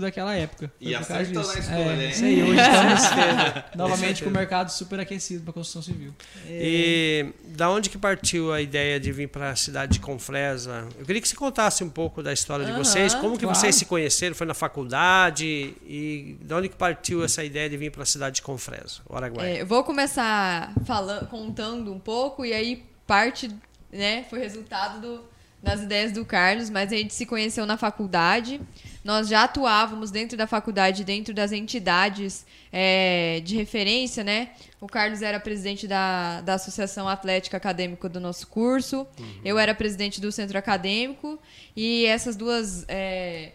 daquela 0.00 0.34
época. 0.34 0.72
E 0.80 0.94
acertou 0.94 1.42
disso. 1.42 1.54
na 1.54 1.60
escolha, 1.60 1.78
é, 1.80 2.04
hein? 2.04 2.10
Isso 2.10 2.24
aí, 2.24 2.42
hoje 2.42 2.60
estamos 2.60 3.64
novamente 3.76 4.22
com 4.22 4.30
o 4.30 4.32
mercado 4.32 4.70
super 4.70 5.00
aquecido 5.00 5.44
para 5.44 5.52
construção 5.52 5.82
civil. 5.82 6.14
E 6.48 7.26
da 7.46 7.70
onde 7.70 7.88
que 7.90 7.98
partiu 7.98 8.52
a 8.52 8.60
ideia 8.60 8.98
de 8.98 9.12
vir 9.12 9.28
para 9.28 9.50
a 9.50 9.56
cidade 9.56 9.94
de 9.94 10.00
Confresa? 10.00 10.86
Eu 10.98 11.04
queria 11.04 11.20
que 11.20 11.28
você 11.28 11.36
contasse 11.36 11.82
um 11.84 11.90
pouco 11.90 12.22
da 12.22 12.32
história 12.32 12.64
de 12.64 12.72
vocês, 12.72 13.14
como 13.14 13.34
que 13.34 13.44
claro. 13.44 13.58
vocês 13.58 13.74
se 13.74 13.84
conheceram, 13.84 14.34
foi 14.34 14.46
na 14.46 14.54
faculdade 14.54 15.44
e 15.86 16.36
de 16.40 16.54
onde 16.54 16.68
que 16.68 16.76
partiu 16.76 17.24
essa 17.24 17.44
ideia 17.44 17.68
de 17.68 17.76
vir 17.76 17.90
para 17.90 18.02
a 18.02 18.06
cidade 18.06 18.36
de 18.36 18.42
Confresa, 18.42 19.00
o 19.08 19.16
Araguaia? 19.16 19.58
É, 19.58 19.62
eu 19.62 19.66
vou 19.66 19.84
começar 19.84 20.72
falando, 20.84 21.26
contando 21.28 21.92
um 21.92 21.98
pouco 21.98 22.44
e 22.44 22.52
aí 22.52 22.84
parte, 23.06 23.50
né, 23.92 24.24
foi 24.28 24.38
resultado 24.38 25.00
do- 25.00 25.33
das 25.64 25.80
ideias 25.80 26.12
do 26.12 26.24
Carlos, 26.24 26.68
mas 26.68 26.92
a 26.92 26.96
gente 26.96 27.14
se 27.14 27.24
conheceu 27.24 27.64
na 27.66 27.76
faculdade. 27.76 28.60
Nós 29.02 29.28
já 29.28 29.44
atuávamos 29.44 30.10
dentro 30.10 30.36
da 30.36 30.46
faculdade, 30.46 31.02
dentro 31.02 31.34
das 31.34 31.50
entidades 31.50 32.46
é, 32.70 33.40
de 33.42 33.56
referência, 33.56 34.22
né? 34.22 34.50
O 34.80 34.86
Carlos 34.86 35.22
era 35.22 35.40
presidente 35.40 35.88
da, 35.88 36.42
da 36.42 36.54
Associação 36.54 37.08
Atlética 37.08 37.56
Acadêmica 37.56 38.08
do 38.08 38.20
nosso 38.20 38.46
curso, 38.46 39.06
eu 39.44 39.58
era 39.58 39.74
presidente 39.74 40.20
do 40.20 40.30
centro 40.30 40.58
acadêmico 40.58 41.38
e 41.74 42.04
essas 42.04 42.36
duas 42.36 42.84
é, 42.86 43.52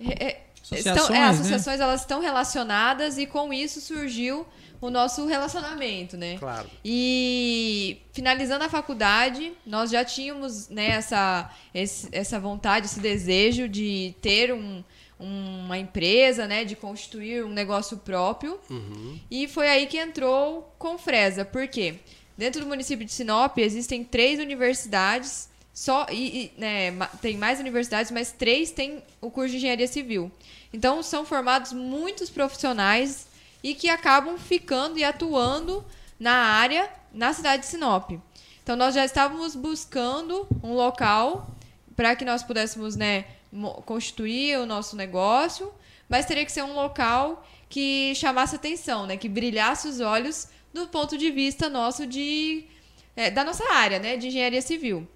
é, 0.00 0.40
estão, 0.62 0.92
Associações, 0.92 1.10
é, 1.10 1.12
né? 1.12 1.28
associações 1.28 1.80
elas 1.80 2.00
estão 2.02 2.20
relacionadas 2.20 3.16
e 3.16 3.26
com 3.26 3.52
isso 3.52 3.80
surgiu 3.80 4.46
o 4.80 4.90
nosso 4.90 5.26
relacionamento, 5.26 6.16
né? 6.16 6.36
Claro. 6.38 6.68
E 6.84 7.98
finalizando 8.12 8.64
a 8.64 8.68
faculdade, 8.68 9.52
nós 9.66 9.90
já 9.90 10.04
tínhamos 10.04 10.68
né, 10.68 10.88
essa, 10.90 11.50
esse- 11.74 12.08
essa 12.12 12.38
vontade, 12.38 12.86
esse 12.86 13.00
desejo 13.00 13.68
de 13.68 14.14
ter 14.22 14.52
um- 14.52 14.82
uma 15.18 15.76
empresa, 15.78 16.46
né, 16.46 16.64
de 16.64 16.76
constituir 16.76 17.44
um 17.44 17.48
negócio 17.50 17.96
próprio. 17.98 18.60
E 19.30 19.48
foi 19.48 19.68
aí 19.68 19.86
que 19.86 19.98
entrou 19.98 20.72
Confresa. 20.78 21.44
Por 21.44 21.66
quê? 21.66 21.96
Dentro 22.36 22.60
do 22.60 22.66
município 22.68 23.04
de 23.04 23.10
Sinop 23.12 23.58
existem 23.58 24.04
três 24.04 24.38
universidades, 24.38 25.48
só 25.74 26.06
e, 26.10 26.52
e, 26.56 26.60
né, 26.60 26.92
tem 27.20 27.36
mais 27.36 27.58
universidades, 27.58 28.12
mas 28.12 28.30
três 28.30 28.70
têm 28.70 29.02
o 29.20 29.28
curso 29.28 29.50
de 29.50 29.56
engenharia 29.56 29.88
civil. 29.88 30.30
Então 30.72 31.02
são 31.02 31.24
formados 31.24 31.72
muitos 31.72 32.30
profissionais 32.30 33.26
e 33.62 33.74
que 33.74 33.88
acabam 33.88 34.36
ficando 34.38 34.98
e 34.98 35.04
atuando 35.04 35.84
na 36.18 36.32
área 36.32 36.88
na 37.12 37.32
cidade 37.32 37.62
de 37.62 37.68
Sinop. 37.68 38.10
Então 38.62 38.76
nós 38.76 38.94
já 38.94 39.04
estávamos 39.04 39.56
buscando 39.56 40.46
um 40.62 40.74
local 40.74 41.54
para 41.96 42.14
que 42.14 42.24
nós 42.24 42.42
pudéssemos, 42.42 42.94
né, 42.96 43.24
constituir 43.84 44.58
o 44.58 44.66
nosso 44.66 44.94
negócio, 44.96 45.72
mas 46.08 46.26
teria 46.26 46.44
que 46.44 46.52
ser 46.52 46.62
um 46.62 46.74
local 46.74 47.46
que 47.68 48.14
chamasse 48.14 48.56
atenção, 48.56 49.06
né, 49.06 49.16
que 49.16 49.28
brilhasse 49.28 49.88
os 49.88 50.00
olhos 50.00 50.48
do 50.72 50.86
ponto 50.88 51.16
de 51.16 51.30
vista 51.30 51.68
nosso 51.68 52.06
de 52.06 52.64
é, 53.16 53.30
da 53.30 53.42
nossa 53.42 53.64
área, 53.72 53.98
né, 53.98 54.16
de 54.16 54.28
engenharia 54.28 54.62
civil. 54.62 55.08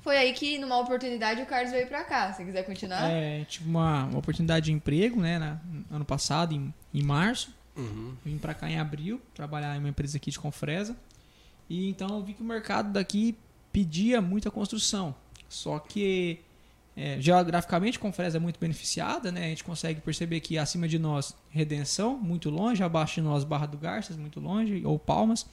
Foi 0.00 0.16
aí 0.16 0.32
que, 0.32 0.56
numa 0.58 0.78
oportunidade, 0.78 1.42
o 1.42 1.46
Carlos 1.46 1.72
veio 1.72 1.86
para 1.88 2.04
cá. 2.04 2.32
Se 2.32 2.44
quiser 2.44 2.62
continuar. 2.62 3.10
É, 3.10 3.44
tive 3.44 3.68
uma, 3.68 4.04
uma 4.04 4.18
oportunidade 4.20 4.66
de 4.66 4.72
emprego, 4.72 5.20
né, 5.20 5.36
na- 5.38 5.58
ano 5.90 6.04
passado, 6.04 6.54
em, 6.54 6.72
em 6.94 7.02
março. 7.02 7.52
Vim 8.24 8.38
pra 8.38 8.54
cá 8.54 8.70
em 8.70 8.78
abril, 8.78 9.20
trabalhar 9.34 9.76
em 9.76 9.78
uma 9.78 9.88
empresa 9.88 10.16
aqui 10.16 10.30
de 10.30 10.38
Confresa. 10.38 10.96
E 11.68 11.88
então 11.88 12.08
eu 12.08 12.22
vi 12.22 12.32
que 12.34 12.42
o 12.42 12.44
mercado 12.44 12.92
daqui 12.92 13.36
pedia 13.72 14.20
muita 14.22 14.50
construção. 14.50 15.14
Só 15.48 15.78
que 15.78 16.40
é, 16.96 17.20
geograficamente 17.20 17.98
Confresa 17.98 18.38
é 18.38 18.40
muito 18.40 18.58
beneficiada, 18.58 19.30
né? 19.30 19.44
A 19.44 19.48
gente 19.48 19.62
consegue 19.64 20.00
perceber 20.00 20.40
que 20.40 20.56
acima 20.56 20.88
de 20.88 20.98
nós 20.98 21.34
Redenção, 21.50 22.16
muito 22.16 22.48
longe, 22.48 22.82
abaixo 22.82 23.16
de 23.16 23.20
nós 23.20 23.44
Barra 23.44 23.66
do 23.66 23.76
Garças, 23.76 24.16
muito 24.16 24.40
longe, 24.40 24.82
ou 24.84 24.98
Palmas. 24.98 25.46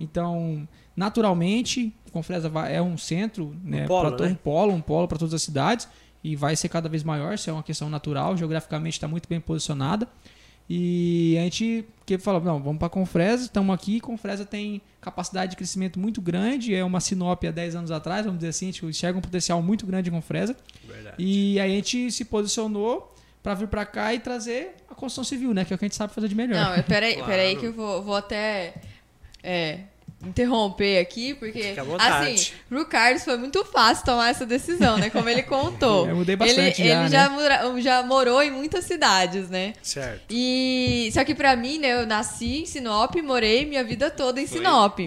Então, 0.00 0.68
naturalmente, 0.96 1.92
Confresa 2.12 2.48
é 2.68 2.80
um 2.80 2.96
centro, 2.96 3.56
né, 3.64 3.86
polo, 3.86 4.00
pra 4.08 4.10
todo- 4.12 4.26
né? 4.26 4.32
um 4.32 4.36
polo, 4.36 4.72
um 4.72 4.80
polo 4.80 5.08
para 5.08 5.18
todas 5.18 5.34
as 5.34 5.42
cidades 5.42 5.88
e 6.22 6.36
vai 6.36 6.54
ser 6.56 6.68
cada 6.68 6.88
vez 6.88 7.02
maior, 7.02 7.34
isso 7.34 7.50
é 7.50 7.52
uma 7.52 7.62
questão 7.62 7.90
natural, 7.90 8.36
geograficamente 8.36 8.94
está 8.94 9.06
muito 9.08 9.28
bem 9.28 9.40
posicionada. 9.40 10.08
E 10.68 11.36
a 11.38 11.42
gente 11.42 11.84
que 12.06 12.18
falou, 12.18 12.40
não, 12.40 12.62
vamos 12.62 12.78
para 12.78 12.88
Confresa, 12.88 13.44
estamos 13.44 13.74
aqui, 13.74 14.00
Confresa 14.00 14.44
tem 14.44 14.80
capacidade 15.00 15.50
de 15.50 15.56
crescimento 15.56 15.98
muito 15.98 16.20
grande, 16.20 16.74
é 16.74 16.84
uma 16.84 17.00
Sinop 17.00 17.44
há 17.44 17.50
10 17.50 17.76
anos 17.76 17.90
atrás, 17.90 18.24
vamos 18.24 18.38
dizer 18.38 18.50
assim, 18.50 18.68
a 18.68 18.72
gente 18.72 18.86
enxerga 18.86 19.18
um 19.18 19.22
potencial 19.22 19.62
muito 19.62 19.86
grande 19.86 20.08
em 20.08 20.12
Confresa. 20.12 20.56
Verdade. 20.86 21.16
E 21.18 21.58
aí 21.60 21.72
a 21.72 21.76
gente 21.76 22.10
se 22.10 22.24
posicionou 22.24 23.14
para 23.42 23.54
vir 23.54 23.68
para 23.68 23.84
cá 23.84 24.14
e 24.14 24.20
trazer 24.20 24.74
a 24.90 24.94
construção 24.94 25.24
civil, 25.24 25.52
né, 25.52 25.64
que 25.64 25.72
é 25.72 25.76
o 25.76 25.78
que 25.78 25.84
a 25.84 25.88
gente 25.88 25.96
sabe 25.96 26.14
fazer 26.14 26.28
de 26.28 26.34
melhor. 26.34 26.76
Não, 26.76 26.82
peraí, 26.84 27.14
Claro. 27.16 27.30
peraí 27.30 27.56
que 27.56 27.66
eu 27.66 27.72
vou, 27.72 28.02
vou 28.02 28.16
até 28.16 28.74
é, 29.42 29.80
interromper 30.22 30.98
aqui, 31.00 31.34
porque 31.34 31.74
assim, 31.98 32.52
pro 32.68 32.84
Carlos 32.86 33.24
foi 33.24 33.36
muito 33.36 33.64
fácil 33.64 34.04
tomar 34.06 34.30
essa 34.30 34.46
decisão, 34.46 34.96
né? 34.96 35.10
Como 35.10 35.28
ele 35.28 35.42
contou. 35.44 36.08
Eu 36.08 36.16
mudei 36.16 36.34
bastante 36.36 36.80
ele, 36.82 36.88
já, 36.88 36.94
ele 36.94 37.02
né? 37.04 37.08
já, 37.10 37.28
mora- 37.28 37.80
já 37.80 38.02
morou 38.02 38.42
em 38.42 38.50
muitas 38.50 38.84
cidades, 38.84 39.50
né? 39.50 39.74
Certo. 39.82 40.22
E 40.30 41.10
só 41.12 41.24
que 41.24 41.34
pra 41.34 41.54
mim, 41.56 41.78
né, 41.78 41.92
eu 42.00 42.06
nasci 42.06 42.62
em 42.62 42.66
Sinop, 42.66 43.14
morei 43.16 43.66
minha 43.66 43.84
vida 43.84 44.10
toda 44.10 44.40
em 44.40 44.46
Foi. 44.46 44.58
Sinop. 44.58 44.98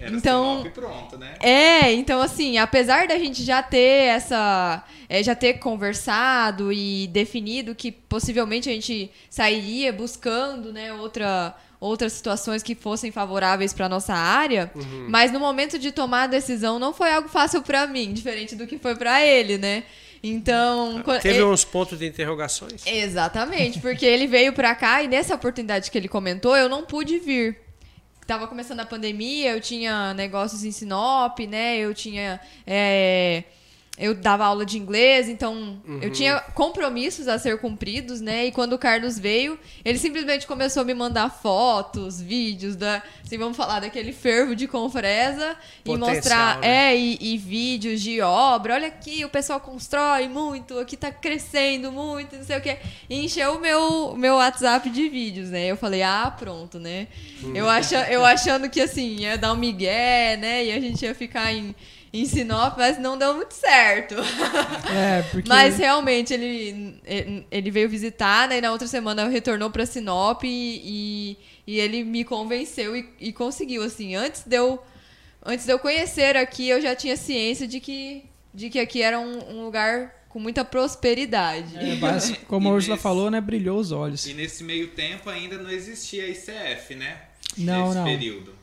Era 0.00 0.10
Então- 0.16 0.58
Sinop 0.58 0.74
pronto, 0.74 1.16
né? 1.18 1.34
É, 1.40 1.92
então 1.92 2.20
assim, 2.20 2.58
apesar 2.58 3.06
da 3.06 3.16
gente 3.16 3.44
já 3.44 3.62
ter 3.62 4.08
essa. 4.08 4.82
é, 5.08 5.22
já 5.22 5.36
ter 5.36 5.54
conversado 5.54 6.72
e 6.72 7.06
definido 7.08 7.74
que 7.76 7.92
possivelmente 7.92 8.68
a 8.68 8.72
gente 8.72 9.08
sairia 9.30 9.92
buscando, 9.92 10.72
né, 10.72 10.92
outra, 10.92 11.54
outras 11.84 12.12
situações 12.14 12.62
que 12.62 12.74
fossem 12.74 13.10
favoráveis 13.12 13.72
para 13.72 13.88
nossa 13.88 14.14
área, 14.14 14.70
mas 15.08 15.30
no 15.30 15.38
momento 15.38 15.78
de 15.78 15.92
tomar 15.92 16.22
a 16.22 16.26
decisão 16.26 16.78
não 16.78 16.94
foi 16.94 17.12
algo 17.12 17.28
fácil 17.28 17.62
para 17.62 17.86
mim, 17.86 18.12
diferente 18.12 18.56
do 18.56 18.66
que 18.66 18.78
foi 18.78 18.94
para 18.96 19.24
ele, 19.24 19.58
né? 19.58 19.84
Então. 20.22 21.02
Teve 21.20 21.34
ele- 21.36 21.44
uns 21.44 21.64
pontos 21.64 21.98
de 21.98 22.06
interrogações? 22.06 22.86
Exatamente, 22.86 23.78
porque 23.80 24.06
ele 24.06 24.26
veio 24.26 24.52
pra 24.54 24.74
cá 24.74 25.02
e 25.02 25.08
nessa 25.08 25.34
oportunidade 25.34 25.90
que 25.90 25.98
ele 25.98 26.08
comentou, 26.08 26.56
eu 26.56 26.68
não 26.68 26.84
pude 26.84 27.18
vir. 27.18 27.58
Tava 28.26 28.46
começando 28.46 28.80
a 28.80 28.86
pandemia, 28.86 29.50
eu 29.52 29.60
tinha 29.60 30.14
negócios 30.14 30.64
em 30.64 30.72
Sinop, 30.72 31.38
né? 31.40 31.76
Eu 31.76 31.92
tinha. 31.92 32.40
é, 32.66 33.44
eu 33.96 34.12
dava 34.12 34.44
aula 34.44 34.66
de 34.66 34.76
inglês, 34.76 35.28
então 35.28 35.80
eu 36.02 36.10
tinha 36.10 36.40
compromissos 36.52 37.28
a 37.28 37.38
ser 37.38 37.58
cumpridos, 37.58 38.20
né? 38.20 38.46
E 38.46 38.50
quando 38.50 38.72
o 38.72 38.78
Carlos 38.78 39.20
veio, 39.20 39.56
ele 39.84 39.98
simplesmente 39.98 40.48
começou 40.48 40.82
a 40.82 40.84
me 40.84 40.94
mandar 40.94 41.30
fotos, 41.30 42.20
vídeos, 42.20 42.74
da, 42.74 43.00
assim, 43.24 43.38
vamos 43.38 43.56
falar 43.56 43.78
daquele 43.78 44.12
fervo 44.12 44.56
de 44.56 44.66
Confresa 44.66 45.56
e 45.84 45.96
mostrar, 45.96 46.58
né? 46.58 46.92
é, 46.92 46.96
e, 46.96 47.18
e 47.20 47.38
vídeos 47.38 48.00
de 48.00 48.20
obra. 48.20 48.74
Olha 48.74 48.88
aqui, 48.88 49.24
o 49.24 49.28
pessoal 49.28 49.60
constrói 49.60 50.26
muito, 50.26 50.76
aqui 50.80 50.96
tá 50.96 51.12
crescendo 51.12 51.92
muito, 51.92 52.34
não 52.34 52.44
sei 52.44 52.58
o 52.58 52.60
quê. 52.60 52.78
E 53.08 53.24
encheu 53.24 53.54
o 53.54 53.60
meu, 53.60 54.16
meu 54.16 54.34
WhatsApp 54.34 54.90
de 54.90 55.08
vídeos, 55.08 55.50
né? 55.50 55.66
Eu 55.66 55.76
falei, 55.76 56.02
ah, 56.02 56.34
pronto, 56.36 56.80
né? 56.80 57.06
Eu, 57.54 57.68
acha, 57.68 58.10
eu 58.10 58.24
achando 58.24 58.68
que 58.68 58.80
assim, 58.80 59.18
ia 59.20 59.38
dar 59.38 59.52
um 59.52 59.56
migué, 59.56 60.36
né? 60.36 60.64
E 60.64 60.72
a 60.72 60.80
gente 60.80 61.04
ia 61.04 61.14
ficar 61.14 61.52
em, 61.52 61.72
em 62.16 62.24
Sinop, 62.26 62.76
mas 62.78 62.96
não 62.98 63.18
deu 63.18 63.34
muito 63.34 63.52
certo. 63.52 64.14
É, 64.96 65.22
porque 65.22 65.48
Mas 65.48 65.76
realmente 65.76 66.32
ele, 66.32 67.00
ele 67.50 67.70
veio 67.70 67.88
visitar, 67.88 68.48
né? 68.48 68.58
E 68.58 68.60
na 68.60 68.70
outra 68.70 68.86
semana 68.86 69.28
retornou 69.28 69.70
pra 69.70 69.84
Sinop 69.84 70.44
e, 70.44 70.46
e, 70.46 71.36
e 71.74 71.80
ele 71.80 72.04
me 72.04 72.22
convenceu 72.22 72.96
e, 72.96 73.08
e 73.18 73.32
conseguiu, 73.32 73.82
assim. 73.82 74.14
Antes 74.14 74.44
de, 74.46 74.56
eu, 74.56 74.80
antes 75.44 75.64
de 75.66 75.72
eu 75.72 75.78
conhecer 75.80 76.36
aqui, 76.36 76.68
eu 76.68 76.80
já 76.80 76.94
tinha 76.94 77.16
ciência 77.16 77.66
de 77.66 77.80
que, 77.80 78.24
de 78.54 78.70
que 78.70 78.78
aqui 78.78 79.02
era 79.02 79.18
um, 79.18 79.56
um 79.56 79.64
lugar 79.64 80.12
com 80.28 80.38
muita 80.38 80.64
prosperidade. 80.64 81.76
é, 81.76 81.96
base- 81.96 82.36
como 82.46 82.68
a 82.68 82.72
Ursula 82.72 82.96
falou, 82.96 83.30
né, 83.30 83.40
brilhou 83.40 83.78
os 83.78 83.90
olhos. 83.90 84.24
E 84.26 84.34
nesse 84.34 84.62
meio 84.62 84.88
tempo 84.88 85.28
ainda 85.28 85.58
não 85.58 85.70
existia 85.70 86.24
a 86.24 86.28
ICF, 86.28 86.94
né? 86.94 87.16
Não, 87.58 87.86
Nesse 87.88 87.98
não. 87.98 88.04
período. 88.04 88.54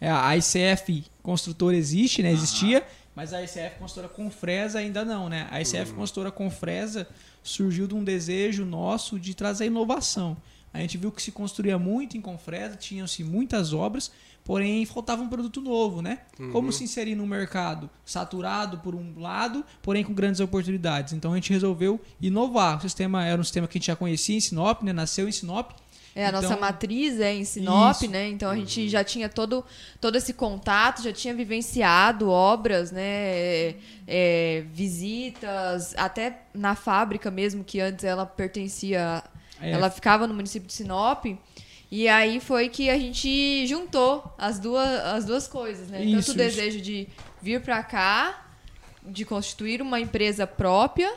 É, 0.00 0.08
a 0.10 0.36
ICF 0.36 1.04
construtora 1.22 1.76
existe, 1.76 2.22
né? 2.22 2.30
Existia, 2.32 2.84
mas 3.18 3.34
a 3.34 3.42
ICF 3.42 3.80
construtora 3.80 4.08
Confresa 4.08 4.78
ainda 4.78 5.04
não, 5.04 5.28
né? 5.28 5.48
A 5.50 5.60
ICF 5.60 5.92
construtora 5.92 6.30
Confresa 6.30 7.08
surgiu 7.42 7.88
de 7.88 7.92
um 7.92 8.04
desejo 8.04 8.64
nosso 8.64 9.18
de 9.18 9.34
trazer 9.34 9.66
inovação. 9.66 10.36
A 10.72 10.78
gente 10.78 10.96
viu 10.96 11.10
que 11.10 11.20
se 11.20 11.32
construía 11.32 11.76
muito 11.80 12.16
em 12.16 12.20
Confresa, 12.20 12.76
tinham-se 12.76 13.24
muitas 13.24 13.72
obras, 13.72 14.12
porém 14.44 14.86
faltava 14.86 15.20
um 15.20 15.28
produto 15.28 15.60
novo, 15.60 16.00
né? 16.00 16.20
Como 16.52 16.72
se 16.72 16.84
inserir 16.84 17.16
no 17.16 17.26
mercado 17.26 17.90
saturado 18.06 18.78
por 18.78 18.94
um 18.94 19.18
lado, 19.18 19.64
porém 19.82 20.04
com 20.04 20.14
grandes 20.14 20.40
oportunidades. 20.40 21.12
Então 21.12 21.32
a 21.32 21.34
gente 21.34 21.52
resolveu 21.52 22.00
inovar. 22.22 22.78
O 22.78 22.82
sistema 22.82 23.26
era 23.26 23.40
um 23.40 23.44
sistema 23.44 23.66
que 23.66 23.78
a 23.78 23.80
gente 23.80 23.88
já 23.88 23.96
conhecia 23.96 24.36
em 24.36 24.40
Sinop, 24.40 24.84
né? 24.84 24.92
Nasceu 24.92 25.28
em 25.28 25.32
Sinop. 25.32 25.72
É, 26.14 26.26
a 26.26 26.32
nossa 26.32 26.46
Então- 26.48 26.60
matriz 26.60 27.20
é 27.20 27.32
em 27.32 27.44
Sinop, 27.44 27.92
Isso. 28.02 28.10
né? 28.10 28.28
Então 28.28 28.50
a 28.50 28.56
gente 28.56 28.88
já 28.88 29.04
tinha 29.04 29.28
todo, 29.28 29.64
todo 30.00 30.16
esse 30.16 30.32
contato, 30.32 31.02
já 31.02 31.12
tinha 31.12 31.32
vivenciado 31.32 32.28
obras, 32.28 32.90
né? 32.90 33.02
É, 33.04 33.74
é, 34.06 34.64
visitas, 34.72 35.94
até 35.96 36.42
na 36.52 36.74
fábrica 36.74 37.30
mesmo, 37.30 37.62
que 37.62 37.80
antes 37.80 38.04
ela 38.04 38.26
pertencia. 38.26 39.22
É. 39.60 39.70
Ela 39.72 39.90
ficava 39.90 40.26
no 40.26 40.34
município 40.34 40.66
de 40.66 40.72
Sinop. 40.74 41.24
E 41.90 42.06
aí 42.08 42.38
foi 42.40 42.68
que 42.68 42.90
a 42.90 42.98
gente 42.98 43.66
juntou 43.66 44.34
as 44.36 44.58
duas, 44.58 44.88
as 45.06 45.24
duas 45.24 45.48
coisas, 45.48 45.88
né? 45.88 45.98
Tanto 45.98 46.18
Isso, 46.18 46.32
o 46.32 46.34
desejo 46.34 46.80
de 46.80 47.08
vir 47.40 47.60
pra 47.62 47.82
cá, 47.82 48.47
de 49.10 49.24
constituir 49.24 49.80
uma 49.82 49.98
empresa 50.00 50.46
própria, 50.46 51.12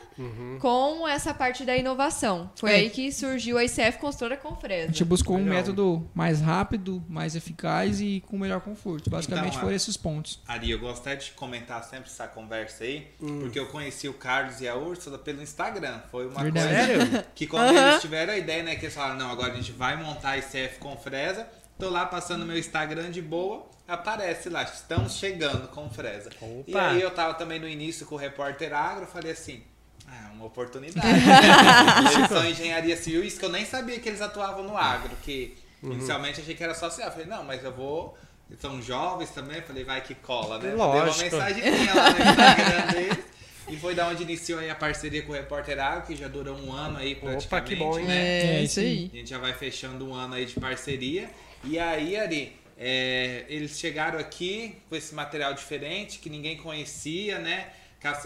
com 0.60 1.06
essa 1.08 1.32
parte 1.34 1.64
da 1.64 1.76
inovação. 1.76 2.50
Foi 2.56 2.70
É. 2.72 2.74
aí 2.76 2.90
que 2.90 3.10
surgiu 3.12 3.58
a 3.58 3.64
ICF 3.64 3.98
Construtora 3.98 4.34
A 4.34 4.38
Confresa. 4.38 4.88
gente 4.88 5.04
buscou 5.04 5.36
um 5.36 5.40
Legal. 5.44 5.54
método 5.54 6.10
mais 6.14 6.40
rápido, 6.40 7.02
mais 7.08 7.34
eficaz 7.36 8.00
e 8.00 8.22
com 8.26 8.38
melhor 8.38 8.60
conforto. 8.60 9.10
Basicamente 9.10 9.48
Então, 9.50 9.60
foram 9.60 9.74
esses 9.74 9.96
pontos. 9.96 10.40
Ari, 10.46 10.70
eu 10.70 10.78
gostaria 10.78 11.18
de 11.18 11.30
comentar 11.32 11.82
sempre 11.84 12.10
essa 12.10 12.26
conversa 12.26 12.84
aí, 12.84 13.08
Hum. 13.20 13.40
porque 13.40 13.58
eu 13.58 13.66
conheci 13.66 14.08
o 14.08 14.14
Carlos 14.14 14.60
e 14.60 14.68
a 14.68 14.76
Úrsula 14.76 15.18
pelo 15.18 15.42
Instagram. 15.42 16.00
Foi 16.10 16.26
uma 16.26 16.42
Verdade. 16.42 16.94
coisa 16.94 17.26
que 17.34 17.46
quando 17.46 17.76
eles 17.76 18.00
tiveram 18.00 18.32
a 18.32 18.36
ideia, 18.36 18.62
né, 18.62 18.76
que 18.76 18.84
eles 18.86 18.94
falaram, 18.94 19.16
não, 19.18 19.30
agora 19.30 19.52
a 19.52 19.56
gente 19.56 19.72
vai 19.72 19.96
montar 19.96 20.30
a 20.30 20.38
ICF 20.38 20.78
com 20.78 20.96
Fresa, 20.96 21.46
tô 21.82 21.90
lá 21.90 22.06
passando 22.06 22.46
meu 22.46 22.56
Instagram 22.56 23.10
de 23.10 23.20
boa, 23.20 23.66
aparece 23.88 24.48
lá, 24.48 24.62
estamos 24.62 25.14
chegando 25.14 25.66
com 25.66 25.90
Fresa. 25.90 26.30
E 26.40 26.70
Opa. 26.70 26.90
aí 26.90 27.02
eu 27.02 27.10
tava 27.10 27.34
também 27.34 27.58
no 27.58 27.68
início 27.68 28.06
com 28.06 28.14
o 28.14 28.18
repórter 28.18 28.72
agro, 28.72 29.02
eu 29.02 29.08
falei 29.08 29.32
assim, 29.32 29.64
ah, 30.06 30.30
uma 30.32 30.44
oportunidade. 30.46 31.08
eles 32.14 32.28
são 32.28 32.48
engenharia 32.48 32.96
civil, 32.96 33.24
isso 33.24 33.40
que 33.40 33.44
eu 33.44 33.48
nem 33.50 33.64
sabia 33.64 33.98
que 33.98 34.08
eles 34.08 34.20
atuavam 34.20 34.62
no 34.62 34.76
agro, 34.76 35.10
que 35.24 35.60
Uhum. 35.82 35.94
inicialmente 35.94 36.40
achei 36.40 36.54
que 36.54 36.62
era 36.62 36.76
social. 36.76 37.08
Eu 37.08 37.12
falei, 37.12 37.26
não, 37.26 37.42
mas 37.42 37.64
eu 37.64 37.72
vou. 37.72 38.16
Eles 38.48 38.62
são 38.62 38.80
jovens 38.80 39.30
também, 39.30 39.60
falei, 39.62 39.82
vai 39.82 40.00
que 40.00 40.14
cola, 40.14 40.56
né? 40.60 40.72
Lógico. 40.74 41.18
Dei 41.18 41.28
uma 41.40 41.44
mensagenzinha 41.44 41.94
lá 41.94 42.10
no 42.10 42.18
Instagram 42.20 42.86
deles. 42.92 43.24
E 43.68 43.76
foi 43.76 43.92
da 43.92 44.06
onde 44.06 44.22
iniciou 44.22 44.60
aí 44.60 44.70
a 44.70 44.76
parceria 44.76 45.22
com 45.22 45.32
o 45.32 45.34
Repórter 45.34 45.80
Agro, 45.80 46.06
que 46.06 46.14
já 46.14 46.28
durou 46.28 46.56
um 46.56 46.72
ano 46.72 46.98
aí 46.98 47.16
praticamente, 47.16 47.68
que 47.68 47.74
bom, 47.74 47.98
hein? 47.98 48.04
né? 48.06 48.16
É, 48.16 48.56
É, 48.58 48.62
isso 48.62 48.78
aí. 48.78 49.10
A 49.12 49.16
gente 49.16 49.30
já 49.30 49.38
vai 49.38 49.52
fechando 49.54 50.08
um 50.08 50.14
ano 50.14 50.34
aí 50.34 50.46
de 50.46 50.60
parceria. 50.60 51.28
E 51.64 51.78
aí, 51.78 52.16
Ari, 52.16 52.56
é, 52.78 53.44
eles 53.48 53.78
chegaram 53.78 54.18
aqui 54.18 54.74
com 54.88 54.96
esse 54.96 55.14
material 55.14 55.54
diferente 55.54 56.18
que 56.18 56.28
ninguém 56.28 56.56
conhecia, 56.56 57.38
né? 57.38 57.68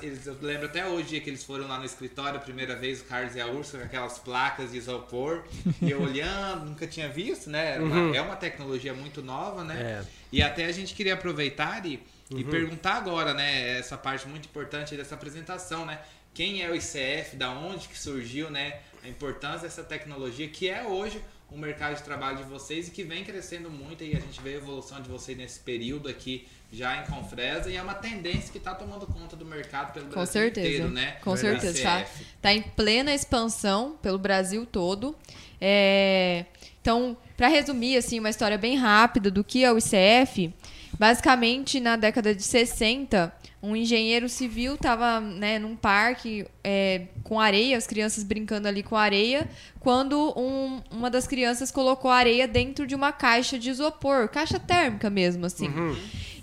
Eles, 0.02 0.26
eu 0.26 0.34
lembro 0.40 0.64
até 0.64 0.86
hoje 0.86 1.20
que 1.20 1.28
eles 1.28 1.44
foram 1.44 1.68
lá 1.68 1.78
no 1.78 1.84
escritório, 1.84 2.38
a 2.38 2.42
primeira 2.42 2.74
vez, 2.74 3.02
o 3.02 3.04
Carlos 3.04 3.34
e 3.36 3.40
a 3.42 3.46
Úrsula, 3.46 3.82
com 3.82 3.88
aquelas 3.88 4.18
placas 4.18 4.70
de 4.72 4.78
isopor. 4.78 5.44
e 5.82 5.90
eu 5.90 6.00
olhando, 6.00 6.64
nunca 6.70 6.86
tinha 6.86 7.10
visto, 7.10 7.50
né? 7.50 7.78
Uma- 7.78 8.16
É 8.16 8.20
uma 8.22 8.36
tecnologia 8.36 8.94
muito 8.94 9.20
nova, 9.22 9.62
né? 9.62 10.00
É. 10.02 10.06
E 10.32 10.40
até 10.42 10.64
a 10.64 10.72
gente 10.72 10.94
queria 10.94 11.12
aproveitar 11.12 11.84
e, 11.84 12.00
e 12.34 12.42
perguntar 12.42 12.94
agora, 12.94 13.34
né? 13.34 13.78
Essa 13.78 13.98
parte 13.98 14.26
muito 14.26 14.46
importante 14.46 14.96
dessa 14.96 15.14
apresentação, 15.14 15.84
né? 15.84 15.98
Quem 16.32 16.62
é 16.62 16.70
o 16.70 16.74
ICF, 16.74 17.36
da 17.36 17.50
onde 17.50 17.86
que 17.88 17.98
surgiu, 17.98 18.48
né? 18.50 18.78
A 19.04 19.08
importância 19.08 19.68
dessa 19.68 19.84
tecnologia 19.84 20.48
que 20.48 20.70
é 20.70 20.84
hoje 20.84 21.20
o 21.50 21.56
mercado 21.56 21.94
de 21.96 22.02
trabalho 22.02 22.38
de 22.38 22.42
vocês 22.44 22.88
e 22.88 22.90
que 22.90 23.04
vem 23.04 23.24
crescendo 23.24 23.70
muito 23.70 24.02
e 24.02 24.16
a 24.16 24.20
gente 24.20 24.40
vê 24.42 24.54
a 24.54 24.56
evolução 24.56 25.00
de 25.00 25.08
vocês 25.08 25.36
nesse 25.38 25.60
período 25.60 26.08
aqui 26.08 26.46
já 26.72 27.00
em 27.00 27.06
Confresa 27.06 27.70
e 27.70 27.76
é 27.76 27.82
uma 27.82 27.94
tendência 27.94 28.50
que 28.50 28.58
está 28.58 28.74
tomando 28.74 29.06
conta 29.06 29.36
do 29.36 29.44
mercado 29.44 29.92
pelo 29.92 30.06
Com 30.06 30.12
Brasil 30.12 30.32
certeza. 30.42 30.68
inteiro, 30.68 30.90
né? 30.90 31.12
Com 31.22 31.30
O 31.30 31.36
certeza, 31.36 31.82
tá? 31.82 32.04
Tá 32.42 32.52
em 32.52 32.62
plena 32.62 33.14
expansão 33.14 33.96
pelo 34.02 34.18
Brasil 34.18 34.66
todo. 34.66 35.16
É, 35.60 36.44
Então, 36.82 37.16
para 37.36 37.48
resumir 37.48 37.96
assim 37.96 38.18
uma 38.18 38.30
história 38.30 38.58
bem 38.58 38.76
rápida 38.76 39.30
do 39.30 39.42
que 39.44 39.64
é 39.64 39.72
o 39.72 39.78
ICF, 39.78 40.52
basicamente 40.98 41.78
na 41.80 41.96
década 41.96 42.34
de 42.34 42.42
60, 42.42 43.32
um 43.66 43.74
engenheiro 43.76 44.28
civil 44.28 44.74
estava 44.74 45.20
né, 45.20 45.58
num 45.58 45.74
parque 45.74 46.46
é, 46.62 47.02
com 47.24 47.40
areia, 47.40 47.76
as 47.76 47.86
crianças 47.86 48.22
brincando 48.22 48.68
ali 48.68 48.82
com 48.82 48.94
areia, 48.96 49.48
quando 49.80 50.32
um- 50.36 50.80
uma 50.90 51.10
das 51.10 51.26
crianças 51.26 51.70
colocou 51.70 52.10
a 52.10 52.16
areia 52.16 52.46
dentro 52.46 52.86
de 52.86 52.94
uma 52.94 53.12
caixa 53.12 53.58
de 53.58 53.70
isopor, 53.70 54.28
caixa 54.28 54.58
térmica 54.60 55.10
mesmo, 55.10 55.46
assim. 55.46 55.68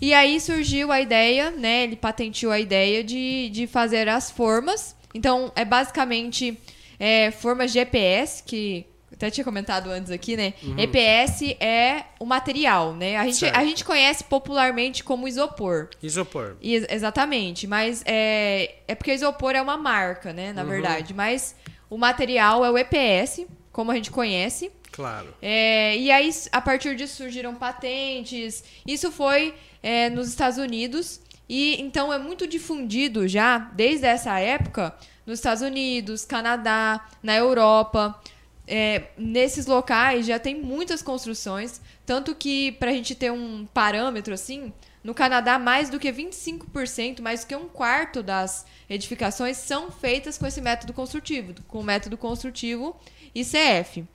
E 0.02 0.14
aí 0.14 0.40
surgiu 0.42 0.92
a 0.92 1.00
ideia, 1.00 1.50
né? 1.52 1.84
Ele 1.84 1.96
patenteou 1.96 2.52
a 2.52 2.60
ideia 2.60 3.04
de, 3.04 3.50
de 3.50 3.68
fazer 3.68 4.10
as 4.10 4.30
formas. 4.30 4.96
Então, 5.14 5.52
é 5.56 5.64
basicamente 5.64 6.58
é, 7.00 7.31
formas 7.31 7.72
de 7.72 7.80
EPS, 7.80 8.42
que 8.46 8.86
até 9.24 9.31
tinha 9.31 9.44
comentado 9.46 9.90
antes 9.90 10.12
aqui, 10.12 10.36
né? 10.36 10.54
EPS 10.78 11.56
é 11.60 12.04
o 12.20 12.25
material, 12.25 12.94
né? 12.94 13.16
A 13.18 13.24
gente, 13.24 13.38
Certo. 13.38 13.56
a 13.56 13.64
gente 13.64 13.86
conhece 13.86 14.24
popularmente 14.25 15.02
como 15.04 15.28
isopor. 15.28 15.90
Isopor. 16.02 16.58
Ex- 16.62 16.86
exatamente, 16.90 17.66
mas 17.66 18.04
é, 18.06 18.75
é 18.86 18.94
porque 18.94 19.14
isopor 19.14 19.56
é 19.56 19.62
uma 19.62 19.78
marca, 19.78 20.34
né? 20.34 20.52
Na 20.52 20.64
verdade. 20.66 21.14
Mas 21.14 21.56
o 21.90 21.98
material 21.98 22.66
é 22.66 22.70
o 22.72 22.78
EPS, 22.78 23.46
como 23.72 23.92
a 23.92 23.96
gente 23.96 24.12
conhece. 24.12 24.70
Claro. 24.92 25.34
É, 25.42 25.96
e 25.98 26.12
aí, 26.12 26.30
a 26.52 26.60
partir 26.60 26.96
disso, 26.96 27.16
surgiram 27.16 27.56
patentes. 27.56 28.64
Isso 28.86 29.10
foi 29.12 29.56
é, 29.81 30.10
nos 30.10 30.28
Estados 30.28 30.58
Unidos. 30.58 31.22
E 31.48 31.81
então 31.81 32.12
é 32.12 32.18
muito 32.20 32.46
difundido 32.46 33.28
já, 33.28 33.58
desde 33.58 34.06
essa 34.06 34.40
época, 34.40 34.94
nos 35.25 35.40
Estados 35.40 35.62
Unidos, 35.64 36.25
Canadá, 36.25 37.06
na 37.22 37.36
Europa. 37.36 38.20
É, 38.65 39.10
nesses 39.18 39.65
locais 39.65 40.25
já 40.25 40.39
tem 40.39 40.56
muitas 40.56 41.01
construções. 41.01 41.81
Tanto 42.06 42.33
que, 42.33 42.71
para 42.74 42.92
a 42.92 42.94
gente 42.94 43.15
ter 43.15 43.31
um 43.31 43.65
parâmetro 43.74 44.33
assim, 44.33 44.71
no 45.04 45.13
Canadá, 45.13 45.60
mais 45.60 45.89
do 45.89 46.00
que 46.00 46.12
25%, 46.12 47.21
mais 47.21 47.42
do 47.42 47.48
que 47.48 47.56
um 47.56 47.68
quarto 47.68 48.24
das 48.24 48.65
edificações 48.89 49.57
são 49.57 49.92
feitas 49.92 50.38
com 50.38 50.48
esse 50.48 50.62
método 50.62 50.94
construtivo, 50.94 51.54
com 51.68 51.80
o 51.80 51.83
método 51.83 52.18
construtivo 52.18 52.95
ICF. 53.36 54.06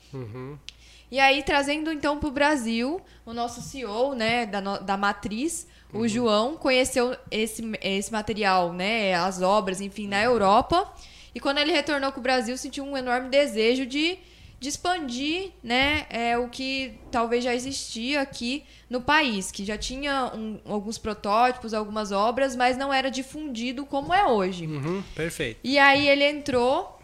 E 1.11 1.19
aí, 1.19 1.43
trazendo 1.43 1.91
então 1.91 2.19
para 2.19 2.29
o 2.29 2.33
Brasil, 2.33 3.01
o 3.25 3.33
nosso 3.33 3.63
CEO, 3.63 4.15
né, 4.15 4.45
da, 4.45 4.61
da 4.79 4.97
matriz, 4.97 5.67
o 5.93 6.07
João, 6.07 6.57
conheceu 6.57 7.17
esse, 7.31 7.63
esse 7.81 8.13
material, 8.13 8.75
né, 8.75 9.15
as 9.15 9.41
obras, 9.41 9.81
enfim, 9.81 10.07
na 10.07 10.23
Europa. 10.23 10.93
E 11.35 11.41
quando 11.41 11.59
ele 11.59 11.73
retornou 11.73 12.13
com 12.13 12.21
o 12.21 12.23
Brasil, 12.23 12.57
sentiu 12.59 12.85
um 12.85 12.97
enorme 12.97 13.31
desejo 13.31 13.87
de, 13.87 14.19
de 14.61 14.69
expandir, 14.69 15.53
né, 15.63 16.07
é, 16.11 16.37
o 16.37 16.49
que 16.49 16.99
talvez 17.13 17.45
já 17.45 17.55
existia 17.55 18.21
aqui 18.21 18.65
no 18.91 19.01
país, 19.01 19.53
que 19.53 19.65
já 19.65 19.79
tinha 19.79 20.33
um- 20.35 20.59
alguns 20.65 20.99
protótipos, 20.99 21.73
algumas 21.73 22.11
obras, 22.11 22.57
mas 22.57 22.77
não 22.77 22.93
era 22.93 23.09
difundido 23.11 23.87
como 23.87 24.13
é 24.13 24.27
hoje. 24.27 24.67
Uhum, 24.67 25.03
perfeito. 25.15 25.61
E 25.63 25.79
aí 25.79 26.09
ele 26.09 26.25
entrou. 26.25 26.99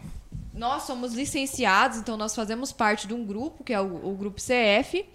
Nós 0.53 0.83
somos 0.83 1.13
licenciados, 1.13 1.97
então 1.97 2.15
nós 2.15 2.33
fazemos 2.35 2.71
parte 2.71 3.07
de 3.07 3.13
um 3.13 3.25
grupo, 3.25 3.63
que 3.63 3.73
é 3.73 3.79
o, 3.79 4.07
o 4.09 4.15
grupo 4.15 4.39
CF, 4.39 5.05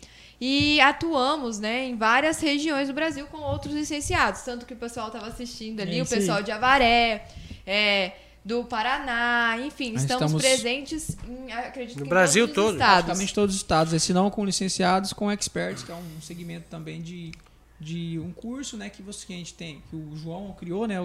e 0.41 0.79
atuamos 0.81 1.59
né, 1.59 1.87
em 1.87 1.97
várias 1.97 2.41
regiões 2.41 2.89
do 2.89 2.95
Brasil 2.95 3.27
com 3.27 3.39
outros 3.39 3.75
licenciados. 3.75 4.43
Tanto 4.43 4.65
que 4.67 4.75
o 4.75 4.77
pessoal 4.77 5.07
estava 5.09 5.27
assistindo 5.29 5.81
ali, 5.81 5.97
É 5.99 6.01
o 6.01 6.05
aí. 6.05 6.09
pessoal 6.09 6.43
de 6.43 6.51
Avaré, 6.51 7.27
é, 7.67 8.13
do 8.45 8.65
Paraná, 8.65 9.57
enfim, 9.59 9.95
estamos, 9.95 10.33
estamos- 10.33 10.43
presentes 10.43 11.17
em, 11.29 11.53
acredito 11.53 11.97
No 11.97 12.03
que 12.03 12.07
em 12.07 12.11
Brasil 12.11 12.47
todos 12.49 12.57
os 12.59 12.65
todo. 12.65 12.75
estados. 12.75 13.05
Praticamente 13.05 13.35
todos 13.35 13.55
os 13.55 13.61
estados, 13.61 14.03
se 14.03 14.13
não 14.13 14.31
com 14.31 14.45
licenciados, 14.45 15.13
com 15.13 15.31
experts, 15.31 15.83
que 15.83 15.93
é 15.93 15.95
um 15.95 16.21
segmento 16.23 16.67
também 16.71 17.03
de, 17.03 17.33
de 17.79 18.19
um 18.19 18.33
curso 18.33 18.77
né, 18.79 18.89
que, 18.89 19.03
você, 19.03 19.27
que 19.27 19.35
a 19.35 19.37
gente 19.37 19.53
tem, 19.55 19.83
que 19.91 19.95
o 19.97 20.17
João 20.17 20.55
criou, 20.59 20.87
né, 20.87 20.97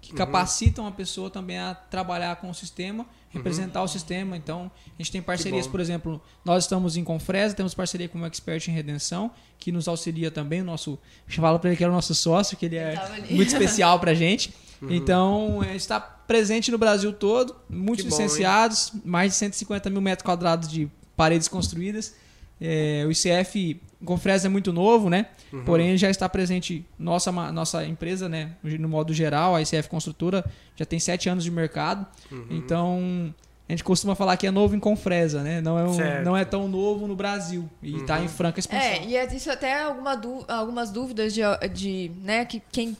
que 0.00 0.12
capacita 0.14 0.80
uma 0.80 0.90
pessoa 0.90 1.30
também 1.30 1.58
a 1.58 1.74
trabalhar 1.74 2.34
com 2.36 2.50
o 2.50 2.54
sistema, 2.54 3.06
representar 3.28 3.82
o 3.82 3.86
sistema. 3.88 4.36
Então, 4.36 4.70
a 4.88 5.02
gente 5.02 5.12
tem 5.12 5.22
parcerias, 5.22 5.66
por 5.68 5.78
exemplo, 5.78 6.20
nós 6.44 6.64
estamos 6.64 6.96
em 6.96 7.04
Confresa, 7.04 7.54
temos 7.54 7.74
parceria 7.74 8.08
com 8.08 8.18
o 8.18 8.26
Expert 8.26 8.66
em 8.66 8.72
Redenção, 8.72 9.30
que 9.58 9.70
nos 9.70 9.86
auxilia 9.86 10.30
também, 10.30 10.62
o 10.62 10.64
nosso, 10.64 10.98
eu 11.28 11.34
falo 11.34 11.58
para 11.60 11.70
ele 11.70 11.76
que 11.76 11.84
era 11.84 11.92
o 11.92 11.94
nosso 11.94 12.14
sócio, 12.14 12.56
que 12.56 12.66
ele 12.66 12.76
é 12.76 12.94
muito 13.30 13.48
especial 13.48 14.00
pra 14.00 14.12
gente. 14.14 14.52
Então, 14.88 15.60
a 15.60 15.64
gente 15.66 15.76
está 15.80 16.00
presente 16.30 16.70
no 16.70 16.78
Brasil 16.78 17.12
todo, 17.12 17.56
muitos 17.68 18.04
Que 18.04 18.10
bom, 18.10 18.16
hein? 18.16 18.22
licenciados, 18.22 18.92
mais 19.04 19.32
de 19.32 19.38
150 19.38 19.90
mil 19.90 20.00
metros 20.00 20.24
quadrados 20.24 20.68
de 20.68 20.88
paredes 21.16 21.48
construídas. 21.48 22.14
É, 22.60 23.04
o 23.04 23.10
ICF 23.10 23.80
Confresa 24.04 24.46
é 24.46 24.48
muito 24.48 24.72
novo, 24.72 25.10
né? 25.10 25.26
Uhum. 25.52 25.64
Porém, 25.64 25.96
já 25.96 26.08
está 26.08 26.28
presente 26.28 26.86
nossa, 26.98 27.32
nossa 27.32 27.84
empresa, 27.84 28.28
né? 28.28 28.52
No 28.62 28.88
modo 28.88 29.12
geral, 29.12 29.56
a 29.56 29.60
ICF 29.62 29.88
Construtora 29.88 30.44
já 30.76 30.84
tem 30.84 31.00
sete 31.00 31.28
anos 31.28 31.42
de 31.42 31.50
mercado. 31.50 32.06
Uhum. 32.30 32.46
Então, 32.50 33.34
a 33.68 33.72
gente 33.72 33.82
costuma 33.82 34.14
falar 34.14 34.36
que 34.36 34.46
é 34.46 34.50
novo 34.52 34.76
em 34.76 34.80
Confresa, 34.80 35.42
né? 35.42 35.60
Não 35.60 35.76
é, 35.78 35.82
um-. 35.82 35.86
Uhum. 35.90 36.22
não 36.24 36.36
é 36.36 36.44
tão 36.44 36.68
novo 36.68 37.08
no 37.08 37.16
Brasil. 37.16 37.68
E 37.82 37.96
está 37.96 38.22
em 38.22 38.28
franca 38.28 38.60
expansão. 38.60 38.86
É, 38.88 39.04
e 39.04 39.16
é- 39.16 39.34
isso 39.34 39.50
até 39.50 39.82
alguma 39.82 40.14
dú- 40.14 40.44
algumas 40.46 40.90
dúvidas 40.92 41.34
de, 41.34 41.40
de 41.72 42.12
né, 42.22 42.44
que 42.44 42.62
quem 42.70 42.96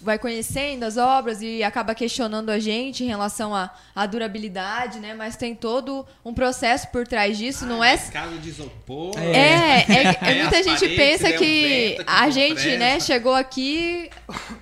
vai 0.00 0.18
conhecendo 0.18 0.84
as 0.84 0.96
obras 0.96 1.42
e 1.42 1.62
acaba 1.62 1.94
questionando 1.94 2.50
a 2.50 2.58
gente 2.58 3.04
em 3.04 3.08
relação 3.08 3.54
à, 3.54 3.70
à 3.94 4.06
durabilidade, 4.06 4.98
né? 4.98 5.14
Mas 5.14 5.36
tem 5.36 5.54
todo 5.54 6.06
um 6.24 6.32
processo 6.32 6.88
por 6.88 7.06
trás 7.06 7.36
disso, 7.36 7.64
Ah, 7.64 7.68
não 7.68 7.84
é 7.84 7.96
Casa 7.98 8.38
de 8.38 8.48
isopor. 8.48 9.12
É. 9.18 9.30
é, 9.30 9.86
é, 9.88 10.18
é 10.32 10.42
muita 10.42 10.62
gente 10.62 10.80
paredes, 10.80 10.96
pensa 10.96 11.28
né, 11.28 11.32
que 11.36 11.88
vento 11.98 12.00
aqui 12.02 12.10
a 12.10 12.30
gente, 12.30 12.76
né, 12.76 13.00
chegou 13.00 13.34
aqui 13.34 14.08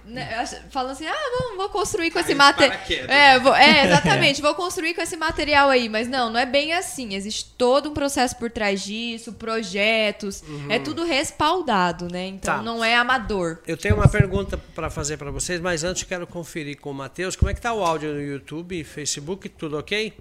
né, 0.04 0.45
falando 0.71 0.92
assim, 0.92 1.07
ah, 1.07 1.14
vamos, 1.38 1.57
vou 1.57 1.68
construir 1.68 2.11
com 2.11 2.18
esse 2.18 2.35
Caiu 2.35 2.38
material. 2.38 2.78
É, 3.09 3.38
vou- 3.38 3.54
é, 3.54 3.85
exatamente, 3.87 4.42
vou 4.42 4.54
construir 4.54 4.95
com 4.95 5.00
esse 5.02 5.16
material 5.16 5.68
aí. 5.71 5.88
Mas 5.88 6.09
não, 6.09 6.30
não 6.30 6.40
é 6.40 6.47
bem 6.47 6.73
assim. 6.73 7.14
Existe 7.14 7.45
todo 7.57 7.90
um 7.90 7.95
processo 7.95 8.37
por 8.37 8.50
trás 8.50 8.83
disso, 8.83 9.33
projetos. 9.35 10.42
É 10.68 10.78
tudo 10.78 11.04
respaldado, 11.04 12.09
né? 12.11 12.26
Então 12.26 12.57
Tá. 12.57 12.62
não 12.62 12.83
é 12.85 12.97
amador. 12.97 13.59
Eu 13.66 13.76
tenho 13.76 13.95
uma 13.97 14.09
pergunta 14.09 14.57
para 14.75 14.88
fazer 14.88 15.16
para 15.18 15.27
vocês, 15.30 15.61
mas 15.61 15.85
antes 15.85 16.02
quero 16.02 16.26
conferir 16.26 16.78
com 16.78 16.90
o 16.90 16.94
Matheus 16.94 17.37
como 17.37 17.50
é 17.50 17.54
que 17.54 17.61
tá 17.61 17.73
o 17.73 17.85
áudio 17.85 18.14
no 18.14 18.20
YouTube, 18.20 18.82
Facebook, 18.85 19.49
tudo 19.49 19.78
ok? 19.78 20.12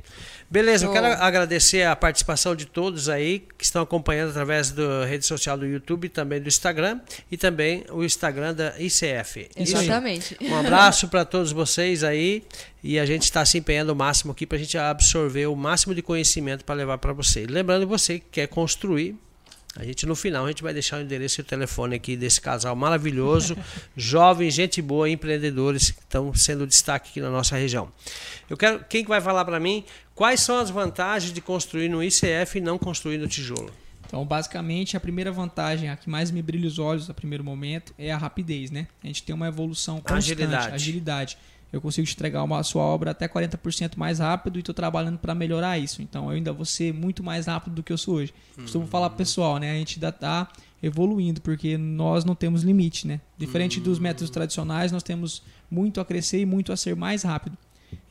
Beleza, 0.50 0.86
eu 0.86 0.92
quero 0.92 1.08
agradecer 1.08 1.84
a 1.84 1.96
participação 1.96 2.56
de 2.56 2.66
todos 2.66 3.10
aí 3.10 3.46
que 3.58 3.64
estão 3.64 3.82
acompanhando 3.82 4.30
através 4.30 4.72
da 4.72 5.06
rede 5.06 5.26
social 5.26 5.58
do 5.58 5.66
YouTube, 5.66 6.10
também 6.10 6.42
do 6.42 6.48
Instagram 6.48 7.00
e 7.32 7.38
também 7.38 7.84
o 7.92 8.04
Instagram 8.04 8.54
da 8.54 8.74
ICF. 8.80 9.50
Isso. 9.58 9.78
Exatamente. 9.78 10.38
Um 10.42 10.56
abraço 10.56 11.08
para 11.08 11.26
todos 11.26 11.52
vocês 11.52 12.04
aí 12.04 12.44
e 12.84 12.98
a 13.00 13.06
gente 13.06 13.24
está 13.24 13.44
se 13.44 13.58
empenhando 13.58 13.92
o 13.92 13.96
máximo 13.96 14.32
aqui 14.32 14.46
para 14.46 14.58
a 14.58 14.62
gente 14.62 14.78
absorver 14.78 15.48
o 15.48 15.56
máximo 15.56 15.94
de 15.94 16.02
conhecimento 16.02 16.64
para 16.64 16.76
levar 16.76 16.98
para 16.98 17.14
você. 17.14 17.46
Lembrando 17.46 17.88
você 17.88 18.20
que 18.20 18.26
quer 18.32 18.48
construir, 18.48 19.16
a 19.80 19.84
gente 19.84 20.08
no 20.08 20.16
final 20.16 20.46
a 20.46 20.48
gente 20.48 20.64
vai 20.64 20.74
deixar 20.74 20.98
o 20.98 21.02
endereço 21.02 21.40
e 21.40 21.44
o 21.44 21.46
telefone 21.46 21.96
aqui 21.96 22.18
desse 22.18 22.42
casal 22.42 22.76
maravilhoso, 22.76 23.56
jovem, 23.96 24.50
gente 24.50 24.82
boa, 24.82 25.08
empreendedores 25.08 25.92
que 25.92 26.00
estão 26.00 26.34
sendo 26.34 26.66
destaque 26.66 27.12
aqui 27.12 27.22
na 27.22 27.30
nossa 27.30 27.56
região. 27.56 27.92
Eu 28.50 28.58
quero 28.58 28.84
quem 28.90 29.04
que 29.04 29.10
vai 29.10 29.22
falar 29.22 29.46
para 29.46 29.60
mim 29.60 29.84
quais 30.16 30.40
são 30.40 30.58
as 30.58 30.72
vantagens 30.72 31.32
de 31.32 31.42
construir 31.42 31.90
no 31.90 32.04
ICF 32.04 32.58
e 32.58 32.62
não 32.62 32.80
construir 32.80 33.20
no 33.20 33.28
tijolo. 33.28 33.72
Então, 34.08 34.26
basicamente, 34.26 34.98
a 34.98 35.00
primeira 35.00 35.32
vantagem, 35.32 35.90
a 35.90 35.98
que 35.98 36.10
mais 36.10 36.32
me 36.32 36.42
brilha 36.42 36.68
os 36.68 36.80
olhos 36.80 37.10
a 37.10 37.14
primeiro 37.14 37.44
momento, 37.44 37.94
é 38.00 38.12
a 38.12 38.18
rapidez, 38.18 38.72
né? 38.72 38.88
A 39.04 39.08
gente 39.08 39.22
tem 39.22 39.36
uma 39.36 39.48
evolução 39.48 39.98
constante, 39.98 40.32
Agilidade. 40.32 40.74
agilidade. 40.74 41.38
Eu 41.72 41.82
consigo 41.82 42.08
te 42.08 42.14
entregar 42.14 42.44
uma 42.44 42.64
sua 42.64 42.84
obra 42.84 43.12
até 43.12 43.28
40% 43.28 43.98
mais 43.98 44.20
rápido 44.20 44.58
e 44.58 44.60
estou 44.60 44.74
trabalhando 44.74 45.18
para 45.18 45.36
melhorar 45.36 45.78
isso. 45.78 46.02
Então, 46.02 46.26
eu 46.26 46.32
ainda 46.32 46.54
vou 46.54 46.66
ser 46.66 46.94
muito 46.94 47.24
mais 47.24 47.46
rápido 47.48 47.74
do 47.74 47.84
que 47.84 47.92
eu 47.92 47.98
sou 47.98 48.16
hoje. 48.16 48.34
Costumo 48.56 48.88
falar 48.88 49.10
pessoal, 49.12 49.58
né? 49.58 49.72
A 49.72 49.76
gente 49.76 49.98
ainda 49.98 50.10
está 50.10 50.48
evoluindo, 50.82 51.42
porque 51.42 51.78
nós 51.78 52.24
não 52.24 52.36
temos 52.36 52.64
limite, 52.64 53.08
né? 53.08 53.20
Diferente 53.38 53.80
dos 53.80 54.00
métodos 54.00 54.30
tradicionais, 54.30 54.92
nós 54.92 55.04
temos 55.04 55.44
muito 55.70 56.00
a 56.00 56.06
crescer 56.06 56.40
e 56.40 56.46
muito 56.46 56.72
a 56.72 56.78
ser 56.78 56.96
mais 56.96 57.24
rápido. 57.24 57.58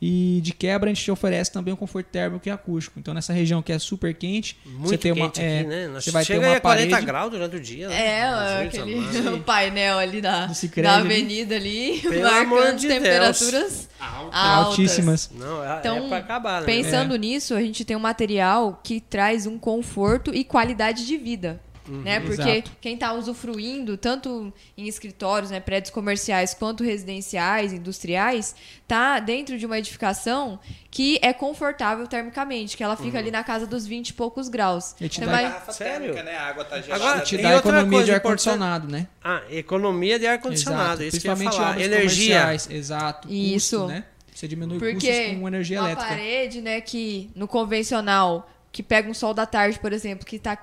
E 0.00 0.41
de 0.43 0.53
quebra 0.53 0.91
a 0.91 0.93
gente 0.93 1.03
te 1.03 1.11
oferece 1.11 1.50
também 1.50 1.73
o 1.73 1.76
conforto 1.76 2.07
térmico 2.07 2.47
e 2.47 2.50
acústico. 2.50 2.99
Então 2.99 3.15
nessa 3.15 3.33
região 3.33 3.62
que 3.62 3.73
é 3.73 3.79
super 3.79 4.15
quente, 4.15 4.59
Muito 4.65 4.88
você 4.88 4.99
tem 4.99 5.12
uma 5.12 5.31
quente 5.31 5.41
é, 5.43 5.61
aqui, 5.61 5.69
né? 5.69 5.88
Nós 5.88 6.05
você 6.05 6.11
vai 6.11 6.25
ter 6.25 6.38
uma 6.38 6.57
a 6.57 6.61
40 6.61 6.91
parede 6.91 7.07
graus 7.07 7.31
durante 7.31 7.57
o 7.57 7.61
dia. 7.61 7.88
né? 7.88 8.07
É, 8.07 8.67
aquele 8.67 9.29
o 9.31 9.41
painel 9.45 9.99
ali 9.99 10.21
da, 10.21 10.50
da 10.83 10.97
avenida 10.97 11.57
ali, 11.57 12.00
Pelo 12.00 12.23
marcando 12.31 12.79
de 12.79 12.88
temperaturas 12.88 13.88
Alta. 13.99 14.37
altas. 14.37 14.67
altíssimas. 14.69 15.31
Não, 15.35 15.65
é, 15.65 15.79
Então, 15.79 16.15
é 16.15 16.19
acabar, 16.19 16.61
né? 16.61 16.67
Pensando 16.67 17.17
nisso, 17.17 17.55
a 17.55 17.61
gente 17.61 17.85
tem 17.85 17.97
um 17.97 18.00
material 18.00 18.79
que 18.83 19.00
traz 19.00 19.47
um 19.47 19.59
conforto 19.59 20.35
e 20.35 20.45
qualidade 20.45 21.07
de 21.07 21.17
vida. 21.17 21.61
Né? 21.88 22.21
Porque 22.21 22.43
Exato. 22.43 22.71
quem 22.81 22.95
está 22.95 23.12
usufruindo, 23.12 23.97
tanto 23.97 24.52
em 24.76 24.88
escritórios, 24.88 25.50
né, 25.50 25.61
prédios 25.61 25.90
comerciais, 25.90 26.52
quanto 26.55 26.83
residenciais, 26.83 27.73
industriais, 27.73 28.55
tá 28.88 29.21
dentro 29.21 29.57
de 29.59 29.64
uma 29.66 29.78
edificação 29.78 30.59
que 30.90 31.19
é 31.23 31.33
confortável 31.33 32.07
termicamente, 32.07 32.76
que 32.76 32.83
ela 32.83 32.97
fica 32.97 33.19
ali 33.19 33.31
na 33.31 33.45
casa 33.45 33.66
dos 33.66 33.87
20 33.87 34.09
e 34.09 34.12
poucos 34.14 34.49
graus. 34.49 34.95
E 35.00 35.09
te 35.09 35.21
Você 35.21 35.26
dá- 35.26 35.33
vai- 35.33 35.43
Garrafa 35.45 35.73
Sério? 35.73 36.14
térmica, 36.14 36.23
né? 36.23 36.37
A 36.37 36.47
água 36.49 36.64
tá 36.64 36.81
gelada. 36.81 37.05
Agora, 37.05 37.21
Te 37.25 37.37
dá 37.38 37.57
economia 37.57 38.05
de 38.05 38.12
ar-condicionado, 38.12 38.88
né? 38.88 39.07
Ah, 39.23 39.43
economia 39.50 40.19
de 40.19 40.26
ar-condicionado, 40.26 41.02
Exato. 41.02 41.02
isso 41.05 41.21
que 41.21 41.28
eu 41.28 41.31
ia 41.33 41.37
Principalmente 41.37 41.57
falar. 41.76 41.81
Energia. 41.81 42.55
Exato. 42.71 43.28
Isso. 43.33 43.76
Custo, 43.81 43.88
né? 43.93 44.05
Você 44.35 44.47
diminui 44.49 44.78
custos 44.78 44.93
Porque 45.02 45.35
com 45.37 45.49
energia 45.49 45.81
uma 45.81 45.87
elétrica. 45.90 46.09
parede, 46.11 46.61
né, 46.61 46.81
que 46.81 47.31
no 47.35 47.49
convencional, 47.49 48.50
que 48.71 48.83
pega 48.83 49.09
um 49.11 49.14
sol 49.14 49.33
da 49.33 49.47
tarde, 49.47 49.78
por 49.78 49.93
exemplo, 49.93 50.26
que 50.26 50.38
tá. 50.38 50.59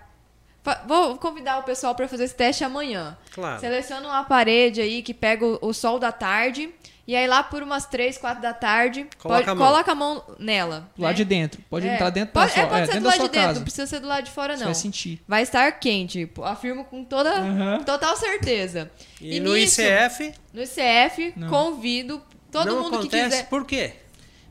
Vou 0.87 1.17
convidar 1.17 1.59
o 1.59 1.63
pessoal 1.63 1.93
para 1.93 2.07
fazer 2.07 2.23
esse 2.25 2.35
teste 2.35 2.63
amanhã. 2.63 3.17
Claro. 3.33 3.59
Seleciona 3.59 4.07
uma 4.07 4.23
parede 4.23 4.79
aí 4.81 5.01
que 5.01 5.13
pega 5.13 5.45
o, 5.45 5.59
o 5.61 5.73
sol 5.73 5.99
da 5.99 6.11
tarde. 6.11 6.69
E 7.05 7.17
aí 7.17 7.27
lá 7.27 7.43
por 7.43 7.61
umas 7.61 7.85
3, 7.85 8.17
4 8.17 8.41
da 8.41 8.53
tarde, 8.53 9.05
Coloca 9.19 9.39
pode, 9.43 9.49
a 9.49 9.55
mão. 9.55 9.67
coloca 9.67 9.91
a 9.91 9.95
mão 9.95 10.23
nela. 10.39 10.89
Do 10.95 11.01
lado 11.01 11.11
né? 11.11 11.17
de 11.17 11.25
dentro. 11.25 11.61
Pode 11.69 11.85
É. 11.85 11.95
entrar 11.95 12.09
dentro 12.11 12.31
pode, 12.33 12.47
da 12.47 12.53
sua, 12.53 12.63
é, 12.63 12.65
pode 12.65 12.81
é, 12.81 12.85
ser 12.85 12.91
dentro 12.93 13.01
do 13.01 13.07
lado 13.07 13.17
de 13.17 13.23
dentro, 13.23 13.41
casa. 13.41 13.59
não 13.59 13.63
precisa 13.63 13.87
ser 13.87 13.99
do 13.99 14.07
lado 14.07 14.23
de 14.23 14.31
fora, 14.31 14.53
Você 14.55 14.59
não. 14.59 14.67
vai 14.67 14.75
sentir. 14.75 15.21
Vai 15.27 15.41
estar 15.43 15.69
quente, 15.79 16.31
afirmo 16.43 16.85
com 16.85 17.03
toda 17.03 17.29
Aham. 17.29 17.83
total 17.83 18.15
certeza. 18.15 18.89
E, 19.19 19.37
no 19.41 19.53
nisso, 19.53 19.81
ICF 19.81 20.33
no 20.53 20.61
ICF, 20.63 21.33
Não. 21.35 21.49
convido 21.49 22.21
todo 22.49 22.67
não 22.67 22.83
mundo 22.83 22.91
que 22.91 22.97
acontece. 23.07 23.29
quiser. 23.31 23.49
Por 23.49 23.65
quê? 23.65 23.95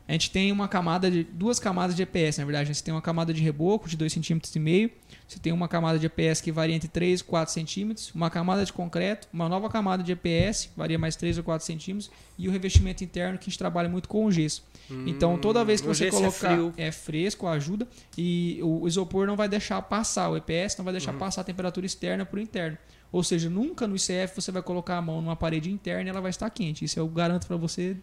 A 0.07 0.11
gente 0.11 0.29
tem 0.29 0.51
uma 0.51 0.67
camada 0.67 1.09
de 1.09 1.23
duas 1.23 1.57
camadas 1.59 1.95
de 1.95 2.03
EPS, 2.03 2.37
na 2.37 2.45
verdade. 2.45 2.71
Você 2.75 2.83
tem 2.83 2.93
uma 2.93 3.01
camada 3.01 3.33
de 3.33 3.41
reboco 3.41 3.89
de 3.89 3.97
2,5 3.97 4.45
cm. 4.45 4.91
Você 5.33 5.39
tem 5.39 5.51
uma 5.51 5.67
camada 5.67 5.97
de 5.97 6.05
EPS 6.05 6.41
que 6.41 6.51
varia 6.51 6.75
entre 6.75 6.87
3 6.87 7.21
e 7.21 7.23
4 7.23 7.51
centímetros, 7.53 8.11
uma 8.13 8.29
camada 8.29 8.63
de 8.63 8.71
concreto, 8.71 9.27
uma 9.33 9.49
nova 9.49 9.67
camada 9.69 10.03
de 10.03 10.11
EPS, 10.11 10.69
varia 10.77 10.99
mais 10.99 11.15
3 11.15 11.39
ou 11.39 11.43
4 11.43 11.65
centímetros, 11.65 12.11
e 12.37 12.47
o 12.47 12.51
revestimento 12.51 13.03
interno 13.03 13.37
que 13.39 13.45
a 13.45 13.49
gente 13.49 13.57
trabalha 13.57 13.89
muito 13.89 14.07
com 14.07 14.25
o 14.25 14.31
gesso. 14.31 14.63
então 15.07 15.37
toda 15.37 15.63
vez 15.65 15.81
que 15.81 15.87
você 15.87 16.05
é 16.07 16.11
colocar 16.11 16.31
frio. 16.55 16.73
é, 16.77 16.91
fresco, 16.91 17.47
ajuda, 17.47 17.87
e 18.17 18.59
o 18.61 18.87
isopor 18.87 19.25
não 19.25 19.35
vai 19.35 19.49
deixar 19.49 19.81
passar, 19.81 20.29
o 20.29 20.37
EPS 20.37 20.77
não 20.77 20.85
vai 20.85 20.93
Uhum. 20.93 20.99
deixar 20.99 21.13
passar 21.13 21.41
a 21.41 21.43
temperatura 21.43 21.85
externa 21.85 22.25
para 22.25 22.37
o 22.37 22.41
interno. 22.41 22.77
Ou 23.11 23.23
seja, 23.23 23.49
nunca 23.49 23.87
no 23.87 23.95
ICF 23.95 24.35
você 24.35 24.51
vai 24.51 24.61
colocar 24.61 24.97
a 24.97 25.01
mão 25.01 25.21
numa 25.21 25.35
parede 25.35 25.71
interna 25.71 26.03
e 26.03 26.09
ela 26.09 26.21
vai 26.21 26.29
estar 26.31 26.49
quente. 26.49 26.83
Isso 26.85 26.99
eu 26.99 27.07
garanto 27.07 27.45
para 27.47 27.55
você 27.57 27.95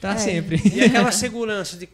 para 0.00 0.14
É. 0.14 0.18
sempre. 0.18 0.60
E 0.74 0.80
aquela 0.80 1.10
segurança 1.12 1.76
de 1.76 1.88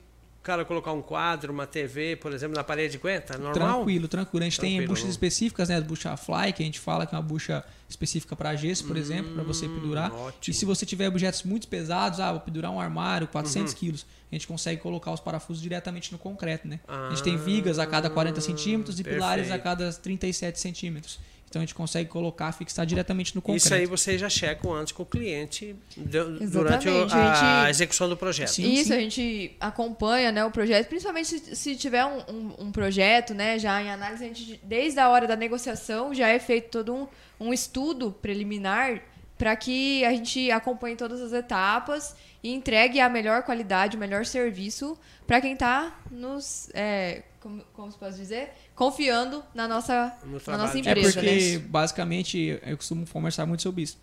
cara 0.49 0.65
colocar 0.65 0.93
um 0.93 1.03
quadro, 1.03 1.53
uma 1.53 1.67
TV, 1.67 2.17
por 2.17 2.33
exemplo, 2.33 2.57
na 2.57 2.65
parede, 2.65 2.97
aguenta? 2.97 3.37
Normal? 3.37 3.53
Tranquilo, 3.77 4.09
tranquilo. 4.09 4.43
A 4.43 4.49
gente 4.49 4.59
tem 4.59 4.71
Tranquilo, 4.73 4.89
buchas 4.93 5.05
não? 5.05 5.11
específicas, 5.11 5.69
né? 5.69 5.77
As 5.77 5.85
bucha 5.85 6.17
fly, 6.17 6.53
que 6.55 6.63
a 6.63 6.67
gente 6.67 6.81
fala 6.81 7.07
que 7.07 7.15
é 7.15 7.19
uma 7.19 7.23
bucha 7.25 7.63
específica 7.89 8.35
para 8.35 8.57
gesso, 8.57 8.85
por 8.87 8.97
exemplo, 8.97 9.35
para 9.35 9.43
você 9.45 9.69
pendurar. 9.69 10.11
ótimo. 10.13 10.51
E 10.51 10.55
se 10.55 10.65
você 10.65 10.87
tiver 10.87 11.07
objetos 11.09 11.43
muito 11.43 11.69
pesados, 11.69 12.19
ah, 12.21 12.33
vou 12.33 12.41
pendurar 12.41 12.71
um 12.71 12.81
armário, 12.81 13.27
400 13.29 13.73
Uhum. 13.73 13.79
quilos, 13.79 14.07
a 14.31 14.35
gente 14.35 14.47
consegue 14.47 14.81
colocar 14.81 15.13
os 15.13 15.21
parafusos 15.21 15.63
diretamente 15.63 16.11
no 16.13 16.19
concreto, 16.19 16.67
né? 16.67 16.81
a 16.89 17.11
gente 17.11 17.23
tem 17.23 17.37
vigas 17.37 17.79
a 17.79 17.87
cada 17.87 18.09
40 18.11 18.41
centímetros 18.41 18.99
e 18.99 19.05
pilares 19.05 19.51
a 19.51 19.55
Ah, 19.55 19.59
perfeito. 19.59 19.63
cada 19.65 19.93
37 19.93 20.59
centímetros. 20.61 21.19
Então 21.49 21.61
a 21.61 21.65
gente 21.65 21.75
consegue 21.75 22.09
colocar, 22.11 22.53
fixar 22.53 22.85
diretamente 22.85 23.35
no 23.35 23.41
concreto. 23.41 23.65
Isso 23.65 23.75
aí 23.75 23.87
vocês 23.87 24.21
já 24.21 24.29
checam 24.29 24.73
antes 24.75 24.93
com 24.93 25.03
o 25.03 25.07
cliente 25.07 25.75
du- 25.97 26.39
durante 26.49 26.89
o- 26.89 27.07
a, 27.11 27.63
a 27.63 27.65
gente- 27.65 27.71
execução 27.71 28.09
do 28.09 28.17
projeto. 28.17 28.49
Sim, 28.49 28.71
Isso, 28.71 28.89
sim. 28.89 28.95
a 28.95 29.01
gente 29.01 29.57
acompanha 29.59 30.31
né, 30.31 30.45
o 30.45 30.51
projeto, 30.51 30.89
principalmente 30.89 31.27
se, 31.29 31.57
se 31.57 31.75
tiver 31.77 32.05
um, 32.05 32.19
um- 32.29 32.55
um 32.67 32.73
projeto 32.73 33.33
né, 33.33 33.59
já 33.59 33.81
em 33.83 33.91
análise, 33.91 34.25
a 34.25 34.27
gente, 34.29 34.61
desde 34.63 35.01
a 35.01 35.09
hora 35.09 35.27
da 35.27 35.37
negociação 35.37 36.13
já 36.15 36.29
é 36.29 36.39
feito 36.39 36.71
todo 36.71 36.95
um, 36.95 37.07
um 37.41 37.53
estudo 37.53 38.13
preliminar 38.13 39.01
para 39.39 39.55
que 39.57 40.05
a 40.05 40.11
gente 40.11 40.51
acompanhe 40.51 40.97
todas 40.97 41.21
as 41.23 41.33
etapas 41.33 42.15
e 42.43 42.53
entregue 42.53 43.01
a 43.01 43.09
melhor 43.09 43.43
qualidade, 43.43 43.97
o 43.97 44.01
melhor 44.01 44.25
serviço 44.25 44.97
para 45.27 45.41
quem 45.41 45.53
está 45.55 45.99
nos. 46.11 46.71
é, 46.75 47.23
como, 47.41 47.63
como 47.73 47.91
se 47.93 47.99
pode 47.99 48.17
dizer? 48.17 48.51
Confiando 48.75 49.45
na 49.55 49.67
nossa, 49.69 50.17
No 50.25 50.41
na 50.47 50.59
nossa 50.59 50.81
de 50.81 50.89
É 50.89 50.91
empresa. 50.93 51.13
porque, 51.21 51.59
né? 51.59 51.59
basicamente, 51.69 52.61
eu 52.65 52.77
costumo 52.77 53.07
conversar 53.07 53.47
muito 53.47 53.63
sobre 53.63 53.83
isso. 53.83 53.99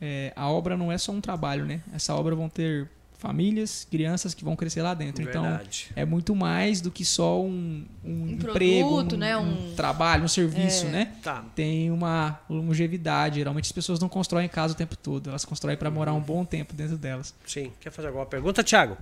É, 0.00 0.32
a 0.34 0.48
obra 0.50 0.76
não 0.76 0.90
é 0.90 0.96
só 0.98 1.12
um 1.12 1.20
trabalho, 1.20 1.64
né? 1.66 1.82
Essa 1.94 2.14
obra 2.14 2.34
vão 2.34 2.48
ter 2.48 2.88
famílias, 3.20 3.86
crianças 3.90 4.32
que 4.34 4.42
vão 4.42 4.56
crescer 4.56 4.82
lá 4.82 4.94
dentro. 4.94 5.22
Então, 5.22 5.42
Verdade. 5.42 5.88
é 5.94 6.04
muito 6.04 6.34
mais 6.34 6.80
do 6.80 6.90
que 6.90 7.04
só 7.04 7.40
um, 7.40 7.84
um, 8.04 8.10
Um 8.24 8.28
emprego, 8.30 8.88
produto, 8.88 9.14
um, 9.14 9.18
né? 9.18 9.36
um 9.36 9.70
Um- 9.70 9.74
trabalho, 9.76 10.24
um 10.24 10.28
serviço, 10.28 10.86
É. 10.86 10.90
né? 10.90 11.12
Tá. 11.22 11.44
Tem 11.54 11.90
uma 11.90 12.40
longevidade. 12.48 13.36
Geralmente 13.36 13.66
as 13.66 13.72
pessoas 13.72 14.00
não 14.00 14.08
constroem 14.08 14.48
casa 14.48 14.72
o 14.74 14.76
tempo 14.76 14.96
todo. 14.96 15.30
Elas 15.30 15.44
constroem 15.44 15.76
para 15.76 15.90
morar 15.90 16.12
um 16.14 16.20
bom 16.20 16.44
tempo 16.44 16.74
dentro 16.74 16.96
delas. 16.96 17.34
Sim. 17.46 17.72
Quer 17.80 17.90
fazer 17.92 18.08
alguma 18.08 18.26
pergunta, 18.26 18.64
Thiago? 18.64 18.96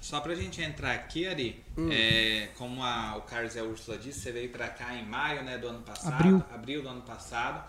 Só 0.00 0.20
pra 0.20 0.34
gente 0.34 0.62
entrar 0.62 0.92
aqui, 0.92 1.26
Ari, 1.26 1.60
Hum. 1.76 1.88
é, 1.92 2.48
como 2.56 2.82
a- 2.82 3.16
o 3.16 3.22
Carlos 3.22 3.54
e 3.56 3.58
a 3.58 3.64
Úrsula 3.64 3.98
disse, 3.98 4.20
você 4.20 4.30
veio 4.32 4.48
pra 4.48 4.68
cá 4.68 4.94
em 4.94 5.04
maio 5.04 5.42
né, 5.44 5.58
do 5.58 5.66
ano 5.68 5.80
passado. 5.80 6.14
Abril. 6.54 6.82
do 6.82 6.88
ano 6.88 7.00
passado. 7.02 7.64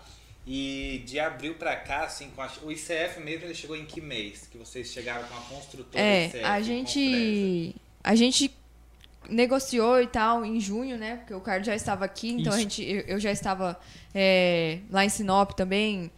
E 0.46 1.02
de 1.06 1.18
abril 1.18 1.54
pra 1.54 1.74
cá, 1.74 2.04
assim, 2.04 2.28
com 2.36 2.42
a- 2.42 2.50
o 2.62 2.70
ICF 2.70 3.18
mesmo, 3.20 3.46
ele 3.46 3.54
chegou 3.54 3.74
em 3.76 3.86
que 3.86 4.00
mês? 4.00 4.46
Que 4.50 4.58
vocês 4.58 4.88
chegaram 4.88 5.26
com 5.26 5.34
a 5.34 5.40
construtora 5.40 5.98
É, 6.04 6.26
ICF 6.26 6.44
a 6.44 6.60
gente. 6.60 7.74
A 8.02 8.14
gente 8.14 8.50
negociou 9.28 10.00
e 10.02 10.06
tal 10.06 10.44
em 10.44 10.60
junho, 10.60 10.98
né? 10.98 11.16
Porque 11.16 11.32
o 11.32 11.40
Carlos 11.40 11.66
já 11.66 11.74
estava 11.74 12.04
aqui, 12.04 12.30
então 12.32 12.52
a 12.52 12.58
gente, 12.58 12.82
eu, 12.82 13.00
eu 13.02 13.18
já 13.18 13.32
estava 13.32 13.80
é, 14.14 14.80
lá 14.90 15.02
em 15.04 15.08
Sinop 15.08 15.52
também 15.52 16.10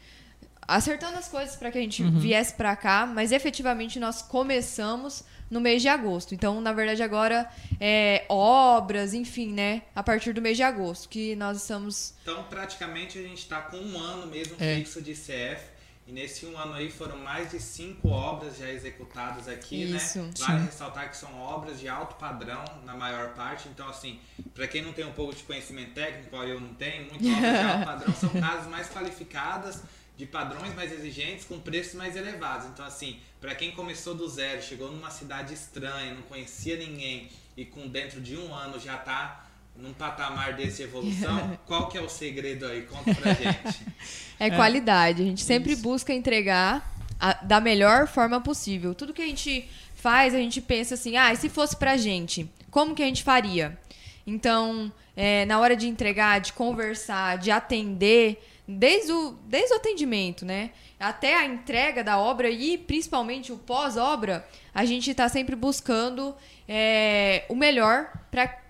acertando 0.66 1.16
as 1.18 1.28
coisas 1.28 1.56
para 1.56 1.70
que 1.70 1.78
a 1.78 1.80
gente 1.80 2.02
viesse 2.02 2.54
para 2.54 2.75
cá, 2.76 3.06
mas 3.06 3.32
efetivamente 3.32 3.99
nós 4.00 4.23
começamos 4.23 5.25
no 5.50 5.61
mês 5.61 5.80
de 5.82 5.88
agosto. 5.88 6.35
Então, 6.35 6.61
na 6.61 6.73
verdade, 6.73 7.02
agora 7.02 7.49
é 7.80 8.25
obras, 8.28 9.14
enfim, 9.14 9.52
né? 9.52 9.82
A 9.94 10.02
partir 10.02 10.32
do 10.32 10.42
mês 10.42 10.56
de 10.56 10.62
agosto, 10.62 11.08
que 11.08 11.37
nós 11.37 11.58
estamos. 11.58 12.14
Então, 12.23 12.42
praticamente, 12.44 13.18
a 13.18 13.23
gente 13.23 13.38
está 13.38 13.61
com 13.61 13.76
um 13.76 13.99
ano 13.99 14.26
mesmo 14.26 14.56
É. 14.58 14.76
fixo 14.76 15.00
de 15.00 15.12
ICF. 15.12 15.76
E 16.08 16.12
nesse 16.12 16.46
um 16.46 16.56
ano 16.56 16.73
aí 16.75 16.88
foram 16.88 17.18
mais 17.18 17.50
de 17.50 17.58
cinco 17.58 18.08
obras 18.11 18.58
já 18.58 18.68
executadas 18.70 19.49
aqui, 19.49 19.82
Isso. 19.90 20.20
né? 20.20 20.30
Vale 20.38 20.64
ressaltar 20.66 21.11
que 21.11 21.16
são 21.16 21.37
obras 21.40 21.80
de 21.80 21.88
alto 21.88 22.14
padrão 22.14 22.62
na 22.85 22.94
maior 22.94 23.30
parte. 23.35 23.68
Então, 23.68 23.88
assim, 23.88 24.20
para 24.54 24.68
quem 24.68 24.82
não 24.82 24.92
tem 24.92 25.04
um 25.04 25.11
pouco 25.12 25.35
de 25.35 25.42
conhecimento 25.42 25.94
técnico, 25.94 26.37
eu 26.37 26.61
não 26.61 26.75
tenho, 26.75 27.11
muito 27.11 27.26
obras 27.28 27.58
de 27.61 27.66
alto 27.66 27.85
padrão 27.85 28.14
são 28.14 28.28
casas 28.30 28.68
mais 28.68 28.88
qualificadas, 28.88 29.82
de 30.16 30.26
padrões 30.26 30.75
mais 30.75 30.92
exigentes, 30.92 31.44
com 31.44 31.58
preços 31.61 31.94
mais 31.94 32.16
elevados. 32.16 32.66
Então, 32.68 32.85
assim, 32.85 33.18
para 33.40 33.54
quem 33.54 33.73
começou 33.73 34.14
do 34.14 34.28
zero, 34.28 34.62
chegou 34.62 34.90
numa 34.90 35.11
cidade 35.11 35.52
estranha, 35.52 36.14
não 36.14 36.23
conhecia 36.23 36.76
ninguém 36.76 37.28
e 37.56 37.64
com 37.64 37.87
dentro 37.87 38.20
de 38.20 38.37
um 38.37 38.54
ano 38.54 38.78
já 38.80 38.96
tá 38.96 39.46
num 39.76 39.92
patamar 39.92 40.54
desse 40.54 40.78
de 40.78 40.82
evolução, 40.85 41.58
qual 41.66 41.88
que 41.88 41.99
é 41.99 42.00
o 42.00 42.08
segredo 42.08 42.66
aí? 42.66 42.82
Conta 42.82 43.14
pra 43.14 43.35
gente. 43.35 43.87
É, 44.38 44.50
qualidade. 44.50 45.23
A 45.23 45.25
gente 45.25 45.42
sempre 45.42 45.75
busca 45.76 46.12
entregar 46.12 46.94
a- 47.18 47.32
da 47.42 47.58
melhor 47.58 48.06
forma 48.06 48.38
possível. 48.38 48.94
Tudo 48.94 49.14
que 49.14 49.23
a 49.23 49.26
gente 49.26 49.66
faz, 49.94 50.35
a 50.35 50.38
gente 50.38 50.61
pensa 50.61 50.92
assim, 50.92 51.16
ah, 51.16 51.32
e 51.32 51.37
se 51.37 51.49
fosse 51.49 51.75
pra 51.75 51.96
gente, 51.96 52.46
como 52.70 52.94
que 52.94 53.02
a 53.02 53.06
gente 53.06 53.23
faria? 53.23 53.78
Então, 54.26 54.92
é, 55.16 55.46
na 55.46 55.58
hora 55.58 55.75
de 55.75 55.88
entregar, 55.88 56.38
de 56.40 56.52
conversar, 56.52 57.38
de 57.38 57.50
atender, 57.50 58.42
desde 58.66 59.12
o, 59.12 59.32
desde 59.46 59.73
o 59.73 59.76
atendimento, 59.76 60.44
né? 60.44 60.70
Até 60.99 61.37
a 61.37 61.44
entrega 61.44 62.02
da 62.02 62.18
obra 62.18 62.50
e 62.50 62.76
principalmente 62.76 63.52
o 63.52 63.58
pós-obra, 63.58 64.46
a 64.75 64.85
gente 64.85 65.11
está 65.11 65.28
sempre 65.28 65.54
buscando 65.54 66.35
é, 66.68 67.44
o 67.49 67.54
melhor 67.54 68.11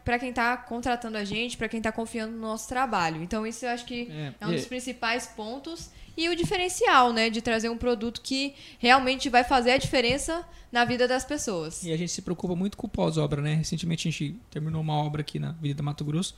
para 0.04 0.18
quem 0.18 0.30
está 0.30 0.56
contratando 0.56 1.16
a 1.16 1.24
gente, 1.24 1.56
para 1.56 1.68
quem 1.68 1.78
está 1.78 1.90
confiando 1.90 2.32
no 2.32 2.40
nosso 2.40 2.68
trabalho. 2.68 3.22
Então, 3.22 3.46
isso 3.46 3.64
eu 3.64 3.70
acho 3.70 3.84
que 3.84 4.08
É, 4.10 4.34
é 4.40 4.46
um 4.46 4.52
dos 4.52 4.66
principais 4.66 5.26
pontos 5.26 5.90
e 6.16 6.28
o 6.28 6.36
diferencial, 6.36 7.12
né, 7.12 7.28
de 7.28 7.42
trazer 7.42 7.68
um 7.68 7.76
produto 7.76 8.20
que 8.22 8.54
realmente 8.78 9.28
vai 9.28 9.44
fazer 9.44 9.72
a 9.72 9.76
diferença 9.76 10.46
na 10.72 10.84
vida 10.84 11.06
das 11.06 11.24
pessoas. 11.24 11.82
E 11.82 11.92
a 11.92 11.96
gente 11.96 12.10
se 12.10 12.22
preocupa 12.22 12.54
muito 12.54 12.76
com 12.76 12.86
o 12.86 12.90
pós-obra, 12.90 13.40
né? 13.40 13.54
Recentemente 13.54 14.08
a 14.08 14.10
gente 14.10 14.36
terminou 14.50 14.80
uma 14.80 14.94
obra 14.94 15.20
aqui 15.20 15.38
na 15.38 15.50
Avenida 15.50 15.82
Mato 15.82 16.04
Grosso 16.04 16.34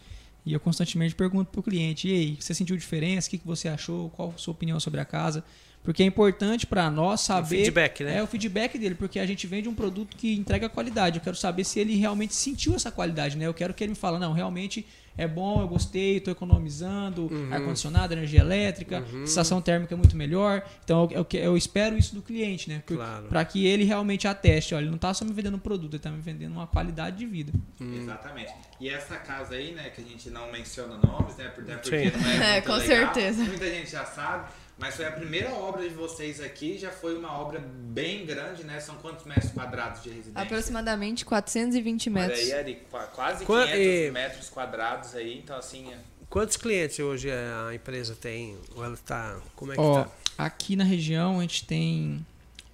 e 0.48 0.54
eu 0.54 0.58
constantemente 0.58 1.14
pergunto 1.14 1.50
pro 1.50 1.62
cliente: 1.62 2.08
e 2.08 2.12
aí, 2.12 2.36
você 2.40 2.54
sentiu 2.54 2.74
diferença? 2.76 3.28
O 3.28 3.30
que, 3.30 3.38
que 3.38 3.46
você 3.46 3.68
achou? 3.68 4.08
Qual 4.10 4.32
a 4.34 4.38
sua 4.38 4.52
opinião 4.52 4.80
sobre 4.80 4.98
a 4.98 5.04
casa? 5.04 5.44
Porque 5.88 6.02
é 6.02 6.06
importante 6.06 6.66
para 6.66 6.90
nós 6.90 7.22
saber. 7.22 7.48
feedback, 7.64 8.04
né? 8.04 8.18
É 8.18 8.22
o 8.22 8.26
feedback 8.26 8.76
dele, 8.78 8.94
porque 8.94 9.18
a 9.18 9.24
gente 9.24 9.46
vende 9.46 9.70
um 9.70 9.74
produto 9.74 10.18
que 10.18 10.36
entrega 10.36 10.68
qualidade. 10.68 11.16
Eu 11.16 11.24
quero 11.24 11.34
saber 11.34 11.64
se 11.64 11.80
ele 11.80 11.96
realmente 11.96 12.34
sentiu 12.34 12.74
essa 12.74 12.90
qualidade, 12.92 13.38
né? 13.38 13.46
Eu 13.46 13.54
quero 13.54 13.72
que 13.72 13.82
ele 13.82 13.92
me 13.92 13.96
fale, 13.96 14.18
não, 14.18 14.34
realmente 14.34 14.86
é 15.16 15.26
bom, 15.26 15.62
eu 15.62 15.66
gostei, 15.66 16.18
estou 16.18 16.30
economizando, 16.30 17.22
Uhum. 17.32 17.48
ar-condicionado, 17.50 18.12
energia 18.12 18.40
elétrica, 18.40 19.02
sensação 19.24 19.62
térmica 19.62 19.94
é 19.94 19.96
muito 19.96 20.14
melhor. 20.14 20.62
Então 20.84 21.08
eu, 21.10 21.26
eu, 21.32 21.40
eu 21.40 21.56
espero 21.56 21.96
isso 21.96 22.14
do 22.14 22.20
cliente, 22.20 22.68
né? 22.68 22.82
Claro. 22.86 23.24
Para 23.26 23.42
que 23.46 23.66
ele 23.66 23.84
realmente 23.84 24.28
ateste, 24.28 24.74
olha, 24.74 24.82
ele 24.82 24.90
não 24.90 24.96
está 24.96 25.14
só 25.14 25.24
me 25.24 25.32
vendendo 25.32 25.56
um 25.56 25.58
produto, 25.58 25.92
ele 25.94 25.96
está 25.96 26.10
me 26.10 26.20
vendendo 26.20 26.52
uma 26.52 26.66
qualidade 26.66 27.16
de 27.16 27.24
vida. 27.24 27.50
Exatamente. 27.80 28.52
E 28.78 28.90
essa 28.90 29.16
casa 29.16 29.54
aí, 29.54 29.72
né, 29.72 29.88
que 29.88 30.02
a 30.02 30.04
gente 30.04 30.28
não 30.28 30.52
menciona 30.52 30.98
nomes, 30.98 31.34
né, 31.36 31.48
por- 31.48 31.64
até 31.64 31.76
porque 31.76 32.10
Sim. 32.10 32.16
não 32.18 32.28
é, 32.30 32.56
É, 32.58 32.60
com 32.60 32.72
legal. 32.74 32.86
certeza. 32.86 33.42
Muita 33.42 33.70
gente 33.70 33.90
já 33.90 34.04
sabe, 34.04 34.48
mas 34.78 34.94
foi 34.94 35.04
a 35.06 35.12
primeira 35.12 35.50
obra 35.52 35.82
de 35.88 35.94
vocês 35.94 36.40
aqui, 36.40 36.78
já 36.78 36.90
foi 36.90 37.16
uma 37.18 37.32
obra 37.32 37.58
bem 37.60 38.24
grande, 38.24 38.62
né? 38.64 38.78
São 38.80 38.94
quantos 38.96 39.24
metros 39.24 39.50
quadrados 39.52 40.02
de 40.02 40.08
residência? 40.10 40.40
Aproximadamente 40.42 41.24
420 41.24 42.08
Olha 42.10 42.20
metros. 42.28 42.40
aí, 42.40 42.52
Ari, 42.52 42.74
qua- 42.90 43.06
quase 43.06 43.44
Qua- 43.44 43.64
500 43.66 43.80
e- 43.80 44.10
metros 44.12 44.48
quadrados 44.50 45.14
aí, 45.14 45.38
então 45.38 45.56
assim... 45.56 45.92
é- 45.92 45.98
Quantos 46.30 46.56
clientes 46.58 46.98
hoje 46.98 47.30
a 47.30 47.74
empresa 47.74 48.14
tem? 48.14 48.58
Ou 48.76 48.84
ela 48.84 48.98
tá. 48.98 49.40
Como 49.56 49.72
é 49.72 49.74
que 49.74 49.80
Ó, 49.80 50.04
tá? 50.04 50.10
aqui 50.36 50.76
na 50.76 50.84
região 50.84 51.38
a 51.38 51.42
gente 51.42 51.64
tem 51.64 52.24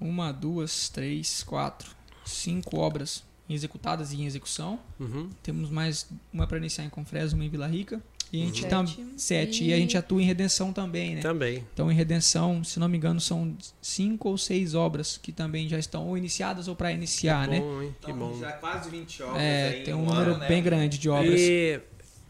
uma, 0.00 0.32
duas, 0.32 0.88
três, 0.88 1.44
quatro, 1.44 1.88
cinco 2.26 2.76
obras 2.78 3.22
executadas 3.48 4.12
e 4.12 4.16
em 4.22 4.26
execução. 4.26 4.78
Uhum. 4.98 5.28
Temos 5.42 5.70
mais 5.70 6.06
uma 6.32 6.46
para 6.46 6.56
iniciar 6.58 6.84
em 6.84 6.88
Confresa, 6.90 7.34
uma 7.34 7.44
em 7.44 7.48
Vila 7.48 7.66
Rica. 7.66 8.00
E 8.32 8.42
a 8.42 8.46
gente 8.46 8.62
Sete. 8.62 8.68
tam, 8.70 8.86
sete. 9.16 9.64
E... 9.64 9.72
a 9.72 9.76
gente 9.76 9.96
atua 9.96 10.20
em 10.20 10.24
redenção 10.24 10.72
também, 10.72 11.14
né? 11.14 11.20
Também. 11.20 11.64
Então, 11.72 11.92
em 11.92 11.94
redenção, 11.94 12.64
se 12.64 12.80
não 12.80 12.88
me 12.88 12.96
engano, 12.96 13.20
são 13.20 13.54
cinco 13.80 14.28
ou 14.28 14.36
seis 14.36 14.74
obras 14.74 15.16
que 15.22 15.30
também 15.30 15.68
já 15.68 15.78
estão 15.78 16.08
ou 16.08 16.18
iniciadas 16.18 16.66
ou 16.66 16.74
para 16.74 16.90
iniciar, 16.90 17.46
né? 17.46 17.60
Bom, 17.60 17.82
hein? 17.82 17.94
Que 18.00 18.10
Então, 18.10 18.30
bom. 18.30 18.40
já 18.40 18.50
quase 18.52 18.90
20 18.90 19.22
obras 19.22 19.40
É, 19.42 19.68
aí 19.68 19.82
tem 19.84 19.94
em 19.94 19.96
um 19.96 20.00
um 20.00 20.06
número 20.06 20.30
ano, 20.32 20.38
né? 20.40 20.48
bem 20.48 20.62
grande 20.62 20.98
de 20.98 21.08
obras. 21.08 21.40
E 21.40 21.80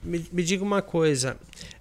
me, 0.05 0.25
me 0.33 0.43
diga 0.43 0.63
uma 0.63 0.83
coisa. 0.83 1.37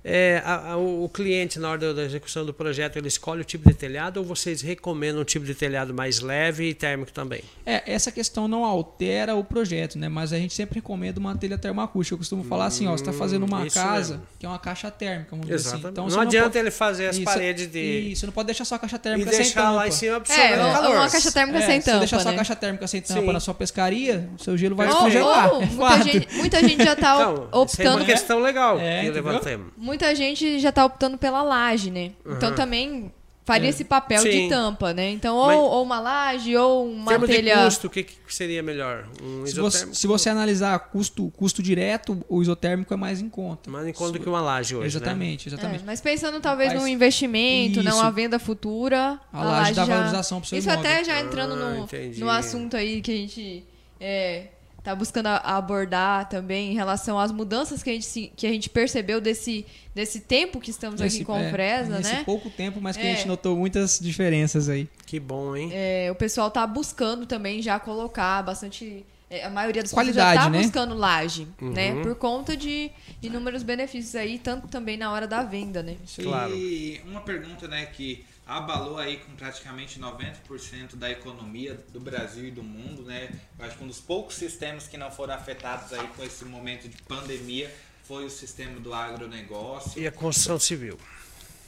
É, 0.05 0.41
a- 0.45 0.71
a- 0.73 0.77
o, 0.77 1.07
cliente, 1.07 1.57
na 1.59 1.69
hora 1.69 1.93
da, 1.93 2.03
execução 2.03 2.45
do 2.45 2.53
projeto, 2.53 2.97
ele 2.97 3.07
escolhe 3.07 3.41
o 3.41 3.43
tipo 3.45 3.67
de 3.69 3.73
telhado 3.73 4.17
ou 4.17 4.25
vocês 4.25 4.61
recomendam 4.61 5.21
um 5.21 5.23
tipo 5.25 5.45
de 5.45 5.55
telhado 5.55 5.93
mais 5.93 6.19
leve 6.19 6.67
e 6.69 6.73
térmico 6.73 7.11
também? 7.13 7.41
É, 7.65 7.81
essa 7.91 8.11
questão 8.11 8.45
não 8.47 8.65
altera 8.65 9.33
o 9.33 9.43
projeto, 9.45 9.97
né? 9.97 10.09
Mas 10.09 10.33
a 10.33 10.37
gente 10.37 10.53
sempre 10.53 10.75
recomenda 10.75 11.19
uma 11.21 11.35
telha 11.37 11.57
termoacústica. 11.57 12.15
Eu 12.15 12.17
costumo 12.17 12.43
falar 12.43 12.65
assim, 12.65 12.85
ó, 12.85 12.91
você 12.91 13.01
está 13.01 13.13
fazendo 13.13 13.45
uma 13.45 13.61
Hum, 13.61 13.67
casa 13.69 14.15
mesmo. 14.15 14.27
que 14.39 14.45
é 14.45 14.49
uma 14.49 14.59
caixa 14.59 14.91
térmica, 14.91 15.29
vamos 15.31 15.47
dizer 15.47 15.69
assim. 15.69 15.87
Então, 15.87 16.07
não 16.07 16.19
adianta 16.19 16.49
pode- 16.49 16.57
ele 16.59 16.71
fazer 16.71 17.07
as 17.07 17.15
Isso, 17.15 17.23
paredes 17.25 17.67
de. 17.71 17.79
Isso, 18.11 18.19
você 18.21 18.25
não 18.25 18.33
pode 18.33 18.47
deixar 18.47 18.65
sua 18.65 18.77
caixa 18.79 18.97
E 18.97 18.99
térmica 18.99 19.29
sem 19.31 19.39
deixar 19.39 19.61
tampa. 19.61 19.71
lá 19.73 19.87
em 19.87 19.91
cima 19.91 20.17
absorvendo 20.17 20.53
É, 20.53 20.63
uma, 20.65 20.73
calor. 20.73 20.95
uma 20.97 21.09
caixa 21.09 21.31
térmica 21.31 21.59
É, 21.59 21.65
sem 21.65 21.79
se 21.79 21.85
você 21.85 21.91
tampa, 21.91 21.99
deixar 21.99 22.19
sua 22.19 22.31
né? 22.31 22.37
caixa 22.37 22.55
térmica 22.57 22.87
sem 22.87 23.01
tampa 23.01 23.21
Sim. 23.21 23.31
na 23.31 23.39
sua 23.39 23.53
pescaria, 23.53 24.29
o 24.37 24.43
seu 24.43 24.57
gelo 24.57 24.75
vai 24.75 24.87
Ou- 24.89 24.93
descongelar. 24.95 25.53
ou 25.53 25.61
é 25.63 25.65
muita, 25.65 26.03
gente, 26.03 26.35
muita 26.35 26.59
gente 26.67 26.83
já 26.83 26.95
tá 26.97 27.15
Então, 27.15 27.47
optando. 27.53 28.05
Questão 28.13 28.39
legal 28.39 28.79
É, 28.79 29.01
que 29.01 29.05
entendeu? 29.07 29.23
levantemos. 29.23 29.67
Muita 29.77 30.13
gente 30.15 30.59
já 30.59 30.71
tá 30.71 30.85
optando 30.85 31.17
pela 31.17 31.41
laje, 31.43 31.91
né? 31.91 32.11
Então 32.25 32.53
também 32.55 33.11
faria 33.45 33.67
É. 33.67 33.71
esse 33.71 33.83
papel 33.83 34.21
Sim. 34.21 34.29
de 34.29 34.49
tampa, 34.49 34.93
né? 34.93 35.09
Então, 35.11 35.35
ou, 35.35 35.47
Mas- 35.47 35.57
ou 35.57 35.83
uma 35.83 35.99
laje, 35.99 36.55
ou 36.55 36.87
Em 36.89 36.93
uma 36.95 37.11
termos 37.11 37.27
de 37.29 37.35
telha. 37.35 37.65
custo, 37.65 37.87
o 37.87 37.89
que, 37.89 38.03
que 38.03 38.15
seria 38.29 38.63
melhor? 38.63 39.05
Um 39.21 39.45
Se 39.45 39.51
você, 39.55 39.59
isotérmico? 39.79 39.95
se 39.97 40.07
você 40.07 40.29
analisar 40.29 40.79
custo, 40.79 41.29
custo 41.35 41.61
direto, 41.61 42.23
o 42.29 42.41
isotérmico 42.41 42.93
é 42.93 42.97
mais 42.97 43.19
em 43.19 43.27
conta. 43.27 43.69
Mais 43.69 43.85
em 43.85 43.91
conta 43.91 44.13
do 44.13 44.19
que 44.21 44.29
uma 44.29 44.39
laje 44.39 44.73
hoje, 44.75 44.83
né? 44.83 44.87
Exatamente, 44.87 45.49
É, 45.49 45.53
exatamente. 45.53 45.83
mas 45.85 45.99
pensando 45.99 46.39
talvez 46.39 46.71
Mas- 46.71 46.81
num 46.81 46.87
investimento, 46.87 47.83
não 47.83 47.91
Isso. 47.91 47.99
uma 48.01 48.11
venda 48.11 48.39
futura. 48.39 49.19
A 49.33 49.43
laje 49.43 49.73
dá 49.73 49.83
valorização 49.83 50.39
pro 50.39 50.47
seu 50.47 50.57
Isso 50.57 50.69
imóvel. 50.69 50.89
até 50.91 51.03
já 51.03 51.19
entrando 51.19 51.53
Ah, 51.55 51.69
no, 51.71 51.83
entendi. 51.83 52.21
no 52.21 52.29
assunto 52.29 52.77
aí 52.77 53.01
que 53.01 53.11
a 53.11 53.15
gente 53.15 53.65
é, 53.99 54.47
tá 54.83 54.93
buscando 54.93 55.27
abordar 55.27 56.27
também 56.27 56.71
em 56.71 56.73
relação 56.75 57.17
às 57.17 57.31
mudanças 57.31 57.81
que 57.81 57.89
a 57.89 57.93
gente, 57.93 58.33
que 58.35 58.45
a 58.45 58.49
gente 58.51 58.69
percebeu 58.69 59.21
desse, 59.21 59.65
desse 59.95 60.19
tempo 60.19 60.59
que 60.59 60.69
estamos 60.71 60.99
aqui 60.99 61.13
Nesse- 61.13 61.25
com 61.25 61.37
é, 61.37 61.49
Fresa, 61.49 61.97
nesse 61.97 62.13
né? 62.13 62.23
pouco 62.25 62.49
tempo, 62.49 62.81
mas 62.81 62.97
que 62.97 63.03
É. 63.03 63.11
a 63.13 63.15
gente 63.15 63.27
notou 63.27 63.55
muitas 63.55 63.97
diferenças 63.99 64.67
aí. 64.67 64.89
Que 65.05 65.19
bom, 65.19 65.55
hein? 65.55 65.69
É, 65.71 66.09
o 66.11 66.15
pessoal 66.15 66.51
tá 66.51 66.67
buscando 66.67 67.25
também 67.25 67.61
já 67.61 67.79
colocar 67.79 68.41
bastante. 68.43 69.05
é, 69.29 69.45
a 69.45 69.49
maioria 69.49 69.81
pessoas 69.81 69.97
Qualidade, 70.05 70.35
já 70.35 70.43
tá 70.43 70.49
né? 70.51 70.61
buscando 70.61 70.93
laje, 70.93 71.47
né? 71.59 71.93
Uhum. 71.93 72.01
Por 72.03 72.15
conta 72.15 72.55
de 72.55 72.91
inúmeros 73.21 73.63
benefícios 73.63 74.13
aí, 74.15 74.37
tanto 74.37 74.67
também 74.67 74.95
na 74.95 75.11
hora 75.11 75.25
da 75.25 75.41
venda, 75.41 75.81
né? 75.81 75.95
Claro. 76.21 76.53
E 76.55 77.01
uma 77.07 77.21
pergunta, 77.21 77.67
né, 77.67 77.87
que 77.87 78.23
abalou 78.45 78.97
aí 78.97 79.17
com 79.17 79.33
praticamente 79.35 79.99
90% 79.99 80.95
da 80.95 81.09
economia 81.09 81.79
do 81.91 81.99
Brasil 81.99 82.47
e 82.47 82.51
do 82.51 82.63
mundo, 82.63 83.03
né? 83.03 83.29
Eu 83.57 83.65
acho 83.65 83.77
que 83.77 83.83
um 83.83 83.87
dos 83.87 83.99
poucos 83.99 84.35
sistemas 84.35 84.87
que 84.87 84.97
não 84.97 85.09
foram 85.09 85.33
afetados 85.33 85.93
aí 85.93 86.07
com 86.09 86.23
esse 86.23 86.43
momento 86.45 86.89
de 86.89 87.01
pandemia 87.03 87.73
foi 88.03 88.25
o 88.25 88.29
sistema 88.29 88.79
do 88.79 88.93
agronegócio. 88.93 90.01
E 90.01 90.05
a 90.05 90.11
construção 90.11 90.59
civil? 90.59 90.99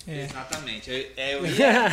É. 0.05 0.25
Exatamente. 0.25 0.89
Eu, 0.89 1.11
é, 1.15 1.35
eu 1.35 1.45
ia... 1.47 1.89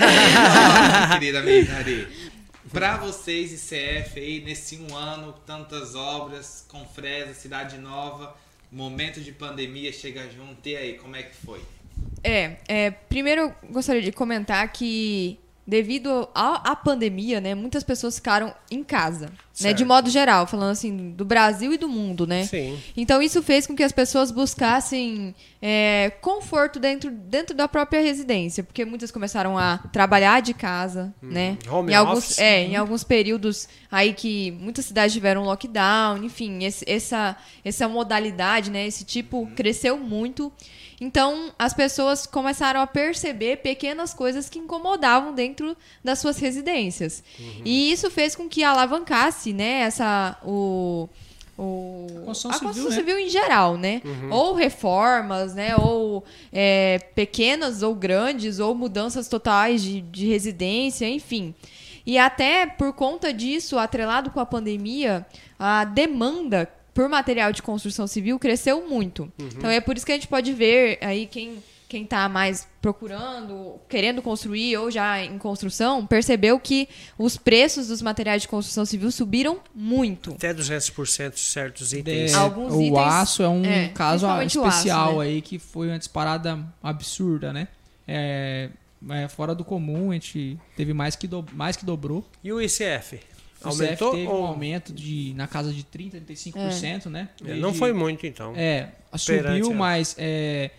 querida 1.12 1.38
amiga 1.38 1.76
Ari. 1.76 2.32
Pra 2.70 2.96
vocês, 2.96 3.52
ICF, 3.52 4.18
aí, 4.18 4.40
nesse 4.40 4.78
um 4.78 4.96
ano, 4.96 5.32
tantas 5.46 5.94
obras, 5.94 6.64
com 6.68 6.86
Fresa, 6.86 7.34
Cidade 7.34 7.76
Nova, 7.76 8.36
momento 8.70 9.20
de 9.20 9.30
pandemia 9.30 9.92
chega 9.92 10.28
junto, 10.30 10.66
e 10.66 10.76
aí, 10.76 10.94
como 10.94 11.14
é 11.14 11.22
que 11.22 11.36
foi? 11.36 11.62
É, 12.24 12.56
é, 12.68 12.90
primeiro 12.90 13.52
gostaria 13.70 14.02
de 14.02 14.12
comentar 14.12 14.70
que 14.72 15.38
devido 15.66 16.28
à, 16.34 16.72
à 16.72 16.76
pandemia, 16.76 17.40
né, 17.40 17.54
muitas 17.54 17.82
pessoas 17.82 18.16
ficaram 18.16 18.54
em 18.70 18.82
casa. 18.82 19.30
Né? 19.60 19.72
De 19.72 19.84
modo 19.84 20.08
geral, 20.08 20.46
falando 20.46 20.70
assim, 20.70 21.10
do 21.10 21.24
Brasil 21.24 21.72
e 21.72 21.76
do 21.76 21.88
mundo, 21.88 22.26
né? 22.26 22.44
Sim. 22.46 22.78
Então 22.96 23.20
isso 23.20 23.42
fez 23.42 23.66
com 23.66 23.76
que 23.76 23.82
as 23.82 23.92
pessoas 23.92 24.30
buscassem 24.30 25.34
é, 25.60 26.10
conforto 26.20 26.78
dentro, 26.80 27.10
dentro 27.10 27.54
da 27.54 27.68
própria 27.68 28.00
residência, 28.00 28.62
porque 28.64 28.84
muitas 28.84 29.10
começaram 29.10 29.58
a 29.58 29.78
trabalhar 29.92 30.40
de 30.40 30.54
casa, 30.54 31.12
né? 31.20 31.58
Hum. 31.68 31.74
Home 31.74 31.92
em 31.92 31.94
alguns, 31.94 32.18
office. 32.18 32.38
é, 32.38 32.62
em 32.64 32.76
alguns 32.76 33.04
períodos 33.04 33.68
aí 33.90 34.14
que 34.14 34.50
muitas 34.52 34.86
cidades 34.86 35.12
tiveram 35.12 35.42
lockdown, 35.44 36.22
enfim, 36.24 36.64
esse- 36.64 36.84
essa 36.88 37.36
essa 37.64 37.88
modalidade, 37.88 38.70
né? 38.70 38.86
Esse 38.86 39.04
tipo 39.04 39.38
Uhum. 39.38 39.54
cresceu 39.54 39.98
muito. 39.98 40.52
Então 41.00 41.50
as 41.58 41.74
pessoas 41.74 42.26
começaram 42.26 42.80
a 42.80 42.86
perceber 42.86 43.56
pequenas 43.56 44.14
coisas 44.14 44.48
que 44.48 44.58
incomodavam 44.60 45.34
dentro 45.34 45.76
das 46.02 46.20
suas 46.20 46.38
residências. 46.38 47.24
Uhum. 47.40 47.62
E 47.64 47.90
isso 47.92 48.08
fez 48.10 48.36
com 48.36 48.48
que 48.48 48.62
alavancasse, 48.62 49.41
né? 49.50 49.80
Essa 49.80 50.36
o 50.44 51.08
o, 51.56 52.06
A 52.22 52.24
construção 52.26 52.50
a 52.50 52.54
civil, 52.54 52.68
construção 52.68 52.90
né? 52.90 52.96
civil 52.96 53.18
em 53.18 53.28
geral, 53.28 53.76
né? 53.76 54.00
Uhum. 54.04 54.32
Ou 54.32 54.54
reformas, 54.54 55.54
né? 55.54 55.76
Ou 55.76 56.24
é, 56.52 56.98
pequenas 57.14 57.82
ou 57.82 57.94
grandes, 57.94 58.58
ou 58.58 58.74
mudanças 58.74 59.28
totais 59.28 59.82
de, 59.82 60.00
de 60.00 60.26
residência, 60.26 61.08
enfim. 61.08 61.54
E 62.04 62.18
até 62.18 62.66
por 62.66 62.92
conta 62.92 63.32
disso, 63.32 63.78
atrelado 63.78 64.30
com 64.30 64.40
a 64.40 64.46
pandemia, 64.46 65.24
a 65.58 65.84
demanda 65.84 66.68
por 66.92 67.08
material 67.08 67.52
de 67.52 67.62
construção 67.62 68.06
civil 68.06 68.38
cresceu 68.38 68.86
muito. 68.88 69.22
Uhum. 69.38 69.48
Então 69.56 69.70
é 69.70 69.80
por 69.80 69.96
isso 69.96 70.04
que 70.04 70.12
a 70.12 70.14
gente 70.16 70.28
pode 70.28 70.52
ver 70.52 70.98
aí 71.00 71.26
quem 71.26 71.62
quem 71.92 72.04
está 72.04 72.26
mais 72.26 72.66
procurando, 72.80 73.78
querendo 73.86 74.22
construir 74.22 74.74
ou 74.78 74.90
já 74.90 75.22
em 75.22 75.36
construção, 75.36 76.06
percebeu 76.06 76.58
que 76.58 76.88
os 77.18 77.36
preços 77.36 77.88
dos 77.88 78.00
materiais 78.00 78.40
de 78.40 78.48
construção 78.48 78.86
civil 78.86 79.10
subiram 79.10 79.60
muito. 79.74 80.30
Até 80.32 80.54
200% 80.54 81.36
certos 81.36 81.92
itens. 81.92 82.32
É, 82.32 82.36
Alguns 82.36 82.72
o 82.72 82.80
itens- 82.80 82.98
aço 82.98 83.42
é 83.42 83.48
um 83.48 83.62
é, 83.62 83.88
caso 83.88 84.26
especial 84.40 85.08
aço, 85.10 85.18
né? 85.18 85.24
aí 85.26 85.42
que 85.42 85.58
foi 85.58 85.88
uma 85.88 85.98
disparada 85.98 86.58
absurda, 86.82 87.52
né? 87.52 87.68
É, 88.08 88.70
é 89.10 89.28
fora 89.28 89.54
do 89.54 89.62
comum, 89.62 90.12
a 90.12 90.14
gente 90.14 90.58
teve 90.74 90.94
mais 90.94 91.14
que, 91.14 91.26
do, 91.26 91.44
mais 91.52 91.76
que 91.76 91.84
dobrou. 91.84 92.24
E 92.42 92.50
o 92.54 92.58
ICF? 92.58 93.20
O 93.62 93.68
Aumentou 93.68 94.10
CF 94.12 94.16
teve 94.16 94.28
ou 94.32 94.42
um 94.42 94.46
aumento 94.46 94.94
de, 94.94 95.34
na 95.36 95.46
casa 95.46 95.70
de 95.74 95.84
30%, 95.84 96.22
35%, 96.24 97.06
né? 97.10 97.28
É, 97.42 97.44
Desde- 97.44 97.60
não 97.60 97.74
foi 97.74 97.92
muito 97.92 98.26
então. 98.26 98.54
É, 98.56 98.88
subiu, 99.14 99.74
mas 99.74 100.16
é, 100.18 100.70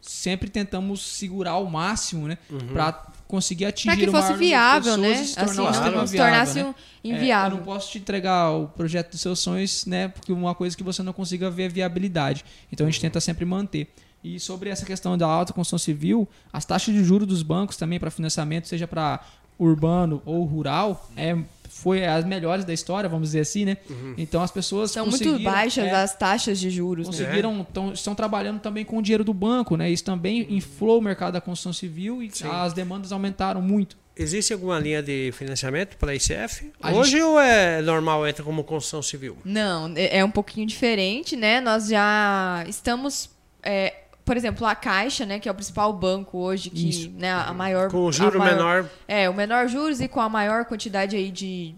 sempre 0.00 0.48
tentamos 0.48 1.00
segurar 1.02 1.52
ao 1.52 1.66
máximo, 1.66 2.26
né? 2.28 2.38
Uhum. 2.50 2.58
Pra 2.72 2.92
conseguir 3.28 3.66
atingir 3.66 3.88
Para 3.88 3.96
que 3.96 4.08
o 4.08 4.10
fosse 4.10 4.32
maior 4.32 4.32
número 4.32 4.42
de 4.42 4.48
viável, 4.48 4.94
pessoas 4.94 5.00
né? 5.18 5.22
e 5.22 5.26
se 5.26 5.38
Assim, 5.40 5.54
tornar 5.56 5.90
não, 5.92 6.06
se 6.06 6.12
viável, 6.12 6.16
tornasse 6.32 6.62
né? 6.62 6.64
um 6.64 7.10
É, 7.12 7.16
inviável. 7.16 7.50
eu 7.52 7.56
não 7.58 7.64
posso 7.64 7.90
te 7.92 7.98
entregar 7.98 8.50
o 8.50 8.66
projeto 8.68 9.12
dos 9.12 9.20
seus 9.20 9.38
sonhos, 9.38 9.86
né? 9.86 10.08
Porque 10.08 10.32
uma 10.32 10.54
coisa 10.54 10.76
que 10.76 10.82
você 10.82 11.02
não 11.02 11.12
consiga 11.12 11.48
ver 11.50 11.64
é 11.64 11.68
viabilidade. 11.68 12.44
Então 12.72 12.86
a 12.86 12.90
gente 12.90 13.00
tenta 13.00 13.20
sempre 13.20 13.44
manter. 13.44 13.88
E 14.22 14.38
sobre 14.40 14.68
essa 14.68 14.84
questão 14.84 15.16
da 15.16 15.26
alta 15.26 15.52
construção 15.52 15.78
civil, 15.78 16.28
as 16.52 16.64
taxas 16.64 16.92
de 16.94 17.02
juros 17.04 17.26
dos 17.28 17.42
bancos 17.42 17.76
também 17.76 17.98
para 18.00 18.10
financiamento, 18.10 18.66
seja 18.68 18.86
para 18.86 19.20
urbano 19.58 20.20
ou 20.26 20.44
rural, 20.44 21.08
é, 21.16 21.36
foi 21.80 22.04
as 22.04 22.24
melhores 22.24 22.64
da 22.64 22.72
história, 22.72 23.08
vamos 23.08 23.28
dizer 23.28 23.40
assim, 23.40 23.64
né? 23.64 23.76
Então 24.18 24.42
as 24.42 24.50
pessoas 24.50 24.90
São 24.90 25.06
muito 25.06 25.38
baixas 25.38 25.84
é, 25.84 25.90
as 25.90 26.14
taxas 26.14 26.58
de 26.60 26.70
juros. 26.70 27.06
né? 27.06 27.12
conseguiram 27.12 27.66
tão, 27.72 27.92
estão 27.92 28.14
trabalhando 28.14 28.60
também 28.60 28.84
com 28.84 28.98
o 28.98 29.02
dinheiro 29.02 29.24
do 29.24 29.32
banco, 29.32 29.76
né? 29.76 29.90
Isso 29.90 30.04
também 30.04 30.46
inflou 30.50 30.98
o 30.98 31.02
mercado 31.02 31.32
da 31.32 31.40
construção 31.40 31.72
civil 31.72 32.22
e 32.22 32.30
Sim. 32.30 32.48
as 32.50 32.72
demandas 32.72 33.12
aumentaram 33.12 33.62
muito. 33.62 33.96
Existe 34.16 34.52
alguma 34.52 34.78
linha 34.78 35.02
de 35.02 35.32
financiamento 35.32 35.96
para 35.96 36.14
ICF? 36.14 36.72
A 36.82 36.92
Hoje 36.92 37.22
ou 37.22 37.40
é 37.40 37.80
normal, 37.80 38.26
entra 38.26 38.44
como 38.44 38.62
construção 38.62 39.00
civil? 39.00 39.38
Não, 39.44 39.92
é 39.96 40.18
é 40.18 40.24
um 40.24 40.30
pouquinho 40.30 40.66
diferente, 40.66 41.36
né? 41.36 41.60
Nós 41.60 41.88
já 41.88 42.62
estamos. 42.68 43.30
é, 43.62 43.94
por 44.30 44.36
exemplo, 44.36 44.64
a 44.64 44.76
Caixa, 44.76 45.26
né, 45.26 45.40
que 45.40 45.48
é 45.48 45.50
o 45.50 45.54
principal 45.56 45.92
banco 45.92 46.38
hoje, 46.38 46.70
que 46.70 46.88
Isso. 46.88 47.10
né, 47.18 47.32
a 47.32 47.52
maior. 47.52 47.90
Com 47.90 48.04
o 48.04 48.12
juro 48.12 48.38
maior- 48.38 48.54
menor. 48.54 48.90
É, 49.08 49.28
o 49.28 49.34
menor 49.34 49.66
juros 49.66 50.00
e 50.00 50.06
com 50.06 50.20
a 50.20 50.28
maior 50.28 50.66
quantidade 50.66 51.16
aí 51.16 51.32
de, 51.32 51.74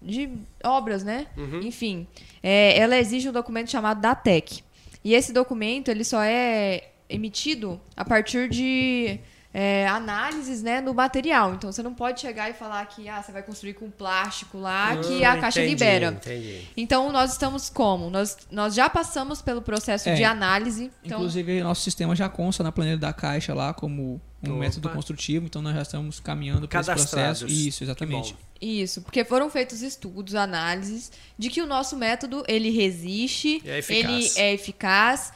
de 0.00 0.30
obras, 0.62 1.02
né? 1.02 1.26
Enfim, 1.64 2.06
é, 2.40 2.78
ela 2.78 2.96
exige 2.96 3.28
um 3.28 3.32
documento 3.32 3.72
chamado 3.72 4.00
DATEC. 4.00 4.62
E 5.02 5.14
esse 5.14 5.32
documento, 5.32 5.88
ele 5.90 6.04
só 6.04 6.22
é 6.22 6.90
emitido 7.10 7.80
a 7.96 8.04
partir 8.04 8.48
de 8.48 9.18
é, 9.58 9.88
análises 9.88 10.62
né, 10.62 10.82
no 10.82 10.92
material. 10.92 11.54
Então, 11.54 11.72
você 11.72 11.82
não 11.82 11.94
pode 11.94 12.20
chegar 12.20 12.50
e 12.50 12.52
falar 12.52 12.84
que 12.84 13.08
ah, 13.08 13.22
você 13.22 13.32
vai 13.32 13.42
construir 13.42 13.72
com 13.72 13.90
plástico 13.90 14.58
lá, 14.58 14.94
que 14.98 15.24
Ah, 15.24 15.32
a 15.32 15.38
Caixa 15.38 15.60
entendi, 15.60 15.72
libera. 15.72 16.08
Entendi. 16.08 16.68
Então, 16.76 17.10
nós 17.10 17.32
estamos 17.32 17.70
como? 17.70 18.10
Nós, 18.10 18.36
nós 18.50 18.74
já 18.74 18.90
passamos 18.90 19.40
pelo 19.40 19.62
processo 19.62 20.10
É. 20.10 20.14
de 20.14 20.24
análise. 20.24 20.90
Então, 21.02 21.16
Inclusive, 21.20 21.62
nosso 21.62 21.80
sistema 21.80 22.14
já 22.14 22.28
consta 22.28 22.62
na 22.62 22.70
planilha 22.70 22.98
da 22.98 23.14
Caixa 23.14 23.54
lá 23.54 23.72
como 23.72 24.20
um 24.42 24.50
Opa. 24.50 24.58
método 24.58 24.90
construtivo, 24.90 25.46
então 25.46 25.62
nós 25.62 25.74
já 25.74 25.80
estamos 25.80 26.20
caminhando 26.20 26.68
para 26.68 26.80
esse 26.80 26.92
processo. 26.92 27.46
Isso, 27.46 27.78
Que 27.78 27.84
exatamente. 27.84 28.36
Isso, 28.60 29.00
porque 29.00 29.24
foram 29.24 29.48
feitos 29.48 29.80
estudos, 29.80 30.34
análises 30.34 31.10
de 31.38 31.48
que 31.48 31.62
o 31.62 31.66
nosso 31.66 31.96
método 31.96 32.44
ele 32.46 32.68
resiste, 32.70 33.62
É 33.64 33.78
ele 33.88 34.28
é 34.36 34.52
eficaz. 34.52 35.32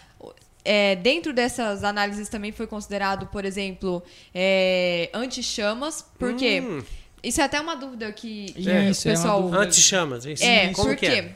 É, 0.64 0.94
dentro 0.96 1.32
dessas 1.32 1.82
análises 1.84 2.28
também 2.28 2.52
foi 2.52 2.66
considerado, 2.66 3.26
por 3.28 3.44
exemplo, 3.44 4.02
é, 4.34 5.08
anti-chamas, 5.14 6.04
porque 6.18 6.60
Hum, 6.60 6.82
isso 7.22 7.40
é 7.40 7.44
até 7.44 7.60
uma 7.60 7.74
dúvida 7.76 8.10
que 8.12 8.54
É, 8.66 8.88
o 8.88 8.90
isso 8.90 9.08
é 9.08 9.12
uma 9.12 9.16
pessoal 9.16 9.42
dúvida. 9.42 9.62
Anti-chamas. 9.62 10.24
isso. 10.26 10.44
é, 10.44 10.68
Como 10.72 10.88
porque 10.88 11.06
que 11.06 11.12
é? 11.12 11.34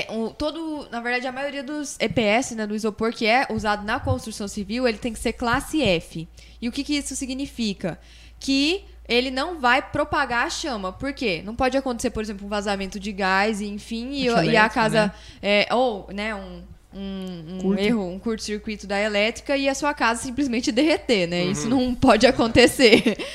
é, 0.00 0.06
o- 0.12 0.30
todo, 0.30 0.88
na 0.90 1.00
verdade, 1.00 1.26
a 1.26 1.32
maioria 1.32 1.62
dos 1.62 1.96
EPS, 2.00 2.54
né, 2.56 2.66
do 2.66 2.74
isopor 2.74 3.12
que 3.12 3.24
é 3.26 3.46
usado 3.50 3.84
na 3.84 4.00
construção 4.00 4.48
civil, 4.48 4.86
ele 4.88 4.98
tem 4.98 5.12
que 5.12 5.18
ser 5.20 5.32
classe 5.34 5.80
F. 5.82 6.26
E 6.60 6.68
o 6.68 6.72
que, 6.72 6.82
que 6.82 6.94
isso 6.96 7.14
significa? 7.14 7.98
Que 8.40 8.84
ele 9.08 9.30
não 9.30 9.58
vai 9.60 9.80
propagar 9.80 10.46
a 10.46 10.50
chama. 10.50 10.92
Por 10.92 11.12
quê? 11.12 11.40
Não 11.44 11.54
pode 11.54 11.76
acontecer, 11.76 12.10
por 12.10 12.22
exemplo, 12.22 12.44
um 12.46 12.48
vazamento 12.50 12.98
de 12.98 13.12
gás, 13.12 13.60
e, 13.60 13.66
enfim, 13.66 14.10
e, 14.12 14.24
e 14.26 14.56
a 14.56 14.68
casa. 14.68 15.06
né? 15.06 15.12
é, 15.40 15.68
ou, 15.74 16.08
né, 16.12 16.34
um. 16.34 16.62
Um, 16.94 17.56
um 17.56 17.58
Curto. 17.60 17.82
erro, 17.82 18.08
um 18.08 18.18
curto-circuito 18.18 18.86
da 18.86 18.98
elétrica 18.98 19.56
e 19.56 19.68
a 19.68 19.74
sua 19.74 19.92
casa 19.92 20.22
simplesmente 20.22 20.72
derreter, 20.72 21.26
né? 21.26 21.44
Uhum. 21.44 21.50
Isso 21.50 21.68
não 21.68 21.94
pode 21.94 22.26
acontecer. 22.26 23.18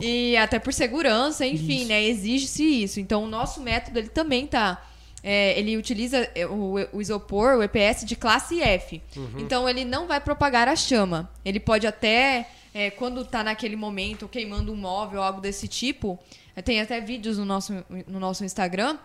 E 0.00 0.36
até 0.36 0.60
por 0.60 0.72
segurança, 0.72 1.44
enfim, 1.44 1.78
Isso. 1.80 1.88
né? 1.88 2.04
Exige-se 2.04 2.62
isso. 2.62 3.00
Então, 3.00 3.24
o 3.24 3.26
nosso 3.26 3.60
método, 3.60 3.98
ele 3.98 4.08
também 4.08 4.46
tá... 4.46 4.80
é, 5.24 5.58
ele 5.58 5.76
utiliza 5.76 6.30
é, 6.36 6.46
o, 6.46 6.74
o 6.92 7.00
isopor, 7.00 7.56
o 7.56 7.64
EPS, 7.64 8.04
de 8.04 8.14
classe 8.14 8.60
F. 8.60 9.02
Então, 9.36 9.68
ele 9.68 9.84
não 9.84 10.06
vai 10.06 10.20
propagar 10.20 10.68
a 10.68 10.76
chama. 10.76 11.28
Ele 11.44 11.58
pode 11.58 11.84
até, 11.84 12.48
é, 12.72 12.90
quando 12.90 13.24
tá 13.24 13.42
naquele 13.42 13.74
momento 13.74 14.28
queimando 14.28 14.72
um 14.72 14.76
móvel 14.76 15.18
ou 15.18 15.26
algo 15.26 15.40
desse 15.40 15.66
tipo... 15.66 16.16
é, 16.58 16.62
Tem 16.62 16.80
até 16.80 17.00
vídeos 17.00 17.38
no 17.38 17.44
nosso, 17.44 17.72
no 18.06 18.18
nosso 18.18 18.44
Instagram 18.44 18.98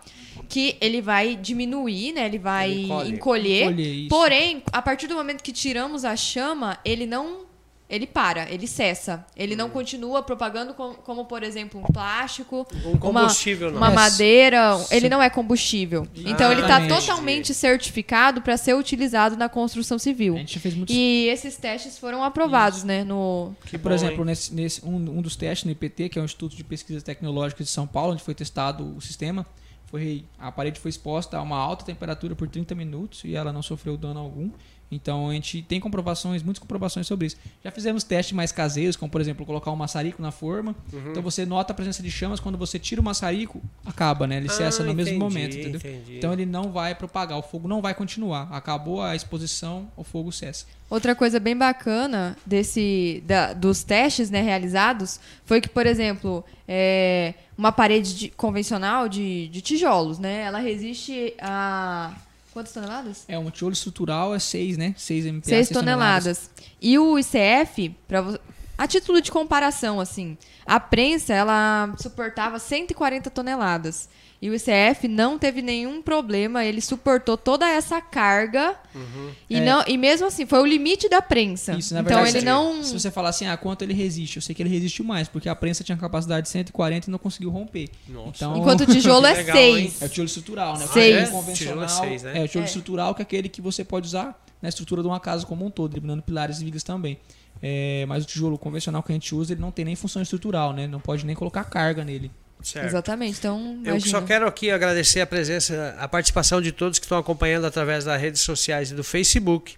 que 0.48 0.76
ele 0.80 1.00
vai 1.00 1.36
diminuir, 1.36 2.12
né? 2.12 2.26
Ele 2.26 2.38
vai 2.38 2.70
Ele 2.70 2.82
encolhe. 2.84 3.10
encolher. 3.12 3.62
Encolher. 3.64 4.08
Porém, 4.08 4.62
a 4.72 4.82
partir 4.82 5.06
do 5.06 5.14
momento 5.14 5.42
que 5.42 5.52
tiramos 5.52 6.04
a 6.04 6.16
chama, 6.16 6.78
ele 6.84 7.06
não. 7.06 7.44
Ele 7.88 8.06
para, 8.06 8.50
ele 8.50 8.66
cessa. 8.66 9.26
Ele 9.36 9.52
Hum. 9.54 9.58
não 9.58 9.70
continua 9.70 10.22
propagando 10.22 10.72
com- 10.72 10.94
como, 10.94 11.26
por 11.26 11.42
exemplo, 11.42 11.78
um 11.80 11.92
plástico, 11.92 12.66
Um 12.84 12.96
combustível 12.96 13.70
não. 13.70 13.76
uma 13.76 13.90
É, 13.92 13.94
madeira. 13.94 14.78
sim. 14.78 14.94
Ele 14.96 15.08
não 15.10 15.22
é 15.22 15.28
combustível. 15.28 16.08
Então, 16.16 16.50
ele 16.50 16.62
está 16.62 16.86
totalmente 16.88 17.52
certificado 17.52 18.40
para 18.40 18.56
ser 18.56 18.74
utilizado 18.74 19.36
na 19.36 19.50
construção 19.50 19.98
civil. 19.98 20.34
A 20.34 20.38
gente 20.38 20.58
fez 20.58 20.74
muitos 20.74 20.96
E 20.96 21.26
esses 21.28 21.56
testes 21.58 21.98
foram 21.98 22.24
aprovados, 22.24 22.84
né? 22.84 23.04
No, 23.04 23.54
Que 23.66 23.76
por 23.76 23.90
bom, 23.90 23.94
exemplo, 23.94 24.20
hein? 24.20 24.24
nesse, 24.26 24.54
nesse- 24.54 24.84
um, 24.84 24.96
um 25.18 25.20
dos 25.20 25.36
testes 25.36 25.66
no 25.66 25.70
IPT, 25.72 26.08
que 26.08 26.18
é 26.18 26.22
o 26.22 26.24
Instituto 26.24 26.56
de 26.56 26.64
Pesquisas 26.64 27.02
Tecnológicas 27.02 27.66
de 27.66 27.72
São 27.72 27.86
Paulo, 27.86 28.12
onde 28.14 28.22
foi 28.22 28.34
testado 28.34 28.96
o 28.96 29.00
sistema, 29.02 29.44
foi, 29.90 30.24
a 30.38 30.50
parede 30.50 30.80
foi 30.80 30.88
exposta 30.88 31.36
a 31.36 31.42
uma 31.42 31.58
alta 31.58 31.84
temperatura 31.84 32.34
por 32.34 32.48
30 32.48 32.74
minutos 32.74 33.22
e 33.24 33.36
ela 33.36 33.52
não 33.52 33.62
sofreu 33.62 33.96
dano 33.98 34.18
algum. 34.20 34.50
Então 34.90 35.30
a 35.30 35.32
gente 35.32 35.62
tem 35.62 35.80
comprovações, 35.80 36.42
muitas 36.42 36.60
comprovações 36.60 37.06
sobre 37.06 37.26
isso. 37.26 37.36
Já 37.64 37.70
fizemos 37.70 38.04
testes 38.04 38.32
mais 38.32 38.52
caseiros, 38.52 38.94
como 38.96 39.10
por 39.10 39.20
exemplo 39.20 39.44
colocar 39.44 39.70
um 39.72 39.76
maçarico 39.76 40.22
na 40.22 40.30
forma. 40.30 40.74
Uhum. 40.92 41.10
Então 41.10 41.22
você 41.22 41.44
nota 41.44 41.72
a 41.72 41.74
presença 41.74 42.02
de 42.02 42.10
chamas 42.10 42.38
quando 42.38 42.56
você 42.56 42.78
tira 42.78 43.00
o 43.00 43.04
maçarico, 43.04 43.60
acaba, 43.84 44.26
né? 44.26 44.36
Ele 44.36 44.48
cessa 44.48 44.82
Ah, 44.82 44.86
no 44.86 44.94
mesmo 44.94 45.14
entendi, 45.14 45.18
momento, 45.18 45.56
entendeu? 45.56 45.80
entendi. 45.80 46.18
Então 46.18 46.32
ele 46.32 46.46
não 46.46 46.70
vai 46.70 46.94
propagar, 46.94 47.36
o 47.38 47.42
fogo 47.42 47.66
não 47.66 47.82
vai 47.82 47.94
continuar. 47.94 48.48
Acabou 48.52 49.02
a 49.02 49.16
exposição, 49.16 49.88
o 49.96 50.04
fogo 50.04 50.30
cessa. 50.30 50.66
Outra 50.88 51.14
coisa 51.14 51.40
bem 51.40 51.56
bacana 51.56 52.36
desse 52.46 53.22
da- 53.26 53.52
dos 53.52 53.82
testes 53.82 54.30
né, 54.30 54.42
realizados 54.42 55.18
foi 55.44 55.60
que, 55.60 55.68
por 55.68 55.86
exemplo, 55.86 56.44
é, 56.68 57.34
uma 57.58 57.72
parede 57.72 58.14
de- 58.14 58.28
convencional 58.28 59.08
de, 59.08 59.48
de 59.48 59.60
tijolos, 59.60 60.18
né? 60.20 60.42
Ela 60.42 60.58
resiste 60.58 61.34
a 61.40 62.14
quantas 62.54 62.72
toneladas? 62.72 63.24
É, 63.28 63.38
um 63.38 63.50
tijolo 63.50 63.72
estrutural 63.74 64.34
é 64.34 64.38
6, 64.38 64.78
né? 64.78 64.94
6 64.96 65.26
MPa. 65.26 65.48
6 65.50 65.66
seis 65.68 65.78
toneladas. 65.78 66.50
E 66.80 66.98
o 66.98 67.18
ICF, 67.18 67.94
pra 68.08 68.22
vo- 68.22 68.38
a 68.78 68.86
título 68.86 69.20
de 69.20 69.30
comparação, 69.30 70.00
assim, 70.00 70.38
a 70.64 70.80
prensa 70.80 71.34
ela 71.34 71.92
suportava 72.00 72.58
140 72.58 73.28
toneladas. 73.30 74.08
E 74.44 74.50
o 74.50 74.54
ICF 74.54 75.08
não 75.08 75.38
teve 75.38 75.62
nenhum 75.62 76.02
problema, 76.02 76.62
ele 76.66 76.82
suportou 76.82 77.34
toda 77.34 77.66
essa 77.66 77.98
carga. 77.98 78.76
Uhum. 78.94 79.30
E, 79.48 79.56
é. 79.56 79.64
não, 79.64 79.82
e 79.86 79.96
mesmo 79.96 80.26
assim, 80.26 80.44
foi 80.44 80.60
o 80.60 80.66
limite 80.66 81.08
da 81.08 81.22
prensa. 81.22 81.72
Isso, 81.72 81.94
na 81.94 82.00
então 82.00 82.16
verdade, 82.16 82.36
ele 82.36 82.44
não. 82.44 82.84
Se 82.84 82.92
você 82.92 83.10
falar 83.10 83.30
assim, 83.30 83.46
ah, 83.46 83.56
quanto 83.56 83.80
ele 83.80 83.94
resiste? 83.94 84.36
Eu 84.36 84.42
sei 84.42 84.54
que 84.54 84.62
ele 84.62 84.68
resistiu 84.68 85.02
mais, 85.02 85.28
porque 85.28 85.48
a 85.48 85.56
prensa 85.56 85.82
tinha 85.82 85.96
capacidade 85.96 86.44
de 86.44 86.50
140 86.50 87.08
e 87.08 87.10
não 87.10 87.18
conseguiu 87.18 87.48
romper. 87.48 87.88
Nossa. 88.06 88.32
Então... 88.36 88.58
Enquanto 88.58 88.82
o 88.82 88.86
tijolo 88.86 89.24
é 89.24 89.32
6. 89.50 90.02
É 90.02 90.04
o 90.04 90.08
tijolo 90.10 90.26
estrutural, 90.26 90.76
né? 90.76 90.86
6. 90.88 91.16
É 91.16 91.26
convencional. 91.30 91.54
Tijolo 91.54 91.82
é, 91.82 91.88
seis, 91.88 92.22
né? 92.22 92.38
é 92.38 92.44
o 92.44 92.46
tijolo 92.46 92.64
é. 92.64 92.68
estrutural, 92.68 93.14
que 93.14 93.22
é 93.22 93.24
aquele 93.24 93.48
que 93.48 93.62
você 93.62 93.82
pode 93.82 94.08
usar 94.08 94.38
na 94.60 94.68
estrutura 94.68 95.00
de 95.00 95.08
uma 95.08 95.20
casa 95.20 95.46
como 95.46 95.64
um 95.64 95.70
todo, 95.70 95.94
eliminando 95.94 96.22
pilares 96.22 96.60
e 96.60 96.64
vigas 96.66 96.82
também. 96.82 97.18
É, 97.62 98.04
mas 98.06 98.24
o 98.24 98.26
tijolo 98.26 98.58
convencional 98.58 99.02
que 99.02 99.10
a 99.10 99.14
gente 99.14 99.34
usa, 99.34 99.54
ele 99.54 99.62
não 99.62 99.70
tem 99.70 99.86
nem 99.86 99.96
função 99.96 100.20
estrutural, 100.20 100.74
né? 100.74 100.86
Não 100.86 101.00
pode 101.00 101.24
nem 101.24 101.34
colocar 101.34 101.64
carga 101.64 102.04
nele. 102.04 102.30
Certo. 102.64 102.86
Exatamente. 102.86 103.38
Então, 103.38 103.78
eu 103.84 104.00
só 104.00 104.22
quero 104.22 104.46
aqui 104.46 104.70
agradecer 104.70 105.20
a 105.20 105.26
presença, 105.26 105.94
a 105.98 106.08
participação 106.08 106.62
de 106.62 106.72
todos 106.72 106.98
que 106.98 107.04
estão 107.04 107.18
acompanhando 107.18 107.66
através 107.66 108.06
das 108.06 108.18
redes 108.18 108.40
sociais 108.40 108.90
e 108.90 108.94
do 108.94 109.04
Facebook, 109.04 109.76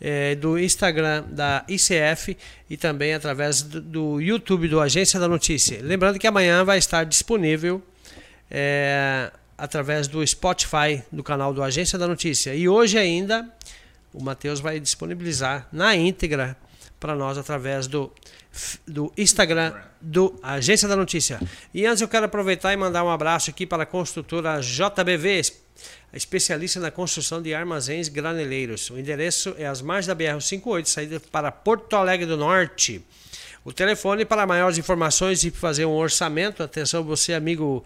é, 0.00 0.34
do 0.34 0.58
Instagram 0.58 1.22
da 1.28 1.64
ICF 1.68 2.36
e 2.68 2.76
também 2.76 3.14
através 3.14 3.62
do, 3.62 3.80
do, 3.80 4.20
YouTube 4.20 4.66
do 4.66 4.80
Agência 4.80 5.20
da 5.20 5.28
Notícia. 5.28 5.78
Lembrando 5.80 6.18
que 6.18 6.26
amanhã 6.26 6.64
vai 6.64 6.76
estar 6.76 7.04
disponível 7.04 7.80
é, 8.50 9.30
através 9.56 10.08
do 10.08 10.26
Spotify 10.26 11.04
do 11.12 11.22
canal 11.22 11.54
do 11.54 11.62
Agência 11.62 11.96
da 11.96 12.08
Notícia. 12.08 12.52
E 12.52 12.68
hoje 12.68 12.98
ainda 12.98 13.48
o 14.12 14.20
Matheus 14.20 14.58
vai 14.58 14.80
disponibilizar 14.80 15.68
na 15.72 15.94
íntegra 15.94 16.56
para 17.04 17.14
nós 17.14 17.36
através 17.36 17.86
do 17.86 18.10
do 18.86 19.12
Instagram 19.18 19.74
do 20.00 20.40
Agência 20.42 20.88
da 20.88 20.96
Notícia. 20.96 21.38
E 21.74 21.84
antes 21.84 22.00
eu 22.00 22.08
quero 22.08 22.24
aproveitar 22.24 22.72
e 22.72 22.78
mandar 22.78 23.04
um 23.04 23.10
abraço 23.10 23.50
aqui 23.50 23.66
para 23.66 23.82
a 23.82 23.86
construtora 23.86 24.58
JBV, 24.62 25.42
especialista 26.14 26.80
na 26.80 26.90
construção 26.90 27.42
de 27.42 27.52
armazéns 27.52 28.08
graneleiros. 28.08 28.88
O 28.88 28.98
endereço 28.98 29.54
é 29.58 29.66
as 29.66 29.82
margens 29.82 30.06
da 30.06 30.16
BR-58, 30.16 30.86
saída 30.86 31.20
para 31.20 31.52
Porto 31.52 31.94
Alegre 31.94 32.24
do 32.24 32.38
Norte. 32.38 33.04
O 33.66 33.70
telefone 33.70 34.24
para 34.24 34.46
maiores 34.46 34.78
informações 34.78 35.44
e 35.44 35.50
fazer 35.50 35.84
um 35.84 35.94
orçamento, 35.94 36.62
atenção 36.62 37.04
você 37.04 37.34
amigo 37.34 37.84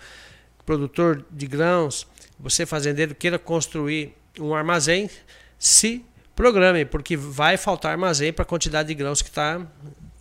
produtor 0.65 1.25
de 1.29 1.49
grãos, 1.49 2.07
você 2.39 2.65
fazendeiro 2.65 3.17
queira 3.17 3.37
construir 3.37 4.15
um 4.39 4.55
armazém, 4.55 5.11
se 5.59 6.05
programe, 6.39 6.85
porque 6.85 7.17
vai 7.17 7.57
faltar 7.57 7.91
armazém 7.91 8.33
para 8.33 8.45
a 8.45 8.47
quantidade 8.47 8.87
de 8.87 8.95
grãos 8.95 9.21
que 9.21 9.29
está 9.29 9.61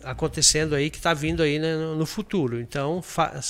acontecendo 0.02 0.74
aí, 0.74 0.90
que 0.90 0.96
está 0.96 1.14
vindo 1.14 1.44
aí 1.44 1.60
né, 1.60 1.76
no 1.76 2.04
futuro. 2.04 2.60
Então, 2.60 3.00
fa 3.00 3.40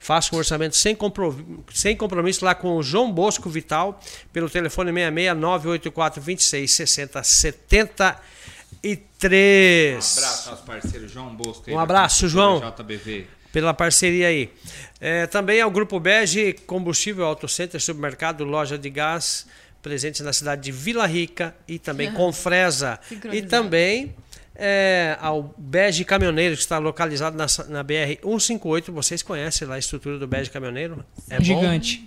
faça 0.00 0.34
um 0.34 0.38
orçamento 0.38 0.74
sem 0.74 0.96
compromisso, 0.96 1.64
sem 1.72 1.96
compromisso 1.96 2.44
lá 2.44 2.52
com 2.52 2.78
o 2.78 2.82
João 2.82 3.12
Bosco 3.12 3.48
Vital, 3.48 4.00
pelo 4.32 4.50
telefone 4.50 4.90
66 4.90 5.36
984 5.36 6.20
26 6.20 6.72
60 6.72 7.22
73. 7.22 9.94
Um 9.94 9.98
abraço 10.18 10.50
nosso 10.50 10.64
parceiro 10.64 11.08
João 11.08 11.36
Bosco. 11.36 11.70
Um 11.70 11.78
abraço, 11.78 12.28
João. 12.28 12.60
JBV. 12.60 13.28
Pela 13.52 13.72
parceria 13.72 14.26
aí. 14.26 14.52
É, 15.00 15.28
também 15.28 15.60
é 15.60 15.66
o 15.66 15.70
Grupo 15.70 16.00
Bege, 16.00 16.54
Combustível 16.66 17.24
Auto 17.24 17.46
Center, 17.46 17.80
Supermercado, 17.80 18.42
Loja 18.42 18.76
de 18.76 18.90
Gás, 18.90 19.46
presente 19.86 20.20
na 20.20 20.32
cidade 20.32 20.62
de 20.62 20.72
Vila 20.72 21.06
Rica 21.06 21.54
e 21.68 21.78
também 21.78 22.10
com 22.12 22.32
Fresa. 22.32 22.98
E 23.32 23.40
também 23.40 24.16
é, 24.56 25.16
ao 25.20 25.54
Bege 25.56 26.04
Caminhoneiro, 26.04 26.56
que 26.56 26.60
está 26.60 26.78
localizado 26.78 27.36
na, 27.36 27.46
na 27.68 27.84
BR-158. 27.84 28.90
Vocês 28.90 29.22
conhecem 29.22 29.68
lá 29.68 29.76
a 29.76 29.78
estrutura 29.78 30.18
do 30.18 30.26
Bege 30.26 30.50
Caminhoneiro? 30.50 31.04
É 31.30 31.40
Gigante. 31.40 32.04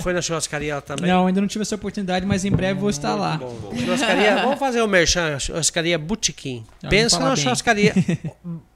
Foi 0.00 0.14
na 0.14 0.22
churrascaria 0.22 0.80
também? 0.80 1.10
Não, 1.10 1.26
ainda 1.26 1.42
não 1.42 1.48
tive 1.48 1.60
essa 1.60 1.74
oportunidade, 1.74 2.24
mas 2.24 2.46
em 2.46 2.50
breve 2.50 2.80
vou 2.80 2.88
estar 2.88 3.14
lá. 3.14 3.36
Bom, 3.36 3.54
bom. 3.60 3.76
Churrascaria, 3.76 4.36
vamos 4.36 4.58
fazer 4.58 4.80
o 4.80 4.88
merchan, 4.88 5.38
churrascaria 5.38 5.98
Botequim. 5.98 6.64
Pensa 6.88 7.18
na 7.18 7.36
churrascaria 7.36 7.92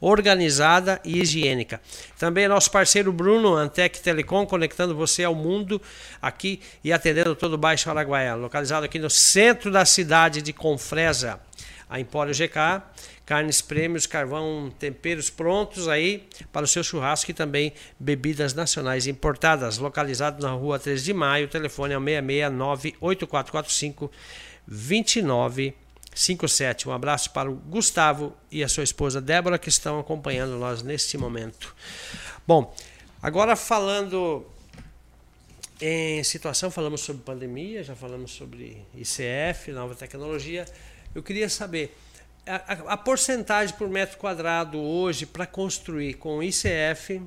organizada 0.00 1.00
e 1.04 1.20
higiênica. 1.20 1.80
Também 2.18 2.48
nosso 2.48 2.70
parceiro 2.70 3.12
Bruno, 3.12 3.54
Antec 3.54 4.00
Telecom, 4.00 4.46
conectando 4.46 4.94
você 4.94 5.24
ao 5.24 5.34
mundo 5.34 5.80
aqui 6.20 6.60
e 6.82 6.92
atendendo 6.92 7.34
todo 7.34 7.54
o 7.54 7.58
Baixo 7.58 7.90
Araguaia, 7.90 8.34
localizado 8.34 8.84
aqui 8.84 8.98
no 8.98 9.10
centro 9.10 9.70
da 9.70 9.84
cidade 9.84 10.42
de 10.42 10.52
Confresa 10.52 11.40
a 11.88 12.00
Empório 12.00 12.34
GK, 12.34 12.82
carnes 13.24 13.60
prêmios, 13.60 14.06
carvão, 14.06 14.72
temperos 14.78 15.30
prontos 15.30 15.88
aí 15.88 16.24
para 16.52 16.64
o 16.64 16.68
seu 16.68 16.82
churrasco 16.82 17.30
e 17.30 17.34
também 17.34 17.72
bebidas 17.98 18.54
nacionais 18.54 19.06
importadas. 19.06 19.78
Localizado 19.78 20.42
na 20.42 20.52
rua 20.52 20.78
13 20.78 21.04
de 21.04 21.14
maio, 21.14 21.48
telefone 21.48 21.94
é 21.94 21.98
o 21.98 22.00
669 22.00 22.96
8445 23.00 24.10
2957. 26.16 26.88
Um 26.88 26.92
abraço 26.92 27.30
para 27.30 27.50
o 27.50 27.54
Gustavo 27.54 28.34
e 28.50 28.64
a 28.64 28.68
sua 28.68 28.82
esposa 28.82 29.20
Débora 29.20 29.58
que 29.58 29.68
estão 29.68 30.00
acompanhando 30.00 30.58
nós 30.58 30.82
neste 30.82 31.18
momento. 31.18 31.76
Bom, 32.46 32.74
agora 33.22 33.54
falando 33.54 34.46
em 35.78 36.24
situação, 36.24 36.70
falamos 36.70 37.02
sobre 37.02 37.22
pandemia, 37.22 37.84
já 37.84 37.94
falamos 37.94 38.32
sobre 38.32 38.82
ICF, 38.94 39.72
nova 39.72 39.94
tecnologia. 39.94 40.64
Eu 41.14 41.22
queria 41.22 41.50
saber 41.50 41.94
a, 42.46 42.54
a, 42.56 42.92
a 42.94 42.96
porcentagem 42.96 43.76
por 43.76 43.88
metro 43.90 44.16
quadrado 44.16 44.80
hoje 44.80 45.26
para 45.26 45.46
construir 45.46 46.14
com 46.14 46.42
ICF 46.42 47.20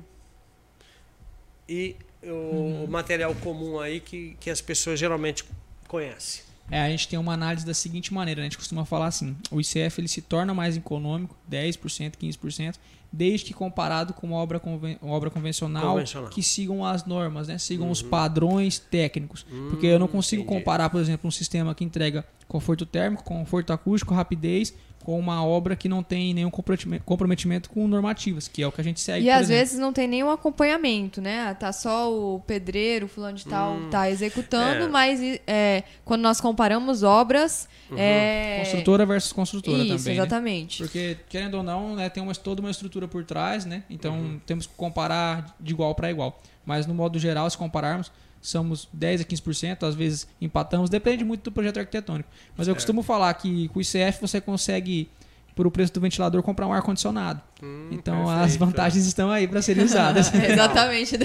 e 1.68 1.94
o, 2.24 2.84
o, 2.84 2.88
material 2.88 3.32
comum 3.36 3.78
aí 3.78 4.00
que, 4.00 4.36
que 4.40 4.50
as 4.50 4.60
pessoas 4.60 4.98
geralmente 4.98 5.44
conhecem. 5.86 6.49
É, 6.70 6.80
a 6.80 6.90
gente 6.90 7.08
tem 7.08 7.18
uma 7.18 7.32
análise 7.32 7.66
da 7.66 7.74
seguinte 7.74 8.12
maneira, 8.14 8.40
né? 8.40 8.46
a 8.46 8.50
gente 8.50 8.58
costuma 8.58 8.84
falar 8.84 9.06
assim, 9.06 9.36
o 9.50 9.60
ICF 9.60 10.00
ele 10.00 10.08
se 10.08 10.22
torna 10.22 10.54
mais 10.54 10.76
econômico, 10.76 11.36
10%, 11.50 12.12
15%, 12.16 12.76
desde 13.12 13.46
que 13.46 13.54
comparado 13.54 14.14
com 14.14 14.28
uma 14.28 14.36
obra, 14.36 14.60
conven 14.60 14.96
obra 15.02 15.30
convencional, 15.30 15.94
convencional, 15.94 16.30
que 16.30 16.42
sigam 16.42 16.84
as 16.84 17.04
normas, 17.04 17.48
né? 17.48 17.58
sigam 17.58 17.86
uhum. 17.86 17.92
os 17.92 18.02
padrões 18.02 18.78
técnicos. 18.78 19.44
Uhum, 19.50 19.70
porque 19.70 19.86
eu 19.86 19.98
não 19.98 20.06
consigo 20.06 20.42
entendi. 20.42 20.58
comparar, 20.58 20.90
por 20.90 21.00
exemplo, 21.00 21.26
um 21.26 21.30
sistema 21.30 21.74
que 21.74 21.84
entrega 21.84 22.24
conforto 22.50 22.84
térmico, 22.84 23.22
conforto 23.22 23.72
acústico, 23.72 24.12
rapidez, 24.12 24.74
com 25.04 25.18
uma 25.18 25.44
obra 25.44 25.74
que 25.74 25.88
não 25.88 26.02
tem 26.02 26.34
nenhum 26.34 26.50
comprometimento 26.50 27.70
com 27.70 27.88
normativas, 27.88 28.48
que 28.48 28.62
é 28.62 28.66
o 28.66 28.72
que 28.72 28.80
a 28.80 28.84
gente 28.84 29.00
segue. 29.00 29.24
E 29.24 29.30
às 29.30 29.42
exemplo. 29.42 29.58
vezes 29.58 29.78
não 29.78 29.92
tem 29.92 30.06
nenhum 30.06 30.30
acompanhamento, 30.30 31.22
né? 31.22 31.54
Tá 31.54 31.72
só 31.72 32.12
o 32.12 32.40
pedreiro, 32.40 33.08
fulano 33.08 33.36
de 33.36 33.46
tal, 33.46 33.74
hum, 33.74 33.88
tá 33.88 34.10
executando, 34.10 34.84
é. 34.84 34.88
mas 34.88 35.20
é, 35.46 35.84
quando 36.04 36.20
nós 36.20 36.40
comparamos 36.40 37.02
obras. 37.02 37.68
Uhum. 37.90 37.96
É... 37.98 38.58
Construtora 38.64 39.06
versus 39.06 39.32
construtora 39.32 39.78
Isso, 39.78 39.96
também. 39.96 40.16
Né? 40.16 40.20
Exatamente. 40.20 40.82
Né? 40.82 40.86
Porque, 40.86 41.16
querendo 41.28 41.54
ou 41.54 41.62
não, 41.62 41.96
né, 41.96 42.08
tem 42.10 42.22
uma, 42.22 42.34
toda 42.34 42.60
uma 42.60 42.70
estrutura 42.70 43.08
por 43.08 43.24
trás, 43.24 43.64
né? 43.64 43.84
Então 43.88 44.14
uhum. 44.14 44.40
temos 44.44 44.66
que 44.66 44.74
comparar 44.74 45.56
de 45.58 45.72
igual 45.72 45.94
para 45.94 46.10
igual. 46.10 46.42
Mas 46.66 46.86
no 46.86 46.94
modo 46.94 47.18
geral, 47.18 47.48
se 47.48 47.56
compararmos, 47.56 48.12
somos 48.40 48.88
10 48.92 49.20
a 49.20 49.24
15%, 49.24 49.86
às 49.86 49.94
vezes 49.94 50.26
empatamos, 50.40 50.88
depende 50.88 51.24
muito 51.24 51.42
do 51.42 51.52
projeto 51.52 51.78
arquitetônico. 51.78 52.28
Mas 52.56 52.68
eu 52.68 52.74
costumo 52.74 53.02
falar 53.02 53.32
que 53.34 53.68
com 53.68 53.78
o 53.78 53.82
ICF 53.82 54.20
você 54.20 54.40
consegue, 54.40 55.10
por 55.54 55.66
o 55.66 55.70
preço 55.70 55.92
do 55.92 56.00
ventilador, 56.00 56.42
comprar 56.42 56.66
um 56.66 56.72
ar-condicionado. 56.72 57.40
Hum, 57.62 57.88
então 57.90 58.24
perfeito. 58.24 58.44
as 58.44 58.56
vantagens 58.56 59.06
estão 59.06 59.30
aí 59.30 59.46
para 59.46 59.60
serem 59.60 59.84
usadas. 59.84 60.32
Exatamente. 60.34 61.18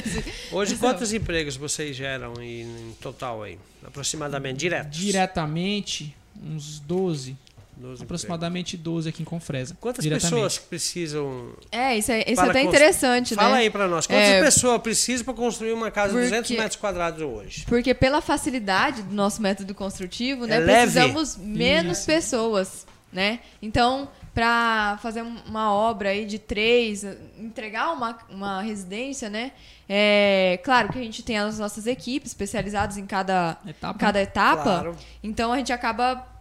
Hoje, 0.52 0.76
quantos 0.76 1.14
empregos 1.14 1.56
vocês 1.56 1.96
geram 1.96 2.34
em, 2.42 2.64
em 2.64 2.96
total 3.00 3.44
aí? 3.44 3.58
Aproximadamente, 3.86 4.58
diretos? 4.58 4.98
Diretamente, 4.98 6.16
uns 6.44 6.80
12. 6.80 7.38
12 7.78 8.04
aproximadamente 8.04 8.76
empregos. 8.76 8.94
12 8.96 9.10
aqui 9.10 9.22
em 9.22 9.26
Confresa. 9.26 9.78
Quantas 9.80 10.06
pessoas 10.06 10.58
precisam. 10.58 11.54
É, 11.72 11.98
isso 11.98 12.12
é, 12.12 12.24
isso 12.32 12.42
é 12.42 12.50
até 12.50 12.62
interessante, 12.62 13.36
né? 13.36 13.42
Fala 13.42 13.58
aí 13.58 13.70
para 13.70 13.88
nós. 13.88 14.08
Quantas 14.08 14.24
é... 14.24 14.42
pessoas 14.42 14.82
precisam 14.82 15.26
para 15.26 15.34
construir 15.34 15.74
uma 15.74 15.92
casa 15.92 16.14
porque... 16.14 16.26
de 16.26 16.30
200 16.32 16.52
metros 16.52 16.76
quadrados 16.76 17.22
hoje? 17.22 17.66
Porque 17.68 17.94
pela 17.94 18.22
facilidade 18.22 19.02
do 19.04 19.14
nosso 19.14 19.42
método 19.42 19.74
construtivo, 19.74 20.46
né, 20.46 20.58
é 20.58 20.62
precisamos 20.62 21.38
leve. 21.38 21.50
menos 21.50 21.98
isso. 22.00 22.08
pessoas, 22.08 22.88
né? 23.12 23.40
Então, 23.62 24.10
para 24.34 24.98
fazer 25.02 25.22
uma 25.22 25.74
obra 25.74 26.10
aí 26.10 26.26
de 26.26 26.38
três, 26.38 27.06
entregar 27.40 27.94
uma, 27.94 28.18
uma 28.30 28.62
residência, 28.62 29.30
né? 29.30 29.54
É, 29.88 30.60
claro 30.64 30.92
que 30.92 31.00
a 31.00 31.02
gente 31.02 31.24
tem 31.24 31.38
as 31.38 31.58
nossas 31.58 31.88
equipes 31.88 32.32
especializadas 32.32 32.98
em 32.98 33.06
cada 33.06 33.58
etapa. 33.66 34.00
Cada 34.00 34.22
etapa 34.22 34.64
claro. 34.64 34.96
Então 35.24 35.54
a 35.54 35.58
gente 35.58 35.72
acaba 35.72 36.35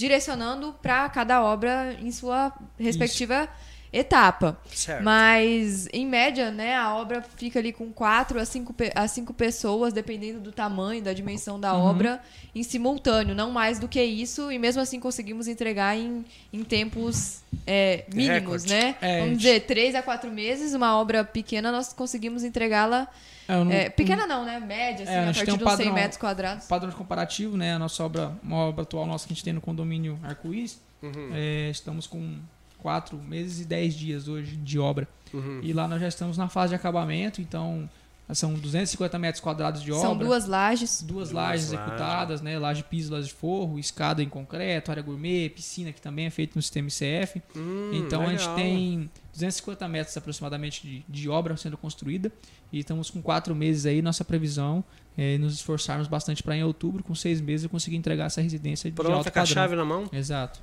direcionando 0.00 0.72
para 0.80 1.06
cada 1.10 1.42
obra 1.42 1.94
em 2.00 2.10
sua 2.10 2.50
respectiva 2.78 3.46
etapa. 3.92 4.58
Certo. 4.72 5.02
Mas, 5.02 5.88
em 5.92 6.06
média, 6.06 6.50
né, 6.50 6.76
a 6.76 6.94
obra 6.94 7.22
fica 7.36 7.58
ali 7.58 7.72
com 7.72 7.92
quatro 7.92 8.40
a 8.40 8.44
cinco, 8.44 8.74
a 8.94 9.08
cinco 9.08 9.34
pessoas, 9.34 9.92
dependendo 9.92 10.40
do 10.40 10.52
tamanho, 10.52 11.02
da 11.02 11.12
dimensão 11.12 11.58
da 11.58 11.74
Uhum. 11.74 11.80
obra, 11.86 12.20
em 12.54 12.62
simultâneo. 12.62 13.34
Não 13.34 13.50
mais 13.50 13.78
do 13.78 13.88
que 13.88 14.02
isso, 14.02 14.50
e 14.52 14.58
mesmo 14.58 14.80
assim 14.80 15.00
conseguimos 15.00 15.48
entregar 15.48 15.96
em, 15.96 16.24
em 16.52 16.62
tempos 16.62 17.42
é, 17.66 18.04
mínimos, 18.14 18.64
né? 18.64 18.94
É, 19.00 19.18
Vamos 19.20 19.30
gente. 19.32 19.38
dizer, 19.38 19.60
três 19.66 19.94
a 19.94 20.02
quatro 20.02 20.30
meses, 20.30 20.72
uma 20.74 20.96
obra 20.98 21.24
pequena, 21.24 21.72
nós 21.72 21.92
conseguimos 21.92 22.44
entregá-la. 22.44 23.08
É, 23.48 23.86
é, 23.86 23.90
pequena 23.90 24.28
não, 24.28 24.44
né? 24.44 24.60
Média, 24.60 25.02
assim, 25.02 25.12
É, 25.12 25.18
a 25.18 25.22
a 25.22 25.32
gente 25.32 25.34
partir 25.34 25.44
tem 25.46 25.54
um 25.54 25.58
de 25.58 25.64
uns 25.64 25.68
100 25.70 25.76
padrão- 25.78 25.94
metros 25.94 26.16
quadrados. 26.16 26.66
padrão 26.66 26.90
de 26.90 26.94
comparativo, 26.96 27.56
né? 27.56 27.74
A 27.74 27.78
nossa 27.80 28.04
obra, 28.04 28.32
uma 28.44 28.58
obra 28.58 28.82
atual 28.82 29.04
nossa 29.06 29.26
que 29.26 29.32
a 29.32 29.34
gente 29.34 29.42
tem 29.42 29.52
no 29.52 29.60
condomínio 29.60 30.16
Arco-Íris, 30.22 30.80
Uhum. 31.02 31.30
é, 31.32 31.68
estamos 31.70 32.06
com 32.06 32.38
quatro 32.80 33.16
meses 33.18 33.60
e 33.60 33.64
dez 33.64 33.94
dias 33.94 34.28
hoje 34.28 34.56
de 34.56 34.78
obra. 34.78 35.08
Uhum. 35.32 35.60
E 35.62 35.72
lá 35.72 35.86
nós 35.86 36.00
já 36.00 36.08
estamos 36.08 36.36
na 36.36 36.48
fase 36.48 36.70
de 36.70 36.74
acabamento, 36.74 37.40
então 37.40 37.88
são 38.34 38.54
250 38.54 39.18
metros 39.18 39.40
quadrados 39.40 39.82
de 39.82 39.92
São 39.92 40.12
obra. 40.12 40.26
duas 40.26 40.46
lajes. 40.46 41.02
duas 41.02 41.30
Duas 41.30 41.32
lajes 41.32 41.66
executadas, 41.66 42.40
né? 42.40 42.58
Laje 42.58 42.82
piso, 42.82 43.12
laje 43.12 43.28
de 43.28 43.34
forro, 43.34 43.78
escada 43.78 44.22
em 44.22 44.28
concreto, 44.28 44.90
área 44.90 45.02
gourmet, 45.02 45.48
piscina 45.50 45.92
que 45.92 46.00
também 46.00 46.26
é 46.26 46.30
feito 46.30 46.54
no 46.56 46.62
sistema 46.62 46.88
ICF. 46.88 47.42
Hum, 47.56 47.90
então 47.92 48.22
a 48.22 48.30
gente 48.30 48.40
legal. 48.40 48.56
tem 48.56 49.10
250 49.32 49.88
metros 49.88 50.16
aproximadamente 50.16 50.86
de, 50.86 51.04
de 51.08 51.28
obra 51.28 51.56
sendo 51.56 51.76
construída 51.76 52.30
e 52.72 52.78
estamos 52.78 53.10
com 53.10 53.20
quatro 53.20 53.54
meses 53.54 53.86
aí. 53.86 54.00
Nossa 54.00 54.24
previsão 54.24 54.84
é 55.18 55.36
nos 55.38 55.54
esforçarmos 55.54 56.06
bastante 56.06 56.42
para 56.42 56.56
em 56.56 56.62
outubro, 56.62 57.02
com 57.02 57.14
seis 57.14 57.40
meses, 57.40 57.64
eu 57.64 57.70
conseguir 57.70 57.96
entregar 57.96 58.26
essa 58.26 58.40
residência 58.40 58.90
de 58.90 58.96
Pronta 58.96 59.14
alto 59.14 59.32
com 59.32 59.40
a 59.40 59.46
chave 59.46 59.74
na 59.74 59.84
mão. 59.84 60.08
Exato. 60.12 60.60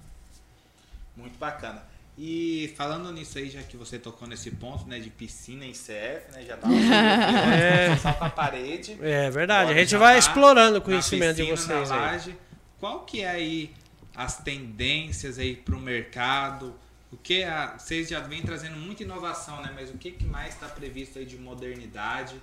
Muito 1.16 1.38
bacana. 1.38 1.84
E 2.18 2.74
falando 2.76 3.12
nisso 3.12 3.38
aí, 3.38 3.48
já 3.50 3.62
que 3.62 3.78
você 3.78 4.00
tocou 4.00 4.28
nesse 4.28 4.50
ponto, 4.50 4.88
né, 4.88 4.98
de 5.00 5.10
piscina 5.12 5.64
em 5.64 5.72
CF, 5.72 6.32
né, 6.34 6.44
já 6.48 6.58
tava 6.58 6.74
É. 6.74 7.96
só 7.98 8.12
com 8.14 8.26
a 8.26 8.30
parede. 8.30 8.98
É 9.02 9.30
verdade. 9.30 9.70
Agora 9.70 9.76
a 9.76 9.84
gente 9.84 9.96
vai 9.98 10.14
tá 10.14 10.20
explorando 10.20 10.80
o 10.80 10.82
conhecimento 10.82 11.36
de 11.36 11.44
piscina, 11.46 11.76
vocês 11.76 11.90
na 11.90 11.96
aí. 11.96 12.02
laje. 12.02 12.38
Qual 12.80 13.02
que 13.02 13.22
é 13.22 13.30
aí 13.30 13.72
as 14.16 14.38
tendências 14.40 15.38
aí 15.38 15.56
para 15.56 15.76
o 15.76 15.80
mercado? 15.80 16.74
O 17.12 17.18
que 17.18 17.44
a, 17.44 17.78
vocês 17.78 18.10
já 18.10 18.20
vêm 18.20 18.42
trazendo 18.42 18.78
muita 18.78 19.04
inovação, 19.04 19.62
né? 19.62 19.72
Mas 19.76 19.90
o 19.92 19.94
que, 19.98 20.12
que 20.12 20.26
mais 20.26 20.56
está 20.56 20.68
previsto 20.68 21.20
aí 21.20 21.26
de 21.26 21.38
modernidade 21.38 22.36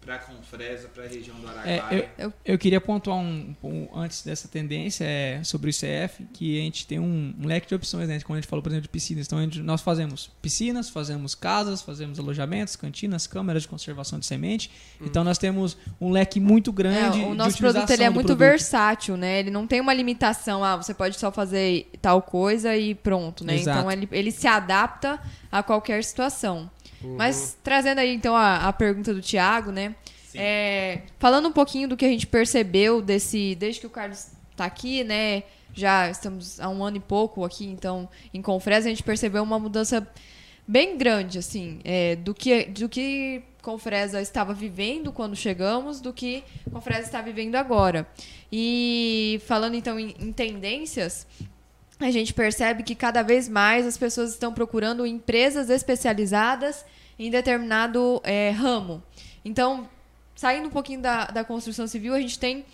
para 0.00 0.14
a 0.14 0.18
Confresa, 0.18 0.88
para 0.88 1.04
a 1.04 1.06
região 1.06 1.36
do 1.38 1.46
Araguaia? 1.46 2.10
É, 2.18 2.24
eu, 2.24 2.32
eu 2.44 2.58
queria 2.58 2.80
pontuar 2.80 3.18
um, 3.18 3.54
um- 3.62 3.88
antes 3.94 4.22
dessa 4.24 4.48
tendência 4.48 5.04
é, 5.04 5.44
sobre 5.44 5.68
o 5.68 5.70
ICF, 5.70 6.24
que 6.32 6.58
a 6.58 6.62
gente 6.62 6.86
tem 6.86 6.98
um, 6.98 7.34
um 7.38 7.46
leque 7.46 7.68
de 7.68 7.74
opções, 7.74 8.08
né? 8.08 8.18
Quando 8.20 8.38
a 8.38 8.40
gente 8.40 8.48
falou, 8.48 8.62
por 8.62 8.70
exemplo, 8.70 8.84
de 8.84 8.88
piscinas. 8.88 9.26
Então, 9.26 9.38
a 9.38 9.42
gente- 9.42 9.60
nós 9.60 9.82
fazemos 9.82 10.30
piscinas, 10.40 10.88
fazemos 10.88 11.34
casas, 11.34 11.82
fazemos 11.82 12.18
alojamentos, 12.18 12.76
cantinas, 12.76 13.26
câmeras 13.26 13.62
de 13.62 13.68
conservação 13.68 14.18
de 14.18 14.24
semente. 14.26 14.70
Então, 15.02 15.22
nós 15.22 15.36
temos 15.36 15.76
um 16.00 16.10
leque 16.10 16.40
muito 16.40 16.70
É, 16.70 16.74
grande 16.74 17.20
o 17.20 17.30
de 17.30 17.34
nosso 17.36 17.58
produto 17.58 17.90
ele 17.90 18.02
é 18.02 18.08
muito 18.10 18.26
produto. 18.28 18.38
versátil, 18.38 19.16
né? 19.18 19.38
Ele 19.40 19.50
não 19.50 19.66
tem 19.66 19.80
uma 19.82 19.92
limitação, 19.92 20.64
ah, 20.64 20.76
você 20.76 20.94
pode 20.94 21.18
só 21.18 21.30
fazer 21.30 21.90
tal 22.00 22.22
coisa 22.22 22.74
e 22.76 22.94
pronto, 22.94 23.44
né? 23.44 23.56
Exato. 23.56 23.78
Então 23.80 23.92
ele, 23.92 24.08
ele 24.10 24.30
se 24.30 24.46
adapta 24.46 25.20
a 25.52 25.62
qualquer 25.62 26.02
situação. 26.04 26.70
Uhum. 27.02 27.16
Mas 27.16 27.56
trazendo 27.62 27.98
aí 27.98 28.14
então 28.14 28.36
a, 28.36 28.68
a 28.68 28.72
pergunta 28.72 29.12
do 29.14 29.20
Thiago, 29.20 29.70
né? 29.70 29.94
É, 30.34 31.02
falando 31.18 31.48
um 31.48 31.52
pouquinho 31.52 31.88
do 31.88 31.96
que 31.96 32.04
a 32.04 32.08
gente 32.08 32.26
percebeu 32.26 33.02
desse 33.02 33.54
desde 33.56 33.80
que 33.80 33.86
o 33.86 33.90
Carlos 33.90 34.28
tá 34.56 34.64
aqui, 34.64 35.02
né? 35.02 35.42
Já 35.72 36.10
estamos 36.10 36.60
há 36.60 36.68
um 36.68 36.84
ano 36.84 36.98
e 36.98 37.00
pouco 37.00 37.44
aqui, 37.44 37.66
então 37.66 38.08
em 38.32 38.42
Confresa 38.42 38.86
a 38.86 38.90
gente 38.90 39.02
percebeu 39.02 39.42
uma 39.42 39.58
mudança 39.58 40.06
bem 40.66 40.96
grande, 40.96 41.38
assim, 41.38 41.80
é, 41.84 42.16
do 42.16 42.34
que 42.34 42.64
do 42.66 42.88
que 42.88 43.42
Confresa 43.62 44.20
estava 44.20 44.54
vivendo 44.54 45.12
quando 45.12 45.36
chegamos, 45.36 46.00
do 46.00 46.12
que 46.12 46.44
Confresa 46.72 47.02
está 47.02 47.20
vivendo 47.20 47.56
agora. 47.56 48.06
E 48.52 49.40
falando 49.46 49.74
então 49.74 49.98
em, 49.98 50.14
em 50.18 50.32
tendências, 50.32 51.26
a 52.00 52.10
gente 52.10 52.32
percebe 52.32 52.82
que 52.82 52.94
cada 52.94 53.22
vez 53.22 53.48
mais 53.48 53.86
as 53.86 53.96
pessoas 53.98 54.30
estão 54.30 54.52
procurando 54.52 55.06
empresas 55.06 55.68
especializadas 55.70 56.84
em 57.18 57.30
determinado 57.30 58.20
é, 58.24 58.50
ramo. 58.50 59.02
Então, 59.44 59.88
saindo 60.34 60.68
um 60.68 60.70
pouquinho 60.70 61.00
da, 61.00 61.26
da 61.26 61.44
construção 61.44 61.86
civil, 61.86 62.14
a 62.14 62.20
gente 62.20 62.38
tem 62.38 62.64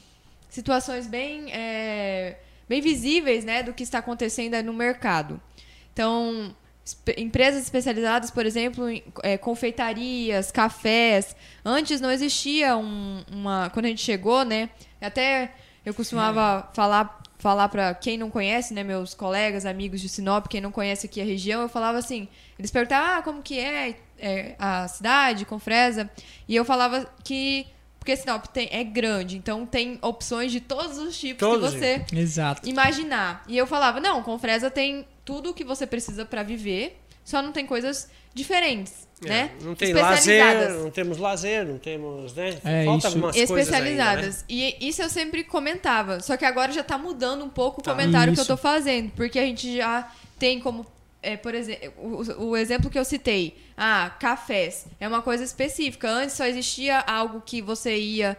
situações 0.49 1.07
bem, 1.07 1.53
é, 1.53 2.37
bem 2.69 2.81
visíveis 2.81 3.45
né, 3.45 3.63
do 3.63 3.73
que 3.75 3.83
está 3.83 3.99
acontecendo 3.99 4.63
no 4.63 4.73
mercado. 4.73 5.41
Então, 5.93 6.55
empresas 7.17 7.65
especializadas, 7.65 8.31
por 8.31 8.47
exemplo, 8.47 8.89
em 8.89 9.03
é, 9.23 9.37
confeitarias, 9.37 10.53
cafés. 10.53 11.35
Antes 11.65 12.01
não 12.01 12.11
existia 12.11 12.77
um- 12.77 13.25
uma. 13.31 13.71
Quando 13.71 13.87
a 13.87 13.89
gente 13.89 14.03
chegou, 14.03 14.45
né? 14.45 14.71
Até 15.01 15.53
eu 15.85 15.93
costumava 15.93 16.71
falar 16.75 17.23
falar 17.39 17.69
para 17.69 17.95
quem 17.95 18.17
não 18.17 18.31
conhece, 18.31 18.73
né, 18.73 18.83
meus 18.83 19.15
colegas, 19.15 19.67
amigos 19.67 20.01
de 20.01 20.09
Sinop, 20.09 20.47
quem 20.47 20.61
não 20.61 20.73
conhece 20.73 21.07
aqui 21.07 21.21
a 21.21 21.25
região, 21.25 21.63
eu 21.63 21.69
falava 21.69 21.99
assim, 21.99 22.29
eles 22.59 22.71
perguntavam, 22.71 23.19
ah, 23.19 23.23
como 23.23 23.43
que 23.43 23.59
é, 23.59 23.97
é, 24.19 24.55
a 24.59 24.89
cidade, 24.89 25.45
Confresa, 25.45 26.11
e 26.49 26.57
eu 26.57 26.65
falava 26.65 27.07
que 27.23 27.67
porque 27.99 28.17
Sinop 28.17 28.47
tem, 28.47 28.69
é 28.71 28.85
grande, 28.85 29.37
então 29.37 29.67
tem 29.67 29.99
opções 30.01 30.53
de 30.53 30.61
todos 30.61 30.97
os 30.97 31.19
tipos 31.19 31.41
Todos, 31.41 31.73
que 31.73 31.81
você 31.81 32.07
Exato. 32.13 32.69
imaginar. 32.69 33.43
E 33.49 33.59
eu 33.59 33.67
falava, 33.67 33.99
não, 33.99 34.23
Confresa 34.23 34.71
tem 34.71 35.05
tudo 35.25 35.51
o 35.51 35.55
que 35.55 35.65
você 35.65 35.89
precisa 35.89 36.25
para 36.25 36.45
viver, 36.45 37.01
só 37.25 37.43
não 37.43 37.51
tem 37.51 37.67
coisas 37.67 38.09
diferentes, 38.33 39.06
É, 39.25 39.29
né? 39.29 39.51
Não 39.63 39.75
tem 39.75 39.89
Especializadas. 39.93 40.69
lazer, 40.69 40.83
não 40.83 40.91
temos 40.91 41.19
lazer, 41.19 41.67
não 41.67 41.79
temos, 41.79 42.35
né? 42.35 42.59
É, 42.65 42.85
Falta 42.85 42.99
isso- 42.99 43.07
algumas 43.17 43.35
coisas 43.37 43.51
ainda, 43.51 43.51
né? 43.55 43.61
especializadas. 43.63 44.45
E 44.49 44.77
isso 44.89 45.01
eu 45.03 45.09
sempre 45.09 45.43
comentava. 45.43 46.21
Só 46.21 46.37
que 46.37 46.45
agora 46.45 46.71
já 46.71 46.83
tá 46.85 46.99
mudando 46.99 47.43
um 47.45 47.49
pouco 47.49 47.81
o 47.81 47.83
Tá. 47.83 47.93
comentário 47.93 48.35
que 48.35 48.39
eu 48.39 48.43
Isso. 48.43 48.53
tô 48.53 48.59
fazendo. 48.59 49.11
Porque 49.13 49.39
a 49.39 49.45
gente 49.47 49.77
já 49.77 50.11
tem 50.39 50.61
como. 50.61 50.85
é, 51.23 51.37
por 51.37 51.55
exemplo, 51.57 51.93
o, 51.99 52.51
o 52.51 52.57
exemplo 52.57 52.89
que 52.89 52.97
eu 52.97 53.05
citei. 53.05 53.57
Ah, 53.77 54.15
cafés. 54.21 54.87
É 55.01 55.09
uma 55.09 55.21
coisa 55.23 55.43
específica. 55.43 56.09
Antes 56.09 56.37
só 56.37 56.45
existia 56.47 57.01
algo 57.01 57.43
que 57.45 57.61
você 57.61 57.97
ia. 57.97 58.37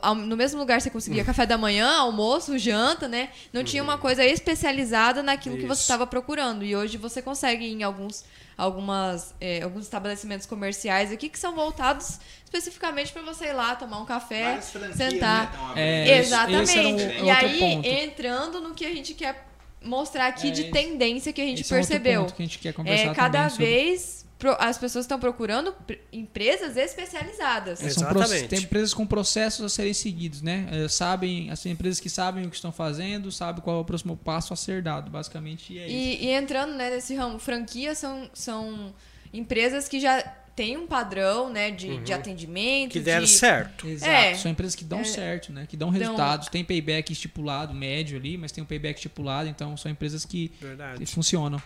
ao- 0.00 0.14
No 0.14 0.36
mesmo 0.38 0.58
lugar 0.58 0.80
você 0.80 0.88
Hum. 0.88 0.92
conseguia 0.92 1.22
café 1.24 1.44
da 1.44 1.58
manhã, 1.58 1.98
almoço, 1.98 2.56
janta, 2.56 3.06
né? 3.08 3.28
Não 3.52 3.62
tinha 3.62 3.82
uma 3.82 3.98
coisa 3.98 4.24
especializada 4.24 5.22
naquilo 5.22 5.56
que 5.56 5.62
você 5.62 5.66
Uhum. 5.66 5.72
Isso. 5.74 5.82
estava 5.82 6.06
procurando. 6.06 6.64
E 6.64 6.74
hoje 6.74 6.96
você 6.96 7.20
consegue 7.20 7.66
em 7.66 7.82
alguns, 7.82 8.24
algumas, 8.56 9.34
é, 9.40 9.62
alguns 9.62 9.84
estabelecimentos 9.84 10.46
comerciais 10.46 11.10
aqui 11.12 11.28
que 11.28 11.38
são 11.38 11.54
voltados 11.54 12.18
especificamente 12.44 13.12
para 13.12 13.22
você 13.22 13.46
ir 13.46 13.52
lá 13.52 13.74
tomar 13.76 13.98
um 14.00 14.04
café, 14.04 14.60
sentar. 14.60 15.44
né, 15.44 15.50
tão 15.52 15.66
abrindo. 15.68 15.78
É, 15.78 16.18
Exatamente. 16.18 16.78
um- 17.20 17.24
e 17.24 17.30
aí, 17.30 17.58
ponto. 17.60 17.86
entrando 17.88 18.60
no 18.60 18.74
que 18.74 18.84
a 18.84 18.90
gente 18.90 19.14
quer 19.14 19.46
mostrar 19.82 20.26
aqui 20.26 20.48
É, 20.48 20.50
de 20.50 20.62
esse- 20.62 20.70
tendência 20.70 21.32
que 21.32 21.40
a 21.40 21.44
gente 21.44 21.62
Esse 21.62 21.72
é 21.72 21.76
outro 21.76 21.88
percebeu. 21.88 22.20
ponto 22.22 22.34
que 22.34 22.42
a 22.42 22.46
gente 22.46 22.58
quer 22.58 22.72
conversar 22.72 23.10
É, 23.12 23.14
cada 23.14 23.48
também 23.48 23.96
sobre. 23.96 24.19
As 24.58 24.78
pessoas 24.78 25.04
estão 25.04 25.18
procurando 25.20 25.72
pr- 25.72 25.94
empresas 26.12 26.76
especializadas. 26.76 27.82
É, 27.82 27.86
Exatamente. 27.86 28.48
tem 28.48 28.60
empresas 28.60 28.94
com 28.94 29.06
processos 29.06 29.64
a 29.64 29.68
serem 29.68 29.92
seguidos, 29.94 30.42
né? 30.42 30.68
É, 30.70 30.88
sabem, 30.88 31.50
assim, 31.50 31.70
empresas 31.70 32.00
que 32.00 32.08
sabem 32.08 32.46
o 32.46 32.50
que 32.50 32.56
estão 32.56 32.72
fazendo, 32.72 33.30
sabem 33.30 33.62
qual 33.62 33.78
é 33.78 33.80
o 33.80 33.84
próximo 33.84 34.16
passo 34.16 34.52
a 34.52 34.56
ser 34.56 34.82
dado, 34.82 35.10
basicamente 35.10 35.78
é 35.78 35.86
isso. 35.86 35.94
E, 36.22 36.26
e 36.26 36.30
entrando 36.30 36.74
né, 36.74 36.90
nesse 36.90 37.14
ramo, 37.14 37.38
franquias 37.38 37.98
são, 37.98 38.30
são 38.32 38.94
empresas 39.32 39.88
que 39.88 40.00
já 40.00 40.20
têm 40.56 40.76
um 40.76 40.86
padrão 40.86 41.48
né, 41.48 41.70
de, 41.70 41.98
de 41.98 42.12
atendimento. 42.12 42.84
Uhum. 42.86 42.88
Que 42.92 43.00
deram 43.00 43.24
de, 43.24 43.30
certo. 43.30 43.86
Exato, 43.88 44.10
É. 44.12 44.34
são 44.34 44.50
empresas 44.50 44.74
que 44.74 44.84
dão 44.84 45.00
É. 45.00 45.04
certo, 45.04 45.52
né? 45.52 45.66
Que 45.68 45.76
dão 45.76 45.88
resultados, 45.90 46.48
tem 46.48 46.64
payback 46.64 47.12
estipulado, 47.12 47.72
médio 47.72 48.18
ali, 48.18 48.36
mas 48.36 48.52
tem 48.52 48.62
um 48.62 48.66
payback 48.66 48.96
estipulado, 48.98 49.48
então 49.48 49.76
são 49.76 49.90
empresas 49.90 50.24
que, 50.24 50.52
Verdade. 50.60 51.06
funcionam. 51.06 51.62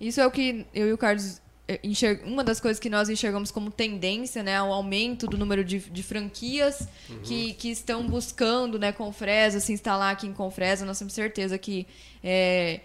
Isso 0.00 0.20
é 0.20 0.26
o 0.26 0.30
que 0.30 0.66
eu 0.74 0.88
e 0.88 0.92
o 0.92 0.98
Carlos 0.98 1.40
uma 2.24 2.44
das 2.44 2.60
coisas 2.60 2.78
que 2.78 2.90
nós 2.90 3.08
enxergamos 3.08 3.50
como 3.50 3.70
tendência, 3.70 4.42
né, 4.42 4.60
o 4.62 4.72
aumento 4.72 5.26
do 5.26 5.38
número 5.38 5.64
de, 5.64 5.78
de 5.78 6.02
franquias 6.02 6.86
que, 7.22 7.54
que 7.54 7.70
estão 7.70 8.06
buscando, 8.06 8.78
né, 8.78 8.92
Confresa, 8.92 9.60
se 9.60 9.72
instalar 9.72 10.12
aqui 10.12 10.26
em 10.26 10.32
Confresa. 10.32 10.84
Nós 10.84 10.98
temos 10.98 11.14
certeza 11.14 11.56
que, 11.56 11.86
é, 12.22 12.80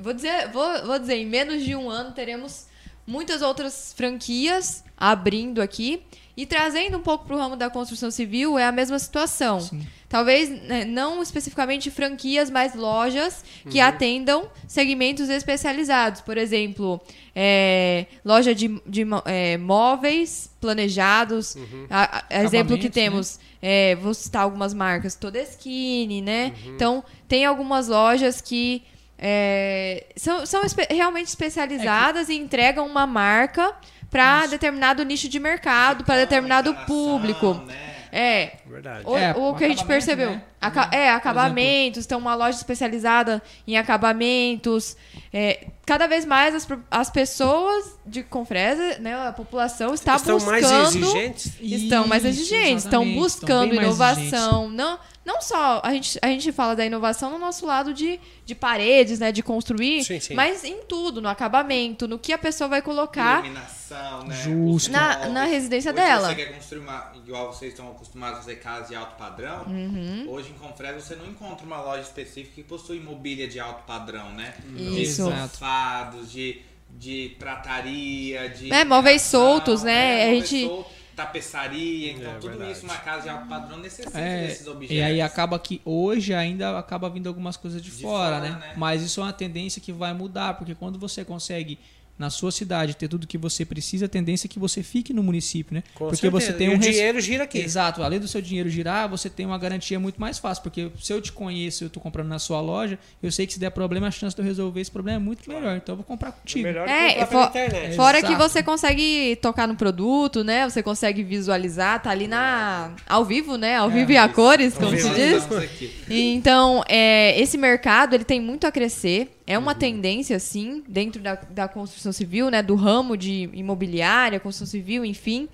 vou 0.00 0.12
dizer, 0.12 0.50
vou, 0.50 0.84
vou 0.84 0.98
dizer, 0.98 1.16
em 1.16 1.26
menos 1.26 1.64
de 1.64 1.76
um 1.76 1.88
ano 1.88 2.12
teremos 2.12 2.66
muitas 3.06 3.40
outras 3.40 3.92
franquias 3.92 4.82
abrindo 4.96 5.62
aqui 5.62 6.02
e 6.36 6.44
trazendo 6.44 6.98
um 6.98 7.02
pouco 7.02 7.24
para 7.26 7.34
o 7.34 7.38
ramo 7.38 7.56
da 7.56 7.70
construção 7.70 8.10
civil 8.10 8.58
é 8.58 8.64
a 8.66 8.72
mesma 8.72 8.98
situação. 8.98 9.60
Sim. 9.60 9.86
Talvez 10.08 10.48
né, 10.48 10.84
não 10.84 11.20
especificamente 11.22 11.90
franquias, 11.90 12.48
mas 12.50 12.74
lojas 12.76 13.44
que 13.68 13.80
atendam 13.80 14.48
segmentos 14.68 15.28
especializados. 15.28 16.20
Por 16.20 16.36
exemplo, 16.38 17.00
é, 17.34 18.06
loja 18.24 18.54
de, 18.54 18.80
de 18.86 19.04
é, 19.24 19.56
móveis 19.58 20.48
planejados. 20.60 21.56
A- 21.90 22.24
a- 22.30 22.42
exemplo 22.44 22.78
que 22.78 22.86
Acabamentos, 22.86 22.90
temos, 22.94 23.40
é, 23.60 23.96
vou 23.96 24.14
citar 24.14 24.42
algumas 24.42 24.72
marcas, 24.72 25.14
Todeschini, 25.16 26.20
né? 26.22 26.52
Então, 26.66 27.02
tem 27.26 27.44
algumas 27.44 27.88
lojas 27.88 28.40
que 28.40 28.84
é, 29.18 30.06
são, 30.16 30.44
são 30.46 30.62
espe- 30.62 30.86
realmente 30.90 31.28
especializadas 31.28 32.28
e 32.28 32.34
entregam 32.34 32.86
uma 32.86 33.06
marca 33.06 33.74
para 34.10 34.46
determinado 34.46 35.02
nicho 35.04 35.28
de 35.28 35.38
mercado, 35.38 36.04
para 36.04 36.16
determinado 36.16 36.74
público. 36.86 37.54
né? 37.66 37.94
É, 38.12 38.52
Verdade. 38.66 39.02
o, 39.04 39.14
É, 39.16 39.32
o 39.36 39.54
que 39.54 39.64
a 39.64 39.68
gente 39.68 39.84
percebeu. 39.84 40.30
né? 40.30 40.42
Aca- 40.58 40.88
é, 40.90 41.10
acabamentos, 41.10 42.06
tem 42.06 42.16
uma 42.16 42.34
loja 42.34 42.56
especializada 42.56 43.42
em 43.66 43.76
acabamentos. 43.76 44.96
É, 45.32 45.66
cada 45.84 46.06
vez 46.06 46.24
mais 46.24 46.54
as, 46.54 46.66
as 46.90 47.10
pessoas 47.10 47.98
de 48.06 48.22
Confresa, 48.22 48.98
né, 49.00 49.28
a 49.28 49.32
população 49.32 49.92
está 49.92 50.16
Estão 50.16 50.38
mais 50.40 50.62
buscando. 50.62 50.86
exigentes. 51.04 51.52
Estão 51.60 52.06
mais 52.06 52.24
exigentes, 52.24 52.84
estão 52.84 53.02
exatamente, 53.02 53.18
buscando 53.18 53.68
bem 53.70 53.76
mais 53.76 53.88
inovação. 53.88 54.70
Não, 54.70 54.98
não 55.26 55.42
só 55.42 55.80
a 55.84 55.92
gente, 55.92 56.18
a 56.22 56.28
gente 56.28 56.52
fala 56.52 56.76
da 56.76 56.86
inovação 56.86 57.30
no 57.30 57.38
nosso 57.38 57.66
lado 57.66 57.92
de, 57.92 58.18
de 58.44 58.54
paredes, 58.54 59.18
né? 59.18 59.32
De 59.32 59.42
construir, 59.42 60.04
Sim, 60.04 60.20
sim. 60.20 60.34
mas 60.34 60.62
em 60.64 60.82
tudo, 60.84 61.20
no 61.20 61.28
acabamento, 61.28 62.06
no 62.06 62.16
que 62.18 62.32
a 62.32 62.38
pessoa 62.38 62.68
vai 62.68 62.80
colocar. 62.80 63.40
Iluminação, 63.44 64.24
né? 64.24 64.36
Justo. 64.36 64.92
Na- 64.92 65.28
na 65.28 65.44
residência 65.44 65.90
Hoje 65.92 66.00
dela. 66.00 66.28
Você 66.28 66.34
quer 66.36 66.54
construir 66.54 66.78
uma, 66.78 67.12
igual 67.16 67.52
vocês 67.52 67.72
estão 67.72 67.90
acostumados 67.90 68.38
a 68.38 68.42
fazer 68.42 68.56
casa 68.56 68.88
de 68.88 68.94
alto 68.94 69.16
padrão. 69.16 69.64
Uhum. 69.66 70.26
Hoje 70.28 70.50
em 70.50 70.54
Confresa 70.54 71.00
você 71.00 71.16
não 71.16 71.26
encontra 71.26 71.66
uma 71.66 71.80
loja 71.82 72.02
específica 72.02 72.54
que 72.54 72.62
possui 72.62 73.00
mobília 73.00 73.48
de 73.48 73.58
alto 73.58 73.82
padrão, 73.84 74.30
né? 74.32 74.54
Isso. 74.76 75.24
De 75.28 75.48
sofados, 75.50 76.30
de, 76.30 76.60
de 76.90 77.34
trataria, 77.38 78.48
de. 78.48 78.72
É, 78.72 78.84
móveis 78.84 79.22
soltos, 79.22 79.82
né? 79.82 80.22
A 80.22 80.26
móveis 80.26 80.48
gente- 80.48 80.66
soltos, 80.68 80.92
tapeçaria, 81.16 82.12
então 82.12 82.30
É 82.30 82.34
tudo 82.34 82.50
verdade. 82.50 82.72
isso, 82.72 82.84
uma 82.84 82.96
casa 82.98 83.22
de 83.22 83.28
alto 83.30 83.46
padrão 83.48 83.78
necessita 83.78 84.18
É, 84.18 84.46
desses 84.46 84.66
objetos. 84.66 84.94
e 84.96 85.00
aí 85.02 85.20
acaba 85.20 85.58
que 85.58 85.80
hoje 85.84 86.34
ainda 86.34 86.78
acaba 86.78 87.08
vindo 87.10 87.26
algumas 87.28 87.56
coisas 87.56 87.80
de, 87.82 87.90
De 87.90 88.02
fora, 88.02 88.36
fora, 88.36 88.50
né? 88.50 88.58
né? 88.58 88.74
Mas 88.76 89.02
isso 89.02 89.20
é 89.20 89.24
uma 89.24 89.32
tendência 89.32 89.80
que 89.80 89.92
vai 89.92 90.12
mudar, 90.12 90.54
porque 90.54 90.74
quando 90.74 90.98
você 90.98 91.24
consegue 91.24 91.78
na 92.18 92.30
sua 92.30 92.50
cidade 92.50 92.96
ter 92.96 93.08
tudo 93.08 93.26
que 93.26 93.36
você 93.36 93.64
precisa, 93.64 94.06
a 94.06 94.08
tendência 94.08 94.46
é 94.46 94.48
que 94.48 94.58
você 94.58 94.82
fique 94.82 95.12
no 95.12 95.22
município, 95.22 95.74
né? 95.74 95.82
Com 95.94 96.06
porque 96.06 96.16
certeza. 96.22 96.46
você 96.46 96.52
tem 96.54 96.68
E 96.68 96.70
um 96.70 96.74
o 96.74 96.76
res- 96.78 96.86
dinheiro 96.94 97.20
gira 97.20 97.44
aqui. 97.44 97.58
Exato, 97.58 98.02
além 98.02 98.18
do 98.18 98.26
seu 98.26 98.40
dinheiro 98.40 98.68
girar, 98.70 99.08
você 99.08 99.28
tem 99.28 99.44
uma 99.44 99.58
garantia 99.58 100.00
muito 100.00 100.20
mais 100.20 100.38
fácil, 100.38 100.62
porque 100.62 100.90
se 101.00 101.12
eu 101.12 101.20
te 101.20 101.30
conheço, 101.32 101.84
eu 101.84 101.90
tô 101.90 102.00
comprando 102.00 102.28
na 102.28 102.38
sua 102.38 102.60
loja, 102.60 102.98
eu 103.22 103.30
sei 103.30 103.46
que 103.46 103.52
se 103.52 103.60
der 103.60 103.70
problema, 103.70 104.06
a 104.08 104.10
chance 104.10 104.34
de 104.34 104.40
eu 104.40 104.46
resolver 104.46 104.80
esse 104.80 104.90
problema 104.90 105.16
é 105.16 105.22
muito 105.22 105.48
melhor, 105.48 105.76
então 105.76 105.92
eu 105.92 105.96
vou 105.96 106.04
comprar 106.04 106.32
contigo. 106.32 106.64
Melhor 106.66 106.88
É, 106.88 107.14
comprar 107.14 107.26
fo- 107.26 107.52
pela 107.52 107.66
internet. 107.66 107.96
Fora 107.96 108.18
Exato. 108.18 108.32
que 108.32 108.38
você 108.38 108.62
consegue 108.62 109.36
tocar 109.42 109.68
no 109.68 109.76
produto, 109.76 110.42
né? 110.42 110.68
Você 110.68 110.82
consegue 110.82 111.22
visualizar, 111.22 112.02
tá 112.02 112.10
ali 112.10 112.26
na 112.26 112.92
ao 113.06 113.24
vivo, 113.24 113.56
né? 113.58 113.76
Ao 113.76 113.90
vivo 113.90 114.12
e 114.12 114.16
a 114.16 114.28
cores, 114.28 114.74
como 114.74 114.96
se 114.96 115.10
diz. 115.10 115.44
aqui. 115.52 115.92
Então, 116.08 116.82
é, 116.88 117.38
esse 117.40 117.58
mercado 117.58 118.14
ele 118.14 118.24
tem 118.24 118.40
muito 118.40 118.66
a 118.66 118.72
crescer. 118.72 119.35
É 119.46 119.56
uma 119.58 119.74
tendência, 119.74 120.38
sim, 120.40 120.82
dentro 120.88 121.22
da, 121.22 121.34
da 121.36 121.68
construção 121.68 122.12
civil, 122.12 122.50
né? 122.50 122.62
Do 122.62 122.74
ramo 122.74 123.16
de 123.16 123.48
imobiliária, 123.52 124.40
construção 124.40 124.66
civil, 124.66 125.04
enfim. 125.04 125.48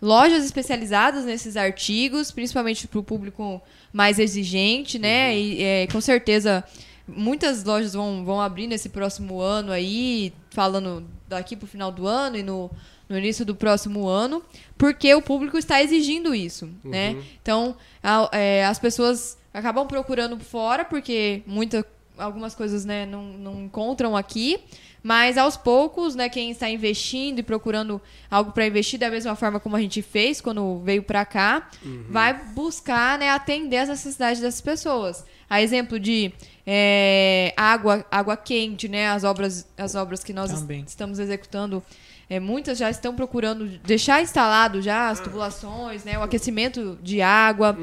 Lojas 0.00 0.44
especializadas 0.44 1.24
nesses 1.24 1.56
artigos, 1.56 2.30
principalmente 2.30 2.86
para 2.86 2.98
o 3.00 3.02
público 3.02 3.60
mais 3.92 4.18
exigente, 4.18 4.98
né? 4.98 5.36
E 5.36 5.62
é, 5.62 5.86
com 5.86 6.00
certeza 6.00 6.62
muitas 7.06 7.64
lojas 7.64 7.94
vão, 7.94 8.22
vão 8.24 8.38
abrir 8.40 8.66
nesse 8.66 8.90
próximo 8.90 9.40
ano 9.40 9.72
aí, 9.72 10.32
falando 10.50 11.04
daqui 11.26 11.56
para 11.56 11.64
o 11.64 11.68
final 11.68 11.90
do 11.90 12.06
ano 12.06 12.36
e 12.36 12.42
no, 12.42 12.70
no 13.08 13.16
início 13.16 13.46
do 13.46 13.54
próximo 13.56 14.06
ano, 14.06 14.42
porque 14.76 15.12
o 15.14 15.22
público 15.22 15.56
está 15.56 15.82
exigindo 15.82 16.34
isso, 16.34 16.68
né? 16.84 17.16
Então, 17.42 17.74
a- 18.02 18.28
é, 18.32 18.66
as 18.66 18.78
pessoas 18.78 19.38
acabam 19.54 19.86
procurando 19.86 20.38
fora, 20.38 20.84
porque 20.84 21.42
muita, 21.46 21.84
algumas 22.18 22.54
coisas 22.54 22.84
né, 22.84 23.06
não, 23.06 23.22
não 23.24 23.62
encontram 23.62 24.16
aqui, 24.16 24.58
mas 25.02 25.38
aos 25.38 25.56
poucos, 25.56 26.14
né, 26.14 26.28
quem 26.28 26.50
está 26.50 26.68
investindo 26.68 27.38
e 27.38 27.42
procurando 27.42 28.00
algo 28.30 28.52
para 28.52 28.66
investir 28.66 28.98
da 28.98 29.10
mesma 29.10 29.34
forma 29.36 29.60
como 29.60 29.76
a 29.76 29.80
gente 29.80 30.02
fez 30.02 30.40
quando 30.40 30.80
veio 30.80 31.02
para 31.02 31.24
cá, 31.24 31.70
vai 32.10 32.34
buscar 32.34 33.18
né, 33.18 33.30
atender 33.30 33.78
as 33.78 33.88
necessidades 33.88 34.40
dessas 34.40 34.60
pessoas. 34.60 35.24
A 35.48 35.62
exemplo 35.62 35.98
de 35.98 36.32
é, 36.66 37.54
água, 37.56 38.04
água 38.10 38.36
quente, 38.36 38.88
né, 38.88 39.08
as 39.08 39.24
obras, 39.24 39.66
as 39.76 39.94
obras 39.94 40.22
que 40.22 40.32
nós 40.32 40.52
Também. 40.52 40.84
estamos 40.86 41.18
executando 41.18 41.82
é, 42.30 42.38
muitas 42.38 42.78
já 42.78 42.90
estão 42.90 43.14
procurando 43.14 43.66
deixar 43.84 44.22
instalado 44.22 44.82
já 44.82 45.08
as 45.08 45.20
tubulações, 45.20 46.04
né, 46.04 46.18
o 46.18 46.22
aquecimento 46.22 46.98
de 47.02 47.22
água. 47.22 47.76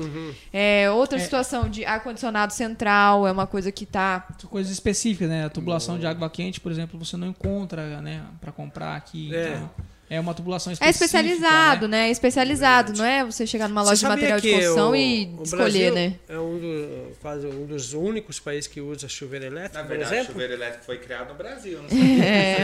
É, 0.54 0.90
outra 0.92 1.18
situação 1.20 1.68
de 1.70 1.84
ar-condicionado 1.86 2.54
central 2.54 3.28
é 3.28 3.32
uma 3.32 3.48
coisa 3.48 3.72
que 3.72 3.84
está. 3.84 4.28
São 4.38 4.50
coisas 4.50 4.72
específicas, 4.72 5.30
né? 5.30 5.46
A 5.46 5.50
tubulação 5.50 5.98
de 5.98 6.06
água 6.06 6.30
quente, 6.30 6.60
por 6.60 6.72
exemplo, 6.72 7.00
você 7.00 7.18
não 7.18 7.28
encontra, 7.28 8.02
né, 8.02 8.24
para 8.40 8.52
comprar 8.52 8.96
aqui. 8.96 9.34
É. 9.34 9.56
Então, 9.56 9.72
é 10.10 10.20
uma 10.20 10.34
tubulação 10.34 10.72
É 10.72 10.74
específica. 10.74 11.06
especializado, 11.06 11.88
né? 11.88 11.98
né? 12.02 12.08
É 12.08 12.12
especializado, 12.12 12.94
não 12.98 13.06
é 13.06 13.24
você 13.26 13.48
chegar 13.48 13.68
numa 13.68 13.82
loja 13.82 13.96
de 13.96 14.02
sabia 14.02 14.16
material 14.16 14.40
de 14.40 14.52
construção 14.52 14.92
o- 14.92 14.96
e 14.96 15.36
o 15.40 15.44
escolher, 15.44 15.92
Brasil 15.92 15.96
né? 15.96 16.14
É 16.30 16.38
um, 16.40 16.60
do- 16.60 17.12
quase 17.22 17.48
um 17.48 17.66
dos 17.66 17.94
únicos 17.94 18.40
países 18.40 18.68
que 18.68 18.80
usa 18.82 19.08
chuveiro 19.08 19.46
elétrico, 19.46 19.78
Na 19.78 19.84
verdade, 19.84 20.26
chuveiro 20.28 20.54
elétrico 20.54 20.86
foi 20.86 20.98
criado 21.00 21.30
no 21.30 21.36
Brasil, 21.36 21.82
não 21.82 21.90
sei. 21.90 22.22
É, 22.22 22.58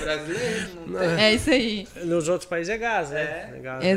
brasileiro, 0.00 0.68
não 0.86 0.98
tem. 0.98 1.24
é 1.24 1.34
isso 1.34 1.50
aí. 1.50 1.88
Nos 2.04 2.28
outros 2.28 2.48
países 2.48 2.72
é 2.74 2.78
gás, 2.78 3.10
né? 3.10 3.50
É. 3.56 3.58
gás, 3.60 3.84
né? 3.84 3.90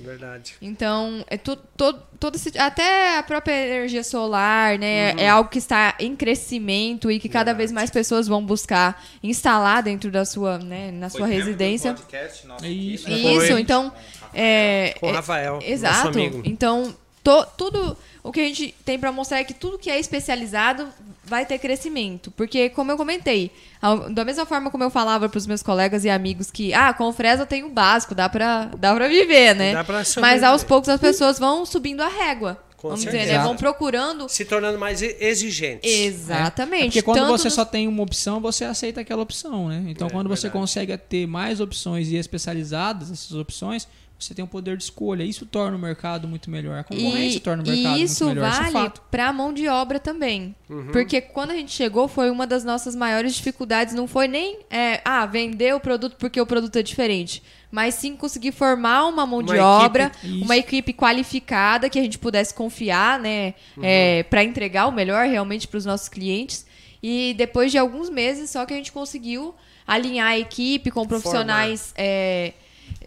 Verdade. 0.00 0.54
Então, 0.62 1.24
é 1.28 1.36
tu, 1.36 1.56
todo, 1.76 2.00
todo 2.20 2.36
esse, 2.36 2.56
até 2.58 3.18
a 3.18 3.22
própria 3.22 3.52
energia 3.54 4.04
solar, 4.04 4.78
né, 4.78 5.14
é 5.16 5.28
algo 5.28 5.48
que 5.50 5.58
está 5.58 5.94
em 5.98 6.14
crescimento 6.14 7.10
e 7.10 7.18
que 7.18 7.28
cada 7.28 7.46
Verdade. 7.46 7.58
vez 7.58 7.72
mais 7.72 7.90
pessoas 7.90 8.28
vão 8.28 8.44
buscar 8.44 9.02
instalar 9.22 9.82
dentro 9.82 10.10
da 10.10 10.24
sua, 10.24 10.58
né, 10.58 10.90
na 10.92 11.08
Foi 11.10 11.20
sua 11.20 11.26
do 11.28 11.32
residência. 11.32 11.92
podcast 11.94 12.46
nosso 12.46 12.64
Isso, 12.66 13.06
aqui, 13.06 13.22
né? 13.24 13.32
Isso, 13.44 13.58
então, 13.58 13.92
é, 14.34 14.94
Com 15.00 15.06
o 15.06 15.10
é- 15.10 15.12
Rafael, 15.12 15.54
nosso 15.54 15.66
exato. 15.66 16.08
amigo. 16.08 16.42
Então, 16.44 16.94
to- 17.24 17.46
tudo 17.56 17.96
o 18.28 18.32
que 18.32 18.40
a 18.40 18.44
gente 18.44 18.74
tem 18.84 18.98
para 18.98 19.10
mostrar 19.12 19.38
é 19.38 19.44
que 19.44 19.54
tudo 19.54 19.78
que 19.78 19.90
é 19.90 19.98
especializado 19.98 20.88
vai 21.24 21.44
ter 21.44 21.58
crescimento, 21.58 22.30
porque 22.32 22.68
como 22.70 22.92
eu 22.92 22.96
comentei, 22.96 23.50
ao- 23.82 24.08
da 24.10 24.24
mesma 24.24 24.46
forma 24.46 24.70
como 24.70 24.84
eu 24.84 24.90
falava 24.90 25.28
para 25.28 25.38
os 25.38 25.46
meus 25.46 25.62
colegas 25.62 26.04
e 26.04 26.10
amigos 26.10 26.50
que, 26.50 26.72
ah, 26.72 26.92
com 26.94 27.12
Fresa 27.12 27.44
tem 27.46 27.64
o 27.64 27.68
básico, 27.70 28.14
dá 28.14 28.28
para 28.28 28.66
dá 28.78 28.94
para 28.94 29.08
viver, 29.08 29.54
né? 29.54 29.72
Dá 29.74 29.82
pra 29.84 30.02
Mas 30.20 30.42
aos 30.42 30.62
poucos 30.62 30.88
as 30.88 31.00
pessoas 31.00 31.38
vão 31.38 31.66
subindo 31.66 32.00
a 32.02 32.08
régua. 32.08 32.62
Com 32.76 32.88
vamos 32.88 33.02
certeza. 33.04 33.24
dizer, 33.24 33.38
né? 33.38 33.42
Vão 33.44 33.56
procurando 33.56 34.28
Se 34.28 34.44
tornando 34.44 34.78
mais 34.78 35.00
exigentes. 35.02 35.90
exatamente. 35.90 36.82
É 36.82 36.86
porque 36.86 37.02
quando 37.02 37.16
tanto 37.20 37.30
você 37.38 37.44
nos- 37.44 37.54
só 37.54 37.64
tem 37.64 37.88
uma 37.88 38.02
opção, 38.02 38.38
você 38.38 38.64
aceita 38.64 39.00
aquela 39.00 39.22
opção, 39.22 39.68
né? 39.68 39.82
Então, 39.88 40.08
É, 40.08 40.10
quando 40.10 40.28
você 40.28 40.42
verdade. 40.42 40.60
consegue 40.60 40.96
ter 40.98 41.26
mais 41.26 41.58
opções 41.58 42.08
e 42.08 42.16
especializadas 42.16 43.10
essas 43.10 43.32
opções, 43.32 43.88
você 44.18 44.34
tem 44.34 44.44
um 44.44 44.48
poder 44.48 44.76
de 44.76 44.84
escolha. 44.84 45.22
Isso 45.22 45.44
torna 45.44 45.76
o 45.76 45.80
mercado 45.80 46.26
muito 46.26 46.50
melhor. 46.50 46.78
A 46.78 46.84
concorrência 46.84 47.36
E, 47.36 47.40
torna 47.40 47.62
o 47.62 47.66
mercado 47.66 47.98
isso 47.98 48.24
muito 48.24 48.36
melhor. 48.36 48.50
Isso 48.50 48.60
é 48.60 48.62
vale 48.62 48.72
fato. 48.72 49.02
para 49.10 49.28
a 49.28 49.32
mão 49.32 49.52
de 49.52 49.68
obra 49.68 50.00
também. 50.00 50.54
Uhum. 50.70 50.90
Porque 50.90 51.20
quando 51.20 51.50
a 51.50 51.54
gente 51.54 51.70
chegou, 51.72 52.08
foi 52.08 52.30
uma 52.30 52.46
das 52.46 52.64
nossas 52.64 52.96
maiores 52.96 53.34
dificuldades. 53.34 53.94
Não 53.94 54.06
foi 54.06 54.26
nem 54.26 54.60
é, 54.70 55.02
ah, 55.04 55.26
vender 55.26 55.74
o 55.74 55.80
produto 55.80 56.16
porque 56.18 56.40
o 56.40 56.46
produto 56.46 56.76
é 56.76 56.82
diferente. 56.82 57.42
Mas 57.70 57.94
sim 57.94 58.16
conseguir 58.16 58.52
formar 58.52 59.06
uma 59.06 59.26
mão 59.26 59.40
Uma 59.40 59.48
de 59.48 59.52
equipe, 59.52 59.64
obra, 59.64 60.12
isso. 60.22 60.44
uma 60.44 60.56
equipe 60.56 60.92
qualificada 60.94 61.90
que 61.90 61.98
a 61.98 62.02
gente 62.02 62.18
pudesse 62.18 62.54
confiar, 62.54 63.18
né? 63.18 63.54
Uhum. 63.76 63.82
para 64.30 64.42
entregar 64.42 64.86
o 64.86 64.92
melhor 64.92 65.26
realmente 65.26 65.68
para 65.68 65.76
os 65.76 65.84
nossos 65.84 66.08
clientes. 66.08 66.64
E 67.02 67.34
depois 67.36 67.70
de 67.70 67.76
alguns 67.76 68.08
meses, 68.08 68.50
só 68.50 68.64
que 68.64 68.72
a 68.72 68.76
gente 68.76 68.92
conseguiu 68.92 69.54
alinhar 69.86 70.28
a 70.28 70.38
equipe 70.38 70.90
com 70.90 71.06
profissionais 71.06 71.92
é, 71.96 72.54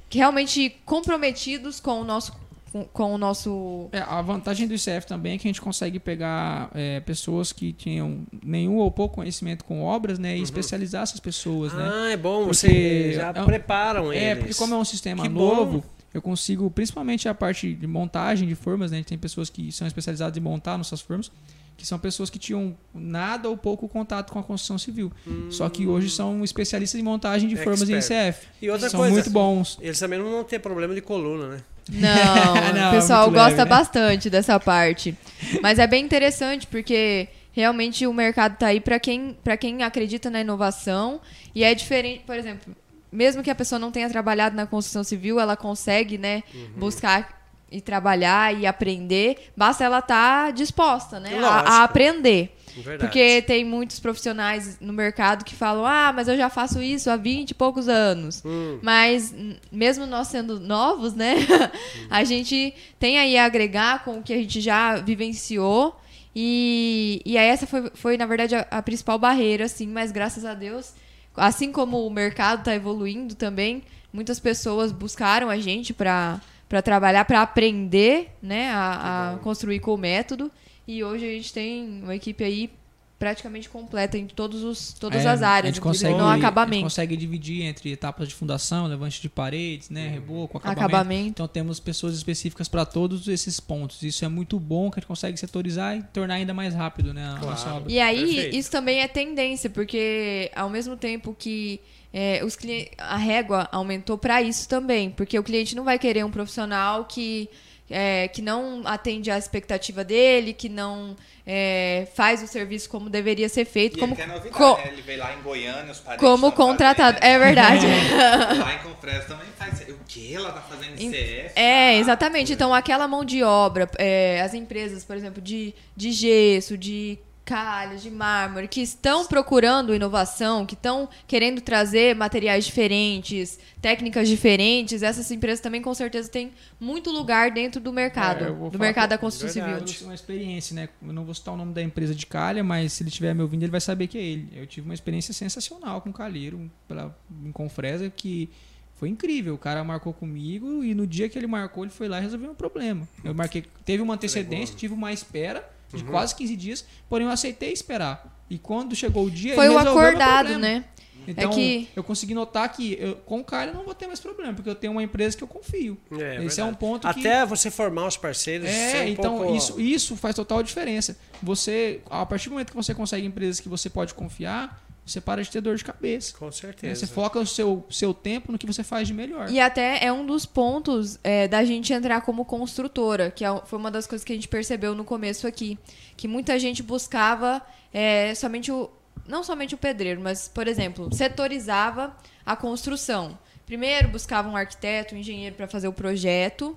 que 0.10 0.18
realmente 0.18 0.76
comprometidos 0.86 1.80
com 1.80 2.01
o 2.01 2.03
nosso. 2.03 2.34
Com, 2.72 2.84
com 2.86 3.16
o 3.16 3.18
nosso 3.18 3.89
É, 3.91 3.97
a 3.99 4.22
vantagem 4.22 4.68
do 4.68 4.76
ICF 4.76 5.07
também 5.07 5.34
é 5.34 5.38
que 5.39 5.47
a 5.47 5.49
gente 5.49 5.60
consegue 5.60 5.97
pegar 5.99 6.70
é, 6.76 6.99
pessoas 6.99 7.51
que 7.51 7.74
tinham 7.74 8.28
nenhum 8.45 8.76
ou 8.78 8.91
pouco 8.91 9.16
conhecimento 9.16 9.66
com 9.66 9.82
obras, 9.84 10.20
né? 10.20 10.38
E 10.38 10.43
especializar 10.43 11.01
essas 11.01 11.20
pessoas, 11.20 11.74
né? 11.74 11.89
Ah, 11.91 12.12
é 12.12 12.16
bom. 12.18 12.41
Porque 12.43 12.53
Você 12.55 13.14
já 13.14 13.34
é 13.36 13.41
um- 13.41 13.45
preparam 13.45 14.14
É, 14.14 14.32
eles. 14.34 14.38
porque 14.43 14.53
como 14.53 14.76
é 14.76 14.78
um 14.78 14.86
sistema 14.86 15.24
Que 15.24 15.30
bom. 15.30 15.55
novo, 15.55 15.84
eu 16.14 16.22
consigo, 16.22 16.70
principalmente 16.70 17.28
a 17.28 17.34
parte 17.34 17.74
de 17.74 17.88
montagem 17.88 18.47
de 18.47 18.53
formas, 18.53 18.91
né? 18.91 18.97
A 18.97 18.99
gente 18.99 19.07
tem 19.10 19.18
pessoas 19.18 19.49
que 19.49 19.72
são 19.72 19.88
especializadas 19.88 20.38
em 20.38 20.39
montar 20.39 20.78
nossas 20.78 21.01
formas, 21.01 21.32
que 21.80 21.88
são 21.88 21.98
pessoas 21.98 22.30
que 22.30 22.38
tinham 22.38 22.76
nada 22.94 23.48
ou 23.50 23.56
pouco 23.58 23.88
contato 23.88 24.32
com 24.34 24.38
a 24.40 24.44
construção 24.44 24.78
civil. 24.78 25.12
Só 25.50 25.70
que 25.70 25.88
hoje 25.88 26.10
são 26.10 26.44
especialistas 26.44 27.00
em 27.00 27.04
montagem 27.04 27.48
de 27.48 27.56
formas 27.56 27.90
em 27.90 27.94
Expert. 27.96 28.36
ICF. 28.36 28.48
E 28.62 28.70
outra 28.70 28.90
são 28.90 29.00
coisa, 29.00 29.14
muito 29.14 29.30
bons. 29.30 29.78
Eles 29.82 29.98
também 29.98 30.20
não 30.20 30.30
vão 30.30 30.44
ter 30.44 30.60
problema 30.60 30.94
de 30.94 31.02
coluna, 31.02 31.48
né? 31.48 31.58
Não, 31.90 32.54
Não, 32.76 32.90
o 32.90 32.92
pessoal 32.92 33.22
é 33.22 33.26
muito 33.28 33.38
leve, 33.38 33.50
gosta 33.50 33.64
né? 33.66 33.70
bastante 33.70 34.30
dessa 34.30 34.60
parte. 34.60 35.18
Mas 35.62 35.80
é 35.80 35.88
bem 35.88 36.04
interessante 36.04 36.68
porque 36.68 37.30
realmente 37.54 38.06
o 38.06 38.14
mercado 38.14 38.58
tá 38.58 38.68
aí 38.68 38.82
para 38.82 39.00
quem, 39.00 39.38
pra 39.44 39.56
quem 39.56 39.82
acredita 39.82 40.30
na 40.30 40.42
inovação 40.42 41.22
e 41.56 41.64
é 41.64 41.74
diferente, 41.74 42.24
por 42.26 42.36
exemplo, 42.36 42.76
mesmo 43.12 43.42
que 43.42 43.50
a 43.50 43.56
pessoa 43.56 43.80
não 43.80 43.90
tenha 43.92 44.08
trabalhado 44.10 44.56
na 44.56 44.68
construção 44.68 45.04
civil, 45.04 45.40
ela 45.40 45.56
consegue, 45.58 46.18
né, 46.18 46.44
Uhum. 46.54 46.68
buscar 46.78 47.39
e 47.72 47.80
trabalhar 47.82 48.57
e 48.57 48.65
aprender, 48.65 49.51
basta 49.55 49.84
ela 49.84 49.99
estar 49.99 50.51
disposta, 50.53 51.20
né, 51.20 51.38
a- 51.39 51.59
a, 51.59 51.84
aprender. 51.84 52.55
Verdade. 52.76 52.99
Porque 52.99 53.41
tem 53.41 53.65
muitos 53.65 53.99
profissionais 53.99 54.78
no 54.80 54.93
mercado 54.93 55.43
que 55.43 55.55
falam: 55.55 55.86
ah, 55.86 56.13
mas 56.15 56.28
eu 56.28 56.38
já 56.38 56.49
faço 56.49 56.82
isso 56.82 57.09
há 57.09 57.15
20 57.17 57.51
e 57.51 57.53
poucos 57.53 57.89
anos. 57.89 58.43
Hum. 58.45 58.80
Mas, 58.82 59.34
mesmo 59.72 60.05
nós 60.05 60.28
sendo 60.28 60.59
novos, 60.59 61.13
né? 61.13 61.36
a 62.09 62.24
gente 62.24 62.74
tem 62.99 63.17
aí 63.17 63.38
a 63.38 63.45
agregar 63.45 64.03
com 64.03 64.20
o 64.20 64.24
que 64.24 64.34
a 64.34 64.38
gente 64.38 64.61
já 64.61 64.97
vivenciou. 64.97 65.99
E, 66.36 67.22
e 67.26 67.38
aí 67.38 67.47
essa 67.47 67.65
foi, 67.65 67.89
foi 67.95 68.17
na 68.17 68.26
verdade, 68.26 68.55
a, 68.55 68.65
a 68.70 68.82
principal 68.82 69.17
barreira, 69.17 69.65
assim, 69.65 69.88
mas 69.88 70.11
graças 70.11 70.45
a 70.45 70.53
Deus, 70.53 70.93
assim 71.36 71.72
como 71.72 72.05
o 72.05 72.09
mercado 72.09 72.59
está 72.59 72.74
evoluindo 72.74 73.34
também, 73.36 73.82
muitas 74.13 74.39
pessoas 74.39 74.91
buscaram 74.91 75.49
a 75.49 75.57
gente 75.57 75.93
para 75.93 76.39
para 76.70 76.82
trabalhar, 76.82 77.26
para 77.26 77.41
aprender, 77.41 78.30
né, 78.41 78.70
a, 78.70 79.34
a 79.34 79.38
construir 79.39 79.80
com 79.80 79.95
o 79.95 79.97
método. 79.97 80.49
E 80.88 81.03
hoje 81.03 81.26
a 81.26 81.32
gente 81.32 81.51
tem 81.51 82.01
uma 82.03 82.15
equipe 82.15 82.43
aí 82.43 82.70
praticamente 83.17 83.67
completa 83.67 84.17
em 84.17 84.28
todos 84.28 84.63
os, 84.63 84.93
todas 84.93 85.26
É, 85.26 85.30
as 85.30 85.41
áreas, 85.41 85.65
a 85.65 85.76
gente 85.76 85.82
consegue, 85.82 86.15
no 86.15 86.26
A 86.26 86.36
gente 86.36 86.45
acabamento. 86.45 86.84
consegue 86.84 87.17
dividir 87.17 87.63
entre 87.63 87.91
etapas 87.91 88.30
de 88.30 88.34
fundação, 88.34 88.88
levante 88.88 89.22
de 89.22 89.28
paredes, 89.28 89.89
né, 89.89 90.07
reboco, 90.07 90.57
acabamento. 90.57 90.86
Acabamento. 90.86 91.28
Então 91.30 91.47
temos 91.47 91.82
pessoas 91.82 92.15
específicas 92.15 92.70
para 92.70 92.86
todos 92.86 93.28
esses 93.28 93.59
pontos. 93.59 94.01
Isso 94.03 94.24
é 94.24 94.30
muito 94.30 94.57
bom 94.57 94.89
que 94.89 94.99
a 94.99 95.01
gente 95.01 95.07
consegue 95.07 95.38
setorizar 95.38 95.97
e 95.97 96.03
tornar 96.13 96.36
ainda 96.36 96.53
mais 96.53 96.74
rápido, 96.74 97.13
né, 97.13 97.26
a 97.26 97.45
nossa 97.45 97.74
obra. 97.74 97.91
E 97.91 97.99
aí, 97.99 98.24
Perfeito. 98.36 98.55
isso 98.55 98.72
também 98.72 99.01
é 99.01 99.07
tendência, 99.09 99.70
porque 99.70 100.49
ao 100.55 100.70
mesmo 100.70 100.95
tempo 100.95 101.36
que 101.38 101.82
é, 102.14 102.41
os 102.43 102.55
clientes, 102.55 102.91
a 102.97 103.18
régua 103.18 103.68
aumentou 103.72 104.18
para 104.18 104.41
isso 104.41 104.68
também, 104.68 105.10
porque 105.12 105.38
o 105.38 105.43
cliente 105.43 105.76
não 105.76 105.84
vai 105.84 105.99
querer 105.99 106.26
um 106.26 106.32
profissional 106.32 107.05
que, 107.05 107.47
é, 107.89 108.28
que 108.28 108.41
não 108.41 108.82
atende 108.86 109.30
à 109.30 109.38
expectativa 109.38 110.03
dele, 110.03 110.53
que 110.53 110.68
não 110.70 111.16
é, 111.45 112.07
faz 112.16 112.41
o 112.43 112.47
serviço 112.47 112.89
como 112.89 113.10
deveria 113.10 113.47
ser 113.49 113.66
feito, 113.66 113.97
E 113.97 113.99
como, 113.99 114.14
ele 114.14 114.22
quer 114.22 114.28
novidade, 114.28 114.82
né? 114.84 114.89
Ele 114.93 115.01
veio 115.01 115.20
lá 115.20 115.34
em 115.36 115.41
Goiânia, 115.41 115.91
os 115.91 115.99
parentes 115.99 116.28
como 116.28 116.51
contratado. 116.51 117.18
fazendo, 117.20 117.32
É 117.36 117.39
verdade. 117.39 117.86
né? 117.88 118.10
Lá 118.60 118.74
em 118.76 118.80
Confresa 118.80 119.26
também 119.26 119.47
faz. 119.57 119.82
O 119.89 119.97
que 120.07 120.34
ela 120.36 120.51
tá 120.51 120.62
fazendo 120.62 120.99
em 120.99 121.12
CS? 121.12 121.51
É, 121.55 121.89
Ah, 121.89 121.93
exatamente. 121.95 122.53
Então, 122.53 122.74
aquela 122.74 123.07
mão 123.07 123.24
de 123.24 123.43
obra, 123.43 123.89
é, 123.97 124.41
as 124.41 124.53
empresas, 124.53 125.03
por 125.03 125.16
exemplo, 125.16 125.41
de, 125.41 125.74
de 125.95 126.12
gesso, 126.12 126.78
de 126.78 127.18
calhas, 127.50 128.04
de 128.04 128.12
mármore, 128.12 128.68
que 128.68 128.80
estão 128.80 129.26
procurando 129.26 129.95
inovação, 129.95 130.68
que 130.68 130.76
estão 130.76 131.10
querendo 131.28 131.62
trazer 131.62 132.16
materiais 132.16 132.64
diferentes, 132.66 133.58
técnicas 133.82 134.30
diferentes, 134.30 135.02
essas 135.02 135.32
empresas 135.32 135.60
também 135.60 135.82
com 135.82 135.91
certeza 135.95 136.30
têm 136.30 136.52
muito 136.80 137.10
lugar 137.10 137.50
dentro 137.50 137.82
do 137.82 137.91
mercado, 137.91 138.43
É, 138.45 138.70
do 138.70 138.78
mercado 138.78 139.10
da 139.10 139.18
com- 139.18 139.26
construção 139.26 139.50
civil. 139.64 139.78
Eu 139.80 139.86
tive 139.86 140.04
uma 140.04 140.14
experiência, 140.14 140.76
né? 140.76 140.89
Eu 141.02 141.12
não 141.12 141.26
vou 141.26 141.34
citar 141.34 141.56
o 141.56 141.58
nome 141.58 141.74
da 141.74 141.82
empresa 141.82 142.14
de 142.14 142.28
calha, 142.28 142.64
mas 142.64 142.93
se 142.93 143.02
ele 143.02 143.10
estiver 143.10 143.34
me 143.34 143.41
ouvindo, 143.41 143.64
ele 143.64 143.72
vai 143.72 143.82
saber 143.82 144.06
que 144.06 144.18
é 144.20 144.22
ele. 144.22 144.50
Eu 144.56 144.68
tive 144.68 144.88
uma 144.88 144.93
experiência 144.93 145.34
sensacional 145.34 146.02
com 146.02 146.12
o 146.12 146.14
calheiro 146.14 146.70
pela, 146.88 147.18
em 147.43 147.52
Confresa, 147.52 148.12
que 148.16 148.47
foi 148.93 149.10
incrível. 149.10 149.56
O 149.56 149.58
cara 149.58 149.84
marcou 149.84 150.14
comigo 150.14 150.84
e 150.84 150.93
no 150.93 151.08
dia 151.08 151.28
que 151.28 151.39
ele 151.39 151.47
marcou, 151.47 151.84
ele 151.84 151.91
foi 151.91 152.08
lá 152.08 152.20
e 152.20 152.22
resolveu 152.22 152.52
um 152.52 152.56
problema. 152.56 153.08
Eu 153.24 153.34
marquei, 153.34 153.64
teve 153.84 154.04
uma 154.04 154.14
antecedência, 154.14 154.76
tive 154.76 154.93
uma 154.93 155.12
espera 155.12 155.68
de 155.94 156.04
Uhum. 156.04 156.10
quase 156.12 156.36
15 156.36 156.56
dias, 156.56 156.86
porém 157.10 157.28
eu 157.28 157.32
aceitei 157.34 157.72
esperar. 157.74 158.38
E 158.50 158.58
quando 158.58 158.96
chegou 158.96 159.26
o 159.26 159.32
dia, 159.32 159.56
Foi 159.56 159.70
o 159.70 159.78
acordado, 159.78 160.58
né? 160.58 160.86
Então, 161.28 161.52
que- 161.52 161.88
eu 161.96 162.04
consegui 162.04 162.34
notar 162.34 162.72
que 162.72 162.98
eu, 163.00 163.16
com 163.18 163.40
o 163.42 163.44
calha 163.44 163.70
eu 163.70 163.76
não 163.76 163.84
vou 163.84 163.94
ter 163.94 164.08
mais 164.08 164.20
problema, 164.20 164.54
porque 164.54 164.68
eu 164.70 164.74
tenho 164.74 164.94
uma 164.94 165.04
empresa 165.04 165.38
que 165.38 165.44
eu 165.44 165.48
confio. 165.48 165.96
É, 166.14 166.44
Esse 166.44 166.60
é 166.60 166.64
um 166.64 166.68
verdade. 166.68 166.78
ponto 166.78 167.02
que... 167.14 167.20
Até 167.20 167.46
você 167.46 167.70
formar 167.70 168.08
os 168.08 168.18
parceiros. 168.18 168.68
ser 168.68 168.74
É, 168.74 169.04
um 169.04 169.08
então 169.10 169.38
pouco- 169.38 169.56
isso, 169.56 169.80
isso 169.80 170.16
faz 170.16 170.36
total 170.36 170.64
diferença. 170.64 171.16
Você, 171.44 172.02
a 172.10 172.26
partir 172.26 172.50
do 172.50 172.54
momento 172.54 172.72
que 172.72 172.76
você 172.76 172.96
consegue 172.96 173.28
empresas 173.28 173.60
que 173.60 173.70
você 173.70 173.90
pode 173.92 174.16
confiar, 174.16 174.84
você 175.10 175.22
para 175.22 175.43
de 175.43 175.49
ter 175.49 175.62
dor 175.62 175.76
de 175.76 175.84
cabeça. 175.84 176.38
Com 176.38 176.45
né? 176.45 176.51
certeza. 176.51 177.05
Você 177.05 177.07
foca 177.07 177.39
o 177.39 177.45
seu, 177.45 177.86
seu 177.89 178.14
tempo 178.14 178.51
no 178.51 178.57
que 178.57 178.66
você 178.66 178.84
faz 178.84 179.07
de 179.07 179.14
melhor. 179.14 179.49
E 179.49 179.60
até 179.60 180.03
é 180.03 180.12
um 180.12 180.26
dos 180.26 180.45
pontos 180.45 181.20
é, 181.24 181.47
da 181.47 181.64
gente 181.64 181.91
entrar 181.93 182.22
como 182.22 182.45
construtora, 182.45 183.32
que 183.32 183.43
é- 183.43 183.62
foi 183.66 183.80
uma 183.80 183.91
das 183.91 184.05
coisas 184.07 184.24
que 184.26 184.32
a 184.32 184.36
gente 184.36 184.47
percebeu 184.47 184.93
no 184.95 185.03
começo 185.03 185.47
aqui. 185.47 185.78
Que 186.16 186.28
muita 186.28 186.57
gente 186.60 186.84
buscava 186.84 187.62
é, 187.93 188.34
somente 188.36 188.72
o. 188.72 188.89
Não 189.28 189.43
somente 189.43 189.76
o 189.76 189.78
pedreiro, 189.78 190.20
mas, 190.22 190.47
por 190.47 190.68
exemplo, 190.68 191.14
setorizava 191.14 192.16
a 192.45 192.55
construção. 192.55 193.38
Primeiro 193.66 194.07
buscava 194.10 194.49
um 194.49 194.55
arquiteto, 194.57 195.14
um 195.14 195.18
engenheiro 195.20 195.55
para 195.55 195.68
fazer 195.68 195.88
o 195.88 195.93
projeto. 195.93 196.76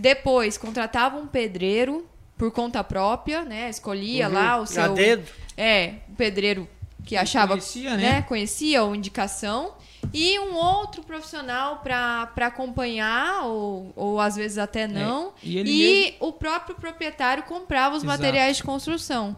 Depois 0.00 0.58
contratava 0.58 1.16
um 1.16 1.28
pedreiro 1.28 2.08
por 2.36 2.50
conta 2.50 2.82
própria, 2.82 3.44
né? 3.44 3.70
Escolhia 3.70 4.26
lá 4.26 4.60
o 4.60 4.66
seu. 4.66 4.82
A 4.82 4.88
dedo. 4.88 5.30
É, 5.56 5.94
o 6.08 6.16
pedreiro 6.16 6.68
que 7.04 7.16
achava, 7.16 7.48
conhecia, 7.54 7.96
né? 7.96 8.22
Conhecia 8.22 8.82
ou 8.82 8.94
indicação. 8.94 9.74
E 10.12 10.38
um 10.38 10.54
outro 10.54 11.02
profissional 11.02 11.78
para 11.78 12.30
acompanhar, 12.46 13.44
ou, 13.46 13.92
ou 13.96 14.20
às 14.20 14.36
vezes 14.36 14.58
até 14.58 14.86
não. 14.86 15.32
e 15.42 15.56
ele 15.58 15.70
e 15.70 16.16
o 16.20 16.32
próprio 16.32 16.76
proprietário 16.76 17.42
comprava 17.44 17.96
os 17.96 18.02
Exato. 18.02 18.18
materiais 18.18 18.58
de 18.58 18.62
construção. 18.62 19.36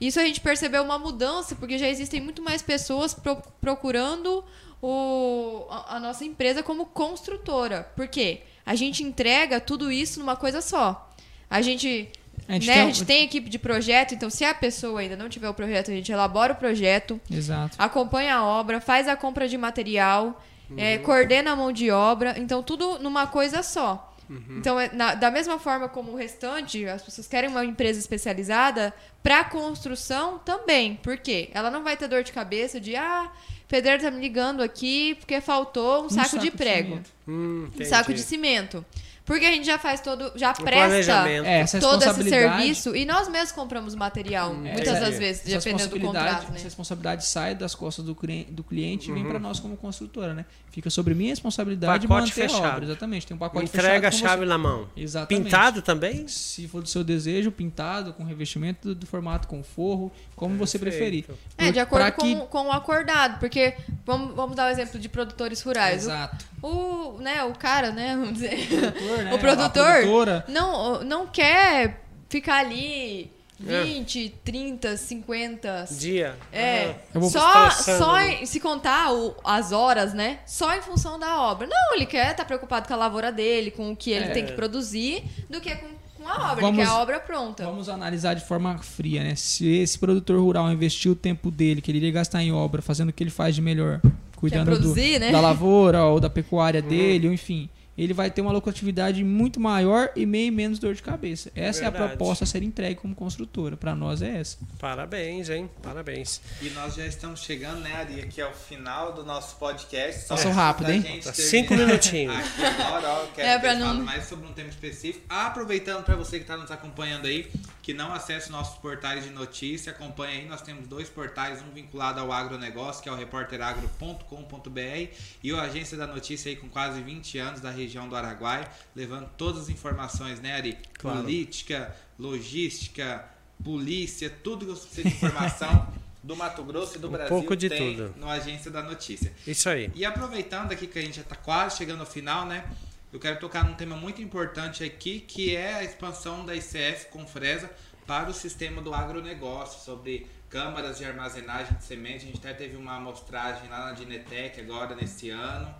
Isso 0.00 0.20
a 0.20 0.24
gente 0.24 0.40
percebeu 0.40 0.82
uma 0.82 0.98
mudança, 0.98 1.56
porque 1.56 1.78
já 1.78 1.88
existem 1.88 2.20
muito 2.20 2.42
mais 2.42 2.62
pessoas 2.62 3.14
pro- 3.14 3.42
procurando 3.60 4.44
o, 4.80 5.66
a, 5.70 5.96
a 5.96 6.00
nossa 6.00 6.24
empresa 6.24 6.62
como 6.62 6.86
construtora. 6.86 7.90
Por 7.96 8.06
quê? 8.06 8.42
A 8.64 8.74
gente 8.74 9.02
entrega 9.02 9.60
tudo 9.60 9.90
isso 9.90 10.20
numa 10.20 10.36
coisa 10.36 10.60
só. 10.60 11.12
A 11.48 11.62
gente, 11.62 12.08
A 12.48 12.52
gente 12.54 12.66
né, 12.66 12.72
tem- 12.74 12.82
a 12.82 12.86
gente 12.86 13.04
tem 13.04 13.24
equipe 13.24 13.48
de 13.48 13.58
projeto, 13.58 14.14
então 14.14 14.30
se 14.30 14.44
a 14.44 14.54
pessoa 14.54 15.00
ainda 15.00 15.16
não 15.16 15.28
tiver 15.28 15.48
o 15.48 15.54
projeto, 15.54 15.90
a 15.90 15.94
gente 15.94 16.10
elabora 16.12 16.52
o 16.52 16.56
projeto, 16.56 17.20
Exato. 17.30 17.74
acompanha 17.78 18.36
a 18.36 18.44
obra, 18.44 18.80
faz 18.80 19.08
a 19.08 19.16
compra 19.16 19.48
de 19.48 19.58
material, 19.58 20.42
é, 20.76 20.98
coordena 20.98 21.52
a 21.52 21.56
mão 21.56 21.72
de 21.72 21.90
obra, 21.90 22.34
então 22.38 22.62
tudo 22.62 22.98
numa 22.98 23.26
coisa 23.26 23.62
só. 23.62 24.12
Então, 24.50 24.78
é, 24.80 24.90
na- 24.92 25.14
da 25.14 25.30
mesma 25.30 25.56
forma 25.56 25.88
como 25.88 26.10
o 26.10 26.16
restante, 26.16 26.84
as 26.84 27.00
pessoas 27.00 27.28
querem 27.28 27.48
uma 27.48 27.64
empresa 27.64 28.00
especializada, 28.00 28.92
para 29.22 29.44
construção 29.44 30.38
também. 30.44 30.96
Por 30.96 31.16
quê? 31.16 31.48
Ela 31.54 31.70
não 31.70 31.84
vai 31.84 31.96
ter 31.96 32.08
dor 32.08 32.24
de 32.24 32.32
cabeça 32.32 32.80
de, 32.80 32.96
ah, 32.96 33.30
o 33.64 33.68
pedreiro 33.68 34.02
tá 34.02 34.10
me 34.10 34.20
ligando 34.20 34.62
aqui 34.64 35.14
porque 35.20 35.40
faltou 35.40 36.06
um, 36.06 36.10
saco, 36.10 36.38
de 36.40 36.50
prego, 36.50 36.88
cimento. 36.88 37.10
Hum, 37.28 37.68
um 37.80 37.84
saco 37.84 38.12
de 38.12 38.20
cimento. 38.20 38.84
Porque 39.26 39.44
a 39.44 39.50
gente 39.50 39.66
já 39.66 39.76
faz 39.78 40.00
todo, 40.00 40.32
já 40.36 40.54
presta 40.54 40.86
planejamento. 40.86 41.44
É, 41.46 41.64
todo 41.80 42.02
esse 42.02 42.28
serviço 42.28 42.94
e 42.96 43.04
nós 43.04 43.28
mesmos 43.28 43.50
compramos 43.52 43.94
material, 43.96 44.52
É, 44.52 44.54
muitas 44.54 44.86
essa- 44.88 45.00
das 45.00 45.18
vezes, 45.18 45.42
essa 45.52 45.58
dependendo 45.68 45.98
do 45.98 46.06
contrato, 46.06 46.48
né? 46.50 46.52
Essa 46.54 46.64
responsabilidade 46.64 47.26
sai 47.26 47.54
das 47.54 47.74
costas 47.74 48.04
do, 48.04 48.14
cliente- 48.14 48.52
do 48.52 48.62
cliente 48.62 49.10
e 49.10 49.12
vem 49.12 49.24
Uhum. 49.24 49.28
para 49.30 49.38
nós 49.40 49.58
como 49.58 49.76
construtora, 49.76 50.32
né? 50.32 50.44
Fica 50.70 50.88
sobre 50.90 51.12
minha 51.14 51.30
responsabilidade 51.30 52.02
de 52.02 52.06
Pacote 52.06 52.28
manter 52.28 52.44
a 52.44 52.48
fechado. 52.48 52.74
obra. 52.76 52.84
Exatamente. 52.84 53.26
Tem 53.26 53.34
um 53.34 53.38
pacote 53.38 53.64
Entrega 53.64 54.08
a 54.08 54.12
fechado 54.12 54.20
com 54.22 54.28
chave 54.28 54.42
você. 54.42 54.48
na 54.48 54.58
mão. 54.58 54.88
Exatamente. 54.96 55.44
Pintado 55.44 55.82
também? 55.82 56.28
Se 56.28 56.68
for 56.68 56.82
do 56.82 56.88
seu 56.88 57.02
desejo, 57.02 57.50
pintado, 57.50 58.12
com 58.12 58.22
revestimento 58.24 58.88
do, 58.88 58.94
do 58.94 59.06
formato 59.06 59.48
com 59.48 59.62
forro, 59.64 60.12
como 60.36 60.54
você 60.56 60.78
preferir. 60.78 61.24
Perfeito. 61.24 61.40
É, 61.58 61.72
de 61.72 61.80
acordo 61.80 62.12
com, 62.12 62.22
que- 62.22 62.46
com 62.46 62.66
o 62.66 62.72
acordado, 62.72 63.40
porque 63.40 63.74
vamos, 64.04 64.36
vamos 64.36 64.54
dar 64.54 64.68
o 64.68 64.70
exemplo 64.70 65.00
de 65.00 65.08
produtores 65.08 65.62
rurais. 65.62 66.04
Exato. 66.04 66.44
O, 66.62 66.68
o, 67.16 67.18
né, 67.20 67.42
o 67.44 67.52
cara, 67.54 67.90
né, 67.90 68.14
vamos 68.14 68.34
dizer, 68.34 68.56
Produtor, 69.38 69.84
né? 69.84 70.00
o 70.00 70.02
produtor 70.02 70.44
não, 70.48 71.04
não 71.04 71.26
quer 71.26 72.02
ficar 72.28 72.58
ali 72.58 73.30
É. 73.66 73.82
20, 73.84 74.34
30, 74.44 74.96
50. 74.96 75.86
Dia. 75.98 76.34
É, 76.52 76.94
vou 77.14 77.30
só, 77.30 77.70
só 77.70 78.14
né? 78.16 78.42
em- 78.42 78.46
se 78.46 78.60
contar 78.60 79.12
o- 79.14 79.34
as 79.44 79.72
horas, 79.72 80.12
né? 80.12 80.40
Só 80.46 80.74
em 80.76 80.82
função 80.82 81.18
da 81.18 81.40
obra. 81.40 81.66
Não, 81.66 81.94
ele 81.94 82.04
quer 82.06 82.32
estar 82.32 82.44
preocupado 82.44 82.86
com 82.86 82.92
a 82.94 82.96
lavoura 82.96 83.32
dele, 83.32 83.70
com 83.70 83.92
o 83.92 83.96
que 83.96 84.10
ele 84.10 84.26
É. 84.26 84.28
tem 84.30 84.44
que 84.44 84.52
produzir, 84.52 85.24
do 85.48 85.58
que 85.60 85.74
com, 85.74 85.86
com 86.22 86.28
a 86.28 86.52
obra. 86.52 86.60
Vamos- 86.60 86.78
ele 86.78 86.86
quer 86.86 86.92
a 86.92 86.98
obra 87.00 87.18
pronta. 87.20 87.64
Vamos 87.64 87.88
analisar 87.88 88.34
de 88.34 88.44
forma 88.44 88.76
fria, 88.78 89.22
né? 89.24 89.34
Se 89.36 89.66
esse 89.78 89.98
produtor 89.98 90.38
rural 90.38 90.70
investiu 90.70 91.12
o 91.12 91.16
tempo 91.16 91.50
dele, 91.50 91.80
que 91.80 91.90
ele 91.90 91.98
iria 91.98 92.12
gastar 92.12 92.42
em 92.42 92.52
obra, 92.52 92.82
fazendo 92.82 93.08
o 93.08 93.12
que 93.12 93.22
ele 93.22 93.30
faz 93.30 93.54
de 93.54 93.62
melhor, 93.62 94.02
cuidando 94.36 94.70
do- 94.70 94.76
produzir, 94.76 95.18
né? 95.18 95.30
da 95.32 95.40
lavoura 95.40 96.04
ou 96.04 96.20
da 96.20 96.28
pecuária 96.28 96.82
dele, 96.82 97.26
ou 97.28 97.32
enfim, 97.32 97.70
ele 97.96 98.12
vai 98.12 98.30
ter 98.30 98.40
uma 98.42 98.52
lucratividade 98.52 99.22
muito 99.24 99.58
maior 99.60 100.10
e 100.16 100.26
meio 100.26 100.52
menos 100.52 100.78
dor 100.78 100.94
de 100.94 101.02
cabeça. 101.02 101.50
Essa 101.54 101.84
é 101.84 101.86
a 101.86 101.90
Verdade. 101.90 102.16
proposta 102.16 102.44
a 102.44 102.46
ser 102.46 102.62
entregue 102.62 102.96
como 103.00 103.14
construtora. 103.14 103.76
Para 103.76 103.94
nós 103.94 104.22
é 104.22 104.38
essa. 104.40 104.58
Parabéns, 104.78 105.48
hein? 105.50 105.70
Parabéns. 105.82 106.40
E 106.60 106.70
nós 106.70 106.94
já 106.94 107.06
estamos 107.06 107.40
chegando, 107.40 107.80
né, 107.80 107.94
Ari, 107.94 108.20
aqui 108.20 108.40
ao 108.40 108.52
final 108.52 109.12
do 109.12 109.24
nosso 109.24 109.56
podcast. 109.56 110.26
Passou 110.28 110.52
rápido, 110.52 110.90
hein? 110.90 111.20
Tá 111.22 111.32
cinco 111.32 111.74
minutinhos. 111.74 112.36
Aqui 112.56 112.64
agora, 112.64 113.08
ó, 113.08 113.20
eu 113.22 113.28
quero 113.34 113.48
É, 113.48 113.58
que 113.74 113.80
não- 113.80 114.02
mais 114.04 114.24
sobre 114.26 114.46
um 114.46 114.52
tema 114.52 114.68
específico. 114.68 115.24
Aproveitando 115.28 116.04
para 116.04 116.16
você 116.16 116.36
que 116.38 116.44
está 116.44 116.56
nos 116.56 116.70
acompanhando 116.70 117.26
aí, 117.26 117.50
que 117.82 117.94
não 117.94 118.12
acesse 118.12 118.50
nossos 118.50 118.76
portais 118.78 119.24
de 119.24 119.30
notícia, 119.30 119.92
acompanha 119.92 120.40
aí. 120.40 120.46
Nós 120.48 120.60
temos 120.62 120.86
dois 120.86 121.08
portais, 121.08 121.62
um 121.62 121.72
vinculado 121.72 122.20
ao 122.20 122.32
agronegócio, 122.32 123.02
que 123.02 123.08
é 123.08 123.12
o 123.12 123.14
repórteragro.com.br, 123.16 125.12
e 125.42 125.52
o 125.52 125.60
Agência 125.60 125.96
da 125.96 126.06
Notícia 126.06 126.50
aí 126.50 126.56
com 126.56 126.68
quase 126.68 127.00
20 127.00 127.38
anos 127.38 127.60
da 127.60 127.70
região 127.70 127.85
do 128.08 128.16
Araguai, 128.16 128.68
levando 128.94 129.28
todas 129.36 129.62
as 129.62 129.68
informações, 129.68 130.40
né, 130.40 130.54
Ari? 130.54 130.78
Claro. 130.98 131.22
Política, 131.22 131.94
logística, 132.18 133.24
polícia, 133.62 134.30
tudo 134.42 134.66
que 134.66 134.72
você 134.72 134.86
precisa 134.86 135.08
de 135.08 135.14
informação 135.14 135.92
do 136.22 136.34
Mato 136.36 136.62
Grosso 136.64 136.96
e 136.96 136.98
do 136.98 137.08
Um 137.08 137.12
Brasil 137.12 137.28
pouco 137.28 137.56
de 137.56 137.68
tem 137.68 137.96
tudo. 137.96 138.14
no 138.18 138.28
Agência 138.28 138.70
da 138.70 138.82
Notícia. 138.82 139.32
Isso 139.46 139.68
aí. 139.68 139.90
E 139.94 140.04
aproveitando 140.04 140.72
aqui 140.72 140.86
que 140.86 140.98
a 140.98 141.02
gente 141.02 141.16
já 141.16 141.22
está 141.22 141.36
quase 141.36 141.76
chegando 141.76 142.00
ao 142.00 142.06
final, 142.06 142.44
né? 142.44 142.64
Eu 143.12 143.20
quero 143.20 143.38
tocar 143.38 143.64
num 143.64 143.74
tema 143.74 143.96
muito 143.96 144.20
importante 144.20 144.82
aqui, 144.82 145.20
que 145.20 145.54
é 145.54 145.74
a 145.74 145.84
expansão 145.84 146.44
da 146.44 146.54
ICF 146.54 147.06
com 147.10 147.26
Fresa 147.26 147.70
para 148.06 148.28
o 148.28 148.34
sistema 148.34 148.82
do 148.82 148.92
agronegócio, 148.92 149.84
sobre 149.84 150.26
câmaras 150.50 150.98
de 150.98 151.04
armazenagem 151.04 151.76
de 151.76 151.84
semente. 151.84 152.24
A 152.24 152.26
gente 152.26 152.38
até 152.38 152.52
teve 152.52 152.76
uma 152.76 152.96
amostragem 152.96 153.68
lá 153.68 153.86
na 153.86 153.92
Dinetec 153.92 154.60
agora 154.60 154.94
nesse 154.94 155.30
ano. 155.30 155.72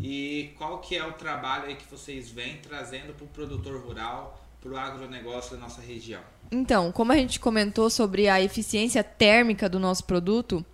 E 0.00 0.52
qual 0.56 0.78
que 0.78 0.96
é 0.96 1.06
o 1.06 1.12
trabalho 1.12 1.66
aí 1.66 1.76
que 1.76 1.88
vocês 1.90 2.30
vêm 2.30 2.56
trazendo 2.56 3.12
para 3.12 3.24
o 3.24 3.28
produtor 3.28 3.80
rural, 3.80 4.40
para 4.60 4.70
o 4.70 4.76
agronegócio 4.76 5.56
da 5.56 5.62
nossa 5.62 5.80
região? 5.80 6.22
Então, 6.50 6.92
como 6.92 7.12
a 7.12 7.16
gente 7.16 7.40
comentou 7.40 7.88
sobre 7.88 8.28
a 8.28 8.40
eficiência 8.40 9.02
térmica 9.02 9.68
do 9.68 9.78
nosso 9.78 10.04
produto, 10.04 10.64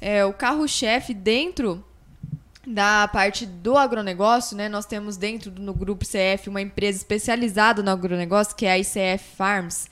é, 0.00 0.24
o 0.24 0.32
carro-chefe 0.32 1.12
dentro 1.12 1.84
da 2.66 3.08
parte 3.08 3.44
do 3.44 3.76
agronegócio, 3.76 4.56
né? 4.56 4.68
Nós 4.68 4.86
temos 4.86 5.16
dentro 5.16 5.50
do 5.50 5.60
no 5.60 5.74
grupo 5.74 6.04
ICF 6.04 6.48
uma 6.48 6.60
empresa 6.60 6.98
especializada 6.98 7.82
no 7.82 7.90
agronegócio, 7.90 8.54
que 8.54 8.66
é 8.66 8.72
a 8.72 8.78
ICF 8.78 9.36
Farms. 9.36 9.90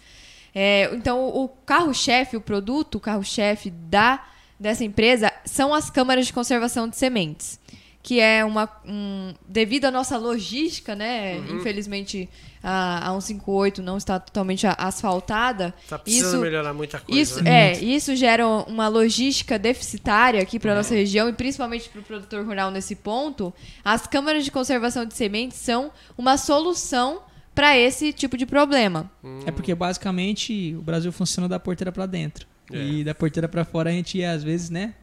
É, 0.55 0.91
então, 0.95 1.27
o 1.27 1.49
carro-chefe, 1.49 2.37
o 2.37 2.41
produto, 2.41 2.97
o 2.97 3.01
carro-chefe 3.01 3.71
da 3.71 4.25
dessa 4.59 4.85
empresa 4.85 5.33
são 5.47 5.73
as 5.73 5.89
câmaras 5.89 6.27
de 6.27 6.35
conservação 6.35 6.87
de 6.87 6.95
sementes, 6.95 7.59
que 8.03 8.19
é 8.19 8.45
uma 8.45 8.69
um, 8.87 9.35
devido 9.47 9.85
à 9.85 9.91
nossa 9.91 10.17
logística, 10.17 10.95
né? 10.95 11.37
Infelizmente 11.37 12.29
a, 12.63 13.11
a 13.11 13.21
158 13.21 13.83
não 13.83 13.97
está 13.97 14.19
totalmente 14.19 14.67
asfaltada. 14.67 15.75
Tá 15.89 15.99
precisando 15.99 16.33
isso 16.33 16.41
melhorar 16.41 16.73
muita 16.73 16.99
coisa. 16.99 17.21
isso, 17.21 17.43
né? 17.43 17.73
é, 17.73 17.79
isso 17.79 18.17
gera 18.17 18.47
uma 18.47 18.89
logística 18.89 19.59
deficitária 19.59 20.41
aqui 20.41 20.59
para 20.59 20.75
nossa 20.75 20.95
região 20.95 21.29
e 21.29 21.33
principalmente 21.33 21.89
para 21.89 22.01
o 22.01 22.05
produtor 22.05 22.45
rural 22.45 22.71
nesse 22.71 22.95
ponto. 22.95 23.53
As 23.85 24.07
câmaras 24.07 24.45
de 24.45 24.51
conservação 24.51 25.05
de 25.05 25.15
sementes 25.15 25.59
são 25.59 25.91
uma 26.17 26.39
solução 26.39 27.23
para 27.55 27.77
esse 27.77 28.13
tipo 28.13 28.37
de 28.39 28.47
problema. 28.47 29.11
É 29.45 29.51
porque 29.51 29.75
basicamente 29.75 30.75
o 30.79 30.83
Brasil 30.83 31.13
funciona 31.13 31.49
da 31.49 31.61
porteira 31.61 31.93
pra 31.93 32.07
dentro. 32.07 32.47
E 32.73 33.03
da 33.03 33.15
porteira 33.15 33.49
pra 33.49 33.65
fora 33.65 33.91
a 33.91 33.93
gente 33.93 34.23
às 34.25 34.45
vezes, 34.45 34.71
né? 34.71 34.95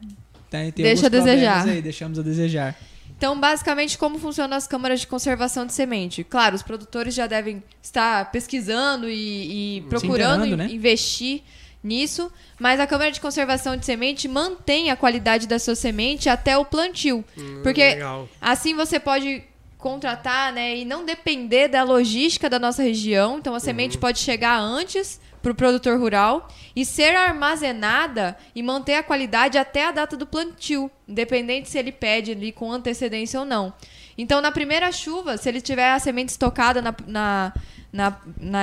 Tem, 0.50 0.72
tem 0.72 0.84
Deixa 0.84 1.06
a 1.06 1.08
desejar. 1.10 1.68
Aí, 1.68 1.82
deixamos 1.82 2.18
a 2.18 2.22
desejar. 2.22 2.74
Então, 3.18 3.38
basicamente, 3.38 3.98
como 3.98 4.16
funcionam 4.18 4.56
as 4.56 4.66
câmaras 4.68 5.00
de 5.00 5.06
conservação 5.08 5.66
de 5.66 5.72
semente? 5.74 6.22
Claro, 6.22 6.54
os 6.54 6.62
produtores 6.62 7.12
já 7.12 7.26
devem 7.26 7.60
estar 7.82 8.30
pesquisando 8.30 9.10
e, 9.10 9.78
e 9.78 9.80
procurando 9.82 10.46
in- 10.46 10.54
né? 10.56 10.68
investir 10.70 11.42
nisso, 11.82 12.30
mas 12.60 12.78
a 12.78 12.86
câmara 12.86 13.10
de 13.10 13.20
conservação 13.20 13.76
de 13.76 13.84
semente 13.84 14.28
mantém 14.28 14.90
a 14.92 14.96
qualidade 14.96 15.48
da 15.48 15.58
sua 15.58 15.74
semente 15.74 16.28
até 16.28 16.56
o 16.56 16.64
plantio. 16.64 17.24
porque 17.62 17.82
legal. 17.84 18.28
assim 18.40 18.74
você 18.74 19.00
pode 19.00 19.42
contratar 19.78 20.52
né, 20.52 20.76
e 20.78 20.84
não 20.84 21.04
depender 21.04 21.68
da 21.68 21.82
logística 21.84 22.48
da 22.50 22.58
nossa 22.58 22.82
região. 22.82 23.38
Então, 23.38 23.54
a 23.54 23.60
semente 23.60 23.96
pode 23.98 24.18
chegar 24.18 24.58
antes 24.58 25.20
para 25.42 25.52
o 25.52 25.54
produtor 25.54 25.98
rural 25.98 26.48
e 26.74 26.84
ser 26.84 27.14
armazenada 27.14 28.36
e 28.54 28.62
manter 28.62 28.94
a 28.94 29.02
qualidade 29.02 29.58
até 29.58 29.86
a 29.86 29.92
data 29.92 30.16
do 30.16 30.26
plantio, 30.26 30.90
independente 31.06 31.68
se 31.68 31.78
ele 31.78 31.92
pede 31.92 32.32
ali 32.32 32.52
com 32.52 32.72
antecedência 32.72 33.40
ou 33.40 33.46
não. 33.46 33.72
Então, 34.16 34.40
na 34.40 34.50
primeira 34.50 34.90
chuva, 34.90 35.36
se 35.36 35.48
ele 35.48 35.60
tiver 35.60 35.92
a 35.92 35.98
semente 35.98 36.30
estocada 36.30 36.82
na, 36.82 36.94
na, 37.06 37.52
na, 37.92 38.20
na, 38.40 38.60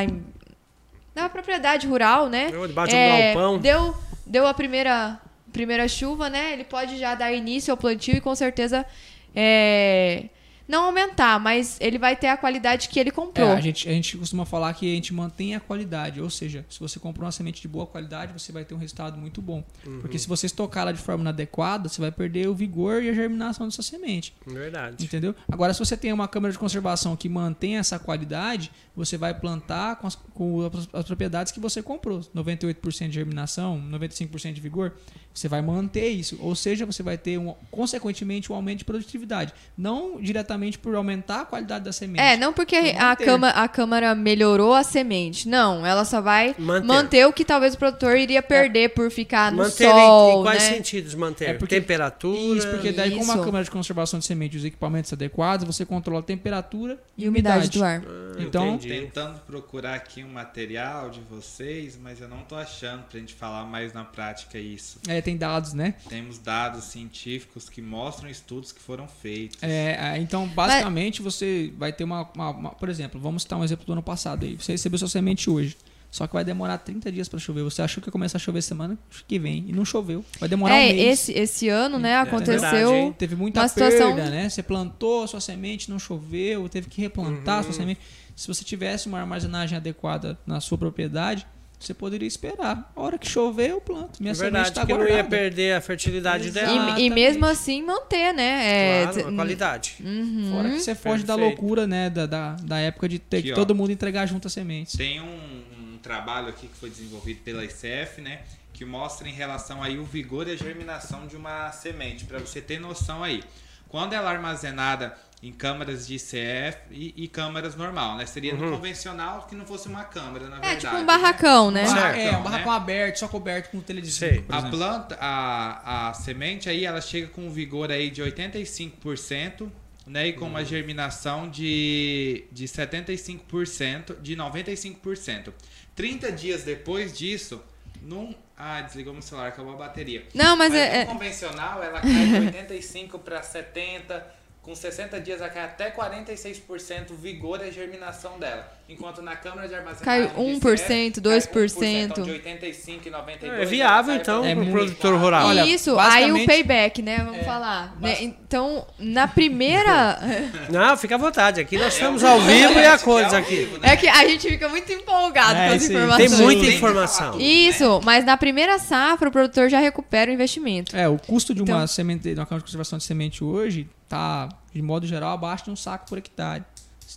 na 1.16 1.30
propriedade 1.30 1.88
rural, 1.88 2.28
né? 2.28 2.52
De 2.52 2.58
um 2.58 3.34
galpão. 3.34 3.60
Deu, 3.60 3.96
deu 4.26 4.46
a 4.46 4.54
primeira, 4.54 5.20
primeira 5.54 5.88
chuva, 5.88 6.30
né? 6.30 6.52
Ele 6.52 6.66
pode 6.66 6.98
já 6.98 7.16
dar 7.16 7.32
início 7.32 7.72
ao 7.72 7.78
plantio 7.78 8.18
e 8.18 8.22
com 8.22 8.36
certeza 8.36 8.86
é, 9.34 10.26
não 10.68 10.86
aumentar, 10.86 11.39
mas 11.39 11.78
ele 11.80 11.97
vai 11.97 12.16
ter 12.16 12.28
a 12.28 12.38
qualidade 12.38 12.89
que 12.89 12.99
ele 12.99 13.09
É, 13.09 13.11
comprou. 13.11 13.51
a, 13.51 13.61
gente, 13.61 13.88
a 13.88 13.91
gente 13.91 14.18
costuma 14.18 14.45
falar 14.45 14.74
que 14.74 14.91
a 14.91 14.95
gente 14.95 15.13
mantém 15.13 15.55
a 15.55 15.59
qualidade, 15.59 16.20
ou 16.22 16.30
seja, 16.30 16.66
se 16.70 16.80
você 16.80 16.99
comprou 16.99 17.26
uma 17.26 17.32
semente 17.32 17.61
de 17.61 17.68
boa 17.68 17.86
qualidade, 17.86 18.34
você 18.34 18.51
vai 18.51 18.66
ter 18.66 18.74
um 18.74 18.78
resultado 18.78 19.18
muito 19.18 19.41
bom. 19.41 19.63
Porque 20.01 20.18
se 20.18 20.28
você 20.28 20.45
estocar 20.47 20.84
ela 20.84 20.93
de 20.93 20.99
forma 20.99 21.22
inadequada, 21.22 21.88
você 21.89 22.01
vai 22.01 22.11
perder 22.11 22.47
o 22.47 22.55
vigor 22.55 23.03
e 23.03 23.09
a 23.09 23.13
germinação 23.13 23.68
dessa 23.68 23.82
semente. 23.82 24.34
Verdade. 24.45 25.03
Entendeu? 25.03 25.36
Agora, 25.51 25.74
se 25.74 25.80
você 25.80 25.95
tem 25.95 26.11
uma 26.11 26.28
câmara 26.28 26.51
de 26.51 26.57
conservação 26.59 27.16
que 27.16 27.30
mantém 27.30 27.78
essa 27.78 27.99
qualidade, 27.99 28.72
você 28.95 29.18
vai 29.18 29.34
plantar 29.34 29.97
com 29.97 30.07
as, 30.07 30.16
com 30.16 30.70
as 30.93 31.05
propriedades 31.05 31.51
que 31.51 31.59
você 31.59 31.82
comprou. 31.84 32.22
98% 32.36 33.07
de 33.07 33.13
germinação, 33.13 33.82
95% 33.91 34.53
de 34.53 34.61
vigor. 34.61 34.93
Você 35.36 35.50
vai 35.50 35.62
manter 35.62 36.08
isso. 36.08 36.38
Ou 36.40 36.56
seja, 36.56 36.86
você 36.86 37.04
vai 37.04 37.18
ter, 37.18 37.38
um, 37.38 37.54
consequentemente, 37.70 38.50
um 38.52 38.56
aumento 38.56 38.80
de 38.80 38.86
produtividade. 38.86 39.54
Não 39.78 40.22
diretamente 40.22 40.80
por 40.80 40.96
aumentar 40.96 41.42
a 41.42 41.46
qualidade 41.46 41.84
da 41.84 41.92
semente. 41.92 42.22
É, 42.24 42.38
não 42.38 42.54
porque 42.54 42.80
Por 42.94 43.02
a, 43.02 43.16
cama, 43.18 43.50
a 43.50 43.68
Câmara 43.68 44.16
melhorou 44.16 44.74
a 44.74 44.82
semente. 44.82 45.50
Não, 45.50 45.86
ela 45.86 46.06
só 46.06 46.22
vai 46.22 46.56
Manter. 46.58 46.88
manter, 46.88 47.28
o 47.28 47.34
que 47.34 47.44
talvez 47.44 47.74
o 47.74 47.78
produtor 47.78 48.16
iria 48.18 48.42
perder 48.42 48.92
por 48.92 49.12
ficar 49.12 49.52
no 49.52 49.58
Manter 49.58 49.88
em- 49.88 49.92
sol, 49.92 50.40
em 50.40 50.44
quais 50.44 50.64
né? 50.64 50.70
sentidos 50.76 51.14
manter? 51.16 51.50
É 51.50 51.54
porque- 51.56 51.76
Temperatura. 51.82 52.58
Isso, 52.58 52.68
porque 52.70 52.94
daí, 52.94 53.12
como 53.18 53.30
a 53.32 53.36
Isso. 53.36 53.44
câmara 53.44 53.64
de 53.66 53.72
conservação 53.72 54.20
de 54.20 54.26
semente 54.26 54.56
e 54.56 54.60
os 54.60 54.64
equipamentos 54.66 55.12
adequados, 55.12 55.66
você 55.66 55.86
controla 55.86 56.22
a 56.22 56.24
temperatura 56.24 56.98
E 57.18 57.28
umidade 57.28 57.70
do 57.70 57.84
ar. 57.84 58.02
Ah, 58.08 58.36
Então, 58.40 58.76
entendi. 58.76 58.88
Tentando 59.02 59.40
procurar 59.40 59.96
aqui 59.96 60.24
um 60.24 60.30
material 60.32 61.10
de 61.10 61.20
vocês, 61.20 62.00
mas 62.02 62.22
eu 62.22 62.30
não 62.30 62.38
tô 62.40 62.56
achando 62.56 63.04
pra 63.04 63.20
gente 63.20 63.34
falar 63.34 63.66
mais 63.66 63.92
na 63.92 64.06
prática 64.06 64.58
isso. 64.58 64.98
é, 65.10 65.22
tem 65.26 65.36
dados, 65.38 65.74
né? 65.74 65.96
Temos 66.08 66.38
dados 66.40 66.86
científicos 66.86 67.68
que 67.70 67.82
mostram 67.82 68.30
estudos 68.30 68.72
que 68.72 68.80
foram 68.82 69.08
feitos. 69.08 69.58
É, 69.62 69.98
é, 70.16 70.18
então, 70.20 70.48
basicamente, 70.48 71.22
você 71.22 71.74
vai 71.78 71.92
ter 71.92 72.04
uma, 72.04 72.30
uma- 72.36 72.50
uma- 72.52 72.70
Por 72.72 72.88
exemplo, 72.90 73.20
vamos 73.20 73.42
citar 73.44 73.60
um 73.60 73.64
exemplo 73.64 73.86
do 73.86 73.92
ano 73.92 74.04
passado 74.04 74.46
aí. 74.46 74.56
Você 74.56 74.72
recebeu 74.74 74.98
sua 75.00 75.08
semente 75.10 75.50
hoje. 75.50 75.76
Só 76.12 76.26
que 76.28 76.34
vai 76.34 76.46
demorar 76.46 76.78
30 76.78 77.12
dias 77.12 77.28
para 77.28 77.38
chover. 77.40 77.62
Você 77.64 77.82
achou 77.82 78.02
que 78.02 78.08
ia 78.08 78.12
começar 78.12 78.38
a 78.38 78.40
chover 78.40 78.62
semana 78.62 78.98
que 79.28 79.38
vem 79.38 79.66
e 79.68 79.74
não 79.74 79.84
choveu. 79.84 80.24
Vai 80.40 80.48
demorar 80.48 80.76
É, 80.78 80.92
um 80.92 80.96
mês. 80.96 81.20
esse, 81.20 81.34
esse 81.34 81.68
ano, 81.68 82.00
né, 82.00 82.24
verdade, 82.24 82.30
aconteceu... 82.30 82.96
hein? 82.96 83.14
Teve 83.18 83.36
muita 83.36 83.60
uma 83.60 83.68
situação- 83.68 84.16
perda, 84.16 84.30
né? 84.30 84.48
Você 84.48 84.64
plantou 84.64 85.24
a 85.24 85.28
sua 85.28 85.42
semente, 85.42 85.90
não 85.90 86.00
choveu, 86.00 86.70
teve 86.70 86.88
que 86.90 87.02
replantar 87.02 87.56
a 87.56 87.58
Uhum. 87.58 87.64
sua 87.66 87.74
semente. 87.74 88.00
Se 88.34 88.48
você 88.48 88.64
tivesse 88.64 89.08
uma 89.08 89.20
armazenagem 89.20 89.76
adequada 89.76 90.40
na 90.48 90.62
sua 90.62 90.78
propriedade, 90.78 91.46
você 91.88 91.94
poderia 91.94 92.28
esperar. 92.28 92.92
A 92.96 93.02
hora 93.02 93.18
que 93.18 93.28
chover, 93.28 93.70
eu 93.72 93.82
planto. 93.82 94.22
Minha 94.22 94.32
É 94.32 94.36
semente 94.36 94.54
verdade, 94.54 94.70
está 94.70 94.86
que 94.86 94.94
não 94.94 95.02
ia 95.02 95.08
guardada. 95.08 95.30
perder 95.30 95.74
a 95.76 95.82
fertilidade 95.82 96.52
dela. 96.52 97.00
E, 97.00 97.06
e 97.06 97.10
mesmo 97.10 97.46
assim 97.46 97.82
manter, 97.84 98.34
né? 98.34 99.02
É, 99.04 99.08
Claro, 99.08 99.30
a 99.30 99.34
qualidade. 99.34 99.96
Uhum. 100.00 100.50
Fora 100.52 100.70
que 100.72 100.80
você 100.80 100.96
foge 100.96 101.24
da 101.24 101.36
Perfeito. 101.36 101.60
loucura, 101.62 101.88
né? 101.88 102.10
Da, 102.10 102.26
da, 102.26 102.54
da 102.54 102.80
época 102.80 103.08
de 103.10 103.20
ter 103.20 103.38
Aqui, 103.38 103.48
que 103.48 103.52
ó. 103.54 103.56
todo 103.56 103.74
mundo 103.76 103.92
entregar 103.92 104.26
junto 104.26 104.48
as 104.48 104.54
sementes. 104.54 104.96
Tem 104.96 105.22
um, 105.22 105.26
um 105.26 105.98
trabalho 106.02 106.48
aqui 106.50 106.68
que 106.68 106.76
foi 106.78 106.90
desenvolvido 106.90 107.42
pela 107.44 107.64
ICF, 107.64 108.22
né? 108.22 108.42
Que 108.74 108.84
mostra 108.84 109.28
em 109.30 109.32
relação 109.32 109.82
aí 109.82 109.98
o 109.98 110.04
vigor 110.04 110.48
e 110.48 110.52
a 110.52 110.56
germinação 110.56 111.28
de 111.28 111.36
uma 111.38 111.72
semente, 111.72 112.26
para 112.26 112.40
você 112.40 112.60
ter 112.60 112.80
noção 112.80 113.24
aí. 113.24 113.42
Quando 113.90 114.14
ela 114.14 114.32
é 114.32 114.36
armazenada 114.36 115.16
em 115.44 115.52
câmaras 115.52 116.08
de 116.08 116.16
ICF 116.16 116.78
e, 116.90 117.14
e 117.16 117.28
câmaras 117.28 117.76
normal, 117.76 118.18
né? 118.18 118.26
Seria 118.26 118.54
no 118.56 118.72
convencional 118.72 119.46
que 119.48 119.54
não 119.54 119.66
fosse 119.66 119.88
uma 119.88 120.04
câmara, 120.04 120.48
na 120.50 120.58
É, 120.58 120.60
verdade. 120.62 120.80
tipo 120.80 120.96
um 120.96 121.06
barracão, 121.06 121.70
né? 121.70 121.84
Um 121.84 121.94
barra- 121.94 122.02
Certo, 122.14 122.18
é, 122.20 122.30
um 122.30 122.32
né? 122.38 122.44
barracão 122.44 122.72
aberto, 122.72 123.18
só 123.20 123.28
coberto 123.28 123.70
com 123.70 123.80
por 123.82 123.96
A 123.96 124.00
exemplo. 124.00 124.70
planta, 124.72 125.18
a, 125.20 126.10
a 126.10 126.14
semente 126.14 126.68
aí, 126.68 126.84
ela 126.86 127.00
chega 127.00 127.28
com 127.28 127.46
um 127.46 127.50
vigor 127.52 127.92
aí 127.92 128.10
de 128.10 128.24
85%, 128.24 129.70
né? 130.08 130.28
E 130.28 130.34
com 130.34 130.46
uma 130.48 130.64
germinação 130.66 131.48
de, 131.50 132.46
de 132.52 132.66
75%, 132.66 134.20
de 134.22 134.36
95%. 134.36 135.54
30 135.96 136.32
dias 136.32 136.64
depois 136.64 137.16
disso, 137.18 137.62
num... 138.06 138.34
Ah, 138.58 138.82
desligou 138.82 139.12
meu 139.12 139.22
celular, 139.22 139.47
acabou 139.49 139.74
a 139.74 139.78
bateria. 139.78 140.26
Não, 140.34 140.56
mas, 140.56 140.72
Mas 140.72 140.80
é, 140.80 140.89
no 140.89 140.95
é- 140.95 141.06
convencional, 141.06 141.84
ela 141.84 141.99
cai 141.99 142.28
de 142.28 142.45
85 142.45 143.20
para 143.20 143.41
70, 143.43 144.26
com 144.62 144.74
60 144.74 145.20
dias 145.20 145.41
ela 145.41 145.49
cai 145.49 145.64
até 145.64 145.91
46% 145.91 147.12
o 147.12 147.16
vigor 147.16 147.60
e 147.62 147.66
a 147.68 147.72
germinação 147.72 148.39
dela. 148.39 148.72
Enquanto 148.88 149.20
na 149.20 149.36
câmara 149.36 149.68
de 149.68 149.74
armazenagem 149.74 150.28
Cai 150.30 150.36
de 150.36 150.60
1%, 150.60 151.18
ICF, 151.18 151.22
2%. 151.22 152.04
Então, 152.12 152.24
de 152.24 152.32
85 152.32 153.08
e 153.08 153.12
92. 153.12 153.62
É 153.62 153.66
viável, 153.66 154.14
cai 154.14 154.22
então, 154.22 154.46
É 154.46 154.54
para 154.54 154.64
o 154.64 154.72
produtor 154.72 155.20
rural. 155.20 155.48
Olha, 155.48 155.66
Isso, 155.66 155.98
aí 155.98 156.32
o 156.32 156.46
payback, 156.46 157.02
né? 157.02 157.24
Vamos 157.26 157.44
falar. 157.46 157.96
né? 158.00 158.18
Então, 158.22 158.86
na 159.00 159.28
primeira. 159.28 160.20
Não, 160.70 160.96
fica 160.98 161.16
à 161.16 161.18
vontade. 161.18 161.60
Aqui 161.60 161.78
nós 161.80 161.94
estamos 161.96 162.22
É 162.24 162.28
ao 162.28 162.40
vivo 162.40 162.74
e 162.80 162.86
a 162.86 162.98
cores 163.00 163.34
é 163.34 163.38
aqui. 163.38 163.56
vivo, 163.56 163.78
né? 163.80 163.90
É 163.94 163.98
que 163.98 164.08
a 164.08 164.28
gente 164.28 164.48
fica 164.48 164.70
muito 164.70 164.92
empolgado 164.92 165.56
É, 165.58 165.70
com 165.70 165.76
as 165.76 165.90
informações. 165.90 166.32
Tem 166.32 166.40
muita 166.46 166.66
informação. 166.68 167.36
né? 167.38 167.44
Isso, 167.44 168.02
mas 168.04 168.24
na 168.24 168.38
primeira 168.38 168.78
safra 168.78 169.30
o 169.30 169.32
produtor 169.32 169.68
já 169.68 169.80
recupera 169.80 170.30
o 170.30 170.34
investimento. 170.34 170.96
É, 170.96 171.10
o 171.10 171.18
custo 171.18 171.56
de 171.56 171.62
uma 171.64 171.72
Então- 171.72 171.88
semente, 171.88 172.22
de 172.22 172.40
uma 172.40 172.46
câmara 172.46 172.60
de 172.60 172.66
conservação 172.66 173.00
de 173.00 173.04
semente 173.04 173.44
hoje 173.44 173.90
tá, 174.08 174.48
de 174.72 174.82
modo 174.84 175.08
geral, 175.08 175.32
abaixo 175.34 175.66
de 175.66 175.72
um 175.72 175.76
saco 175.76 176.06
por 176.08 176.18
hectare. 176.20 176.64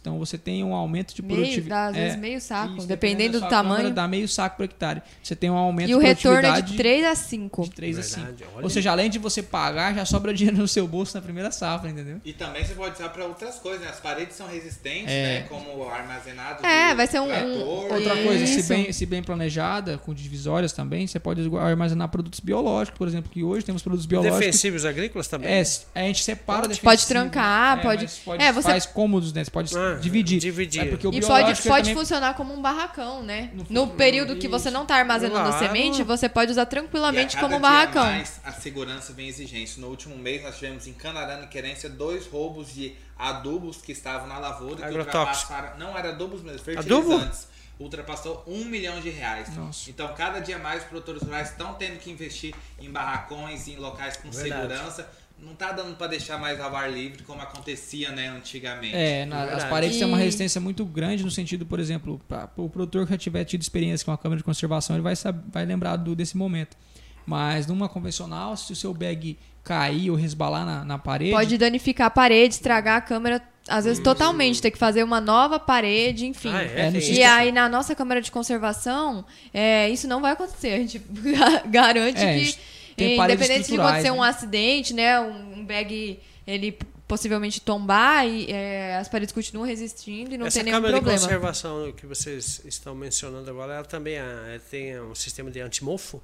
Então 0.00 0.18
você 0.18 0.36
tem 0.38 0.62
um 0.62 0.74
aumento 0.74 1.14
de 1.14 1.22
Meio, 1.22 1.40
produtividade. 1.40 1.68
dá, 1.68 1.88
às 1.90 1.96
É, 1.96 2.04
vezes 2.04 2.18
meio 2.18 2.40
saco, 2.40 2.76
isso, 2.78 2.86
dependendo 2.86 3.40
da 3.40 3.46
do 3.46 3.50
tamanho. 3.50 3.90
Dá 3.92 4.06
meio 4.06 4.28
saco 4.28 4.56
por 4.56 4.64
hectare. 4.64 5.02
Você 5.22 5.34
tem 5.34 5.50
um 5.50 5.56
aumento 5.56 5.90
E 5.90 5.94
o 5.94 5.98
de 5.98 6.04
retorno 6.06 6.38
é 6.38 6.42
produtividade 6.42 6.72
de 6.72 6.76
3 6.76 7.04
a 7.06 7.14
5. 7.14 7.62
de 7.64 7.70
3 7.70 7.98
a 7.98 8.02
5. 8.02 8.16
Verdade, 8.26 8.44
olha 8.54 8.64
Ou 8.64 8.70
seja, 8.70 8.90
além 8.90 9.10
de 9.10 9.18
você 9.18 9.42
pagar, 9.42 9.94
já 9.94 10.04
sobra 10.04 10.32
dinheiro 10.34 10.56
no 10.58 10.68
seu 10.68 10.86
bolso 10.86 11.16
na 11.16 11.22
primeira 11.22 11.50
safra, 11.50 11.90
entendeu? 11.90 12.20
E 12.24 12.32
também 12.32 12.64
você 12.64 12.74
pode 12.74 12.94
usar 12.94 13.08
para 13.08 13.24
outras 13.24 13.56
coisas, 13.58 13.80
né? 13.82 13.88
As 13.90 14.00
paredes 14.00 14.36
são 14.36 14.46
resistentes, 14.46 15.10
É. 15.12 15.40
né? 15.40 15.46
Como 15.48 15.88
armazenado. 15.88 16.64
É, 16.64 16.94
vai 16.94 17.06
ser 17.06 17.20
um- 17.20 17.26
trator. 17.28 17.92
Outra 17.92 18.16
coisa, 18.22 18.46
se 18.46 18.62
bem, 18.68 18.92
se 18.92 19.06
bem 19.06 19.22
planejada, 19.22 19.98
com 19.98 20.14
divisórias 20.14 20.72
também, 20.72 21.06
você 21.06 21.18
pode 21.18 21.40
armazenar 21.58 22.08
produtos 22.08 22.40
biológicos, 22.40 22.98
por 22.98 23.08
exemplo, 23.08 23.30
que 23.30 23.42
hoje 23.42 23.64
temos 23.64 23.82
produtos 23.82 24.06
biológicos. 24.06 24.38
Defensivos 24.40 24.84
agrícolas 24.84 25.28
também? 25.28 25.50
É, 25.50 25.62
a 25.94 26.00
gente 26.02 26.22
separa 26.22 26.62
Pode? 26.62 26.80
Pode 26.80 27.06
trancar, 27.06 27.82
pode- 27.82 28.02
mas 28.04 28.18
pode 28.18 28.42
É, 28.42 28.52
você- 28.52 28.68
faz 28.70 28.86
cômodos, 28.86 29.32
né? 29.32 29.44
Você 29.44 29.50
pode 29.50 29.70
Ah, 29.78 29.94
dividir. 30.00 30.38
dividir. 30.40 30.80
É 30.82 30.84
porque 30.86 31.06
o 31.06 31.12
E 31.12 31.20
pode, 31.20 31.62
pode 31.62 31.62
também- 31.62 31.94
funcionar 31.94 32.34
como 32.34 32.52
um 32.54 32.60
barracão, 32.60 33.22
né? 33.22 33.50
No 33.54 33.64
No 33.86 33.86
período 33.94 34.36
que 34.36 34.48
você 34.48 34.70
não 34.70 34.84
tá 34.84 34.96
armazenando 34.96 35.48
a 35.48 35.58
semente, 35.58 36.02
você 36.02 36.28
pode 36.28 36.50
usar 36.52 36.62
E 36.62 36.64
a 36.64 36.66
tranquilamente 36.66 37.36
cada 37.36 37.46
como 37.46 37.56
um 37.56 37.60
dia 37.60 37.70
barracão. 37.70 38.04
mais 38.04 38.40
a 38.44 38.52
segurança 38.52 39.12
vem 39.12 39.28
exigência. 39.28 39.80
No 39.80 39.88
último 39.88 40.16
mês 40.16 40.42
nós 40.42 40.56
tivemos 40.56 40.86
em 40.86 40.92
Canarana 40.92 41.44
e 41.44 41.48
Querência 41.48 41.88
dois 41.88 42.26
roubos 42.26 42.72
de 42.74 42.94
adubos 43.18 43.78
que 43.78 43.92
estavam 43.92 44.26
na 44.28 44.38
lavoura 44.38 44.88
que 44.88 44.96
ultrapassaram. 44.98 45.78
Não 45.78 45.96
era 45.96 46.10
adubos 46.10 46.42
mesmo, 46.42 46.60
Adubo? 46.78 47.02
fertilizantes. 47.10 47.48
Ultrapassou 47.80 48.42
um 48.46 48.64
milhão 48.64 49.00
de 49.00 49.08
reais. 49.08 49.54
Nossa. 49.56 49.88
Então, 49.88 50.12
cada 50.14 50.40
dia 50.40 50.58
mais 50.58 50.82
os 50.82 50.88
produtores 50.88 51.22
rurais 51.22 51.50
estão 51.50 51.74
tendo 51.74 51.98
que 52.00 52.10
investir 52.10 52.52
em 52.80 52.90
barracões, 52.90 53.68
em 53.68 53.76
locais 53.76 54.16
com 54.16 54.30
Verdade. 54.30 54.72
segurança. 54.72 55.08
Não 55.40 55.54
tá 55.54 55.70
dando 55.72 55.94
para 55.96 56.08
deixar 56.08 56.36
mais 56.38 56.60
ao 56.60 56.74
ar 56.74 56.90
livre 56.92 57.22
como 57.22 57.40
acontecia 57.40 58.10
né, 58.10 58.28
antigamente. 58.28 58.94
É, 58.96 59.24
na- 59.24 59.44
as 59.44 59.64
paredes 59.64 59.96
têm 59.98 60.06
uma 60.06 60.18
E- 60.18 60.24
resistência 60.24 60.60
muito 60.60 60.84
grande 60.84 61.22
no 61.22 61.30
sentido, 61.30 61.64
por 61.64 61.78
exemplo, 61.78 62.20
para 62.28 62.48
o 62.56 62.68
produtor 62.68 63.06
que 63.06 63.12
já 63.12 63.18
tiver 63.18 63.44
tido 63.44 63.62
experiência 63.62 64.04
com 64.04 64.10
a 64.12 64.18
câmera 64.18 64.38
de 64.38 64.44
conservação, 64.44 64.96
ele 64.96 65.02
vai, 65.02 65.14
vai 65.50 65.64
lembrar 65.64 65.96
do, 65.96 66.14
desse 66.16 66.36
momento. 66.36 66.76
Mas 67.24 67.66
numa 67.66 67.88
convencional, 67.88 68.56
se 68.56 68.72
o 68.72 68.76
seu 68.76 68.92
bag 68.94 69.38
cair 69.62 70.10
ou 70.10 70.16
resbalar 70.16 70.64
na, 70.64 70.84
na 70.84 70.98
parede, 70.98 71.30
Pode 71.32 71.58
danificar 71.58 72.06
a 72.06 72.10
parede, 72.10 72.54
estragar 72.54 72.96
a 72.96 73.00
câmera, 73.02 73.42
às 73.68 73.84
vezes 73.84 74.02
totalmente, 74.02 74.62
ter 74.62 74.70
que 74.70 74.78
fazer 74.78 75.02
uma 75.04 75.20
nova 75.20 75.58
parede, 75.60 76.24
enfim. 76.26 76.48
Ah, 76.50 76.62
é? 76.62 76.90
É, 76.92 77.12
E 77.12 77.22
aí, 77.22 77.52
na 77.52 77.68
nossa 77.68 77.94
câmara 77.94 78.22
de 78.22 78.30
conservação, 78.32 79.24
é, 79.52 79.90
isso 79.90 80.08
não 80.08 80.22
vai 80.22 80.32
acontecer. 80.32 80.72
A 80.72 80.78
gente 80.78 80.98
garante 81.68 82.18
É, 82.18 82.30
a 82.30 82.38
que, 82.38 82.44
gente 82.46 82.58
tem 82.98 83.16
paredes 83.16 83.40
independente 83.44 83.66
de 83.66 83.72
estruturais, 83.72 84.04
acontecer 84.04 84.10
um 84.18 84.22
né? 84.22 84.28
acidente, 84.28 84.94
né, 84.94 85.20
um 85.20 85.64
bag 85.64 86.20
ele 86.46 86.78
possivelmente 87.06 87.60
tombar, 87.60 88.26
e, 88.26 88.50
é, 88.52 88.96
as 88.96 89.08
paredes 89.08 89.32
continuam 89.32 89.66
resistindo 89.66 90.34
e 90.34 90.38
não 90.38 90.46
Essa 90.46 90.56
tem 90.58 90.64
nenhum 90.64 90.76
câmera 90.76 90.94
de 90.94 91.00
problema. 91.00 91.20
conservação 91.20 91.92
que 91.92 92.04
vocês 92.06 92.60
estão 92.66 92.94
mencionando 92.94 93.48
agora, 93.50 93.74
ela 93.74 93.84
também 93.84 94.16
é- 94.16 94.60
tem 94.70 95.00
um 95.00 95.14
sistema 95.14 95.50
de 95.50 95.60
antimofo? 95.60 96.22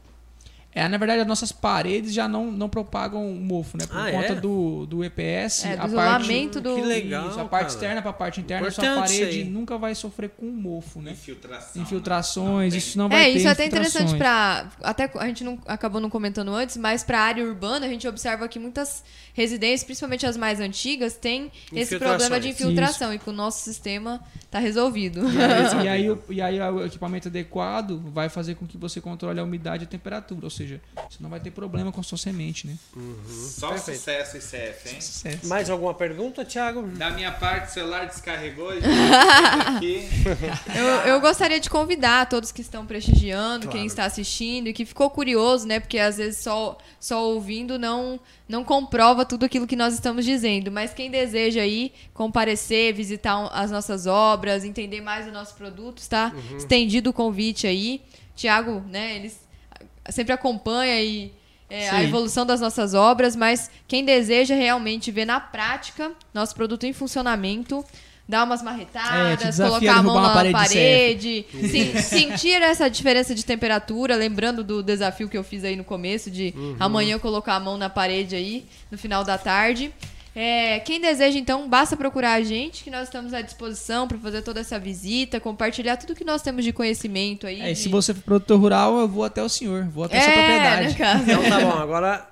É, 0.74 0.88
na 0.88 0.96
verdade, 0.96 1.20
as 1.20 1.26
nossas 1.26 1.52
paredes 1.52 2.12
já 2.12 2.26
não, 2.26 2.50
não 2.50 2.68
propagam 2.68 3.24
o 3.30 3.34
mofo, 3.36 3.76
né? 3.78 3.86
Por 3.86 3.96
Ah, 3.96 4.10
conta 4.10 4.32
é? 4.32 4.34
do, 4.34 4.86
do 4.86 5.04
EPS. 5.04 5.64
É, 5.66 5.76
do 5.76 5.82
a 5.82 5.86
isolamento 5.86 6.52
parte, 6.54 6.60
do- 6.60 6.74
Que 6.74 6.82
legal, 6.82 7.28
Isso, 7.30 7.38
a 7.40 7.44
parte 7.44 7.50
cara. 7.66 7.68
externa 7.74 8.02
para 8.02 8.10
a 8.10 8.14
parte 8.14 8.40
interna, 8.40 8.66
a 8.66 8.70
sua 8.72 8.84
Importante 8.84 9.10
isso 9.12 9.20
parede 9.20 9.38
aí. 9.38 9.44
nunca 9.44 9.78
vai 9.78 9.94
sofrer 9.94 10.30
com 10.30 10.46
mofo, 10.46 11.00
né? 11.00 11.12
Infiltração. 11.12 11.80
Infiltrações, 11.82 12.72
né? 12.72 12.78
isso 12.78 12.98
não 12.98 13.08
vai 13.08 13.20
É, 13.22 13.32
ter 13.32 13.38
isso 13.38 13.46
é 13.46 13.50
até 13.50 13.66
interessante 13.66 14.16
para 14.16 14.68
até 14.82 15.10
a 15.14 15.26
gente 15.26 15.44
não 15.44 15.58
acabou 15.66 16.00
não 16.00 16.10
comentando 16.10 16.50
antes, 16.52 16.76
mas 16.76 17.04
para 17.04 17.18
a 17.20 17.22
área 17.22 17.44
urbana 17.44 17.86
a 17.86 17.88
gente 17.88 18.06
observa 18.08 18.48
que 18.48 18.58
muitas 18.58 19.04
residências, 19.32 19.84
principalmente 19.84 20.26
as 20.26 20.36
mais 20.36 20.60
antigas, 20.60 21.14
têm 21.14 21.52
esse 21.72 21.98
problema 21.98 22.40
de 22.40 22.48
infiltração 22.48 23.12
e 23.14 23.18
que 23.18 23.28
o 23.30 23.32
nosso 23.32 23.62
sistema 23.62 24.20
está 24.42 24.58
resolvido. 24.58 25.20
E 25.84 25.88
aí, 25.88 26.10
o, 26.10 26.22
e 26.30 26.40
aí 26.40 26.60
o 26.60 26.84
equipamento 26.86 27.28
adequado 27.28 28.00
vai 28.12 28.28
fazer 28.28 28.54
com 28.54 28.66
que 28.66 28.76
você 28.78 29.00
controle 29.00 29.38
a 29.38 29.44
umidade 29.44 29.84
e 29.84 29.86
a 29.86 29.88
temperatura, 29.88 30.44
ou 30.46 30.50
seja, 30.50 30.63
você 30.66 31.18
não 31.20 31.30
vai 31.30 31.40
ter 31.40 31.50
problema 31.50 31.90
com 31.92 32.00
a 32.00 32.02
sua 32.04 32.18
semente, 32.18 32.66
né? 32.66 32.76
Só 33.28 33.70
Perfeito. 33.70 33.98
sucesso 33.98 34.36
ICF, 34.36 34.88
hein? 34.94 35.00
Sucesso. 35.00 35.46
Mais 35.46 35.70
alguma 35.70 35.94
pergunta, 35.94 36.44
Thiago? 36.44 36.82
Da 36.88 37.10
minha 37.10 37.32
parte, 37.32 37.70
o 37.70 37.72
celular 37.72 38.06
descarregou. 38.06 38.70
Eu, 40.74 40.84
eu 41.14 41.20
gostaria 41.20 41.60
de 41.60 41.68
convidar 41.70 42.28
todos 42.28 42.50
que 42.52 42.60
estão 42.60 42.86
prestigiando, 42.86 43.66
Claro. 43.66 43.78
quem 43.78 43.86
está 43.86 44.04
assistindo 44.04 44.68
e 44.68 44.72
que 44.72 44.84
ficou 44.84 45.10
curioso, 45.10 45.66
né? 45.66 45.80
Porque 45.80 45.98
às 45.98 46.16
vezes 46.16 46.38
só, 46.42 46.76
só 46.98 47.24
ouvindo 47.24 47.78
não, 47.78 48.18
não 48.48 48.64
comprova 48.64 49.24
tudo 49.24 49.44
aquilo 49.44 49.66
que 49.66 49.76
nós 49.76 49.94
estamos 49.94 50.24
dizendo. 50.24 50.70
Mas 50.70 50.92
quem 50.92 51.10
deseja 51.10 51.60
aí 51.62 51.92
comparecer, 52.12 52.92
visitar 52.94 53.46
as 53.52 53.70
nossas 53.70 54.06
obras, 54.06 54.64
entender 54.64 55.00
mais 55.00 55.26
do 55.26 55.32
nosso 55.32 55.54
produto, 55.54 55.98
está 55.98 56.32
Uhum. 56.34 56.56
estendido 56.56 57.10
o 57.10 57.12
convite 57.12 57.66
aí. 57.66 58.02
Tiago, 58.34 58.82
né? 58.88 59.16
Ele 59.16 59.32
sempre 60.10 60.32
acompanha 60.32 61.00
e 61.02 61.32
é, 61.70 61.88
a 61.90 62.02
evolução 62.02 62.44
das 62.46 62.60
nossas 62.60 62.94
obras, 62.94 63.34
mas 63.34 63.70
quem 63.88 64.04
deseja 64.04 64.54
realmente 64.54 65.10
ver 65.10 65.24
na 65.24 65.40
prática 65.40 66.12
nosso 66.32 66.54
produto 66.54 66.84
em 66.84 66.92
funcionamento, 66.92 67.84
dar 68.28 68.44
umas 68.44 68.60
É, 68.60 68.64
marretadas, 68.64 69.38
desafia 69.44 69.80
colocar 69.80 69.98
a 69.98 70.02
mão 70.02 70.20
na 70.20 70.32
parede 70.32 70.48
de 70.48 70.52
parede, 70.52 71.46
sim, 71.70 72.00
sentir 72.00 72.62
essa 72.62 72.88
diferença 72.88 73.34
de 73.34 73.44
temperatura, 73.44 74.14
lembrando 74.16 74.62
do 74.62 74.82
desafio 74.82 75.28
que 75.28 75.36
eu 75.36 75.44
fiz 75.44 75.64
aí 75.64 75.76
no 75.76 75.84
começo, 75.84 76.30
de 76.30 76.54
Uhum. 76.56 76.76
amanhã 76.78 77.14
eu 77.14 77.20
colocar 77.20 77.54
a 77.54 77.60
mão 77.60 77.76
na 77.76 77.90
parede 77.90 78.34
aí, 78.36 78.66
no 78.90 78.96
final 78.98 79.24
da 79.24 79.36
tarde. 79.36 79.92
É, 80.36 80.80
quem 80.80 81.00
deseja, 81.00 81.38
então, 81.38 81.68
basta 81.68 81.96
procurar 81.96 82.32
a 82.32 82.42
gente, 82.42 82.82
que 82.82 82.90
nós 82.90 83.04
estamos 83.04 83.32
à 83.32 83.40
disposição 83.40 84.08
para 84.08 84.18
fazer 84.18 84.42
toda 84.42 84.60
essa 84.60 84.78
visita, 84.80 85.38
compartilhar 85.38 85.96
tudo 85.96 86.14
que 86.14 86.24
nós 86.24 86.42
temos 86.42 86.64
de 86.64 86.72
conhecimento 86.72 87.46
aí. 87.46 87.60
É, 87.60 87.70
e 87.70 87.74
de- 87.74 87.78
se 87.78 87.88
você 87.88 88.12
for 88.12 88.22
produtor 88.22 88.58
rural, 88.58 88.98
eu 88.98 89.06
vou 89.08 89.22
até 89.24 89.42
o 89.42 89.48
senhor, 89.48 89.84
vou 89.88 90.04
até 90.04 90.18
a 90.18 90.22
sua 90.22 90.32
É, 90.32 90.34
propriedade. 90.34 91.22
Então 91.22 91.48
tá 91.48 91.60
bom, 91.60 91.78
agora 91.78 92.28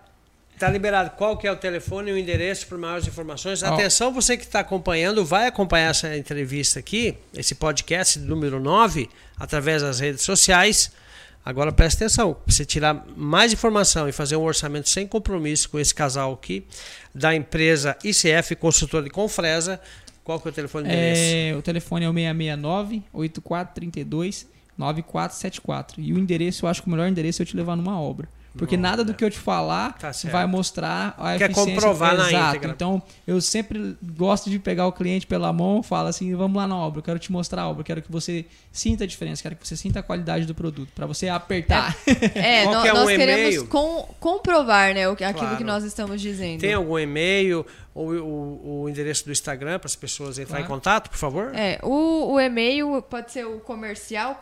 tá 0.59 0.69
liberado. 0.69 1.11
Qual 1.17 1.37
que 1.37 1.47
é 1.47 1.53
o 1.53 1.57
telefone 1.57 2.11
e 2.11 2.15
o 2.15 2.19
endereço 2.19 2.67
para 2.67 2.77
maiores 2.79 3.07
informações? 3.07 3.63
Ó. 3.63 3.73
Atenção, 3.73 4.13
você 4.13 4.37
que 4.37 4.45
está 4.45 4.61
acompanhando, 4.61 5.25
vai 5.25 5.47
acompanhar 5.47 5.91
essa 5.91 6.17
entrevista 6.17 6.81
aqui, 6.81 7.17
esse 7.35 7.55
podcast 7.55 8.19
número 8.19 8.59
9, 8.59 9.09
através 9.39 9.81
das 9.83 10.01
redes 10.01 10.23
sociais. 10.23 10.91
Agora 11.45 11.73
presta 11.73 12.05
atenção, 12.05 12.37
você 12.47 12.65
tirar 12.65 13.05
mais 13.17 13.53
informação 13.53 14.09
e 14.09 14.13
fazer 14.13 14.37
um 14.37 14.43
orçamento 14.43 14.89
sem 14.89 15.07
compromisso 15.07 15.69
com 15.69 15.79
esse 15.79 15.93
casal 15.93 16.33
aqui, 16.33 16.65
da 17.13 17.35
empresa 17.35 17.97
ICF 18.05 18.55
Consultora 18.57 19.03
de 19.03 19.11
Confresa, 19.11 19.81
qual 20.23 20.39
que 20.39 20.47
é 20.47 20.51
o 20.51 20.55
telefone? 20.55 20.89
É, 20.89 21.55
o 21.57 21.63
telefone 21.63 22.05
é 22.05 22.09
o 22.09 22.13
669 22.13 23.03
8432 23.13 24.47
9474. 24.79 26.01
E 26.01 26.13
o 26.13 26.19
endereço, 26.19 26.65
eu 26.65 26.71
acho 26.71 26.83
que 26.83 26.89
o 26.89 26.91
melhor 26.91 27.09
endereço 27.09 27.43
é 27.43 27.45
eu 27.45 27.47
te 27.47 27.57
levar 27.57 27.77
numa 27.77 28.01
obra. 28.01 28.29
Porque 28.57 28.77
Numa 28.77 28.89
nada 28.91 29.05
do 29.05 29.15
que 29.15 29.25
eu 29.25 29.31
te 29.31 29.39
falar 29.39 29.97
Tá 29.99 30.13
vai 30.31 30.47
mostrar 30.47 31.15
a 31.19 31.39
Quer 31.39 31.51
eficiência. 31.51 31.75
comprovar 31.75 32.17
na 32.17 32.29
Exato. 32.29 32.49
íntegra. 32.51 32.71
Então, 32.73 33.03
eu 33.27 33.41
sempre 33.41 33.97
gosto 34.03 34.51
de 34.51 34.59
pegar 34.59 34.87
o 34.87 34.93
cliente 34.93 35.27
pela 35.27 35.53
mão, 35.53 35.83
falo 35.83 36.09
assim, 36.09 36.35
vamos 36.35 36.57
lá 36.57 36.67
na 36.69 36.77
obra, 36.77 36.99
eu 36.99 37.03
quero 37.03 37.19
te 37.19 37.33
mostrar 37.33 37.63
a 37.63 37.69
obra, 37.69 37.81
eu 37.81 37.85
quero 37.85 38.03
que 38.03 38.13
você 38.13 38.45
sinta 38.71 39.05
a 39.05 39.07
diferença, 39.07 39.43
quero 39.43 39.57
que 39.57 39.67
você 39.67 39.77
sinta 39.77 40.01
a 40.01 40.03
qualidade 40.03 40.45
do 40.45 40.55
produto, 40.55 40.91
para 40.95 41.07
você 41.07 41.29
apertar. 41.29 41.97
É, 42.35 42.65
é 42.65 42.69
o 42.69 42.73
nós 42.73 43.11
e-mail? 43.11 43.19
queremos 43.19 43.69
com- 43.69 44.09
comprovar 44.21 44.95
né, 44.95 45.07
aquilo 45.09 45.33
Claro. 45.33 45.57
que 45.57 45.65
nós 45.65 45.85
estamos 45.85 46.21
dizendo. 46.21 46.61
Tem 46.61 46.75
algum 46.75 46.99
e-mail 46.99 47.65
ou 47.95 48.11
o, 48.13 48.83
o 48.83 48.89
endereço 48.89 49.25
do 49.25 49.33
Instagram 49.33 49.79
para 49.79 49.87
as 49.87 49.97
pessoas 49.97 50.39
entrarem 50.39 50.65
Claro. 50.65 50.75
em 50.75 50.77
contato, 50.79 51.11
por 51.11 51.19
favor? 51.19 51.53
É, 51.55 51.79
o, 51.83 52.33
o 52.33 52.41
e-mail 52.41 53.03
pode 53.03 53.33
ser 53.33 53.47
o 53.47 53.61
comercial 53.61 54.35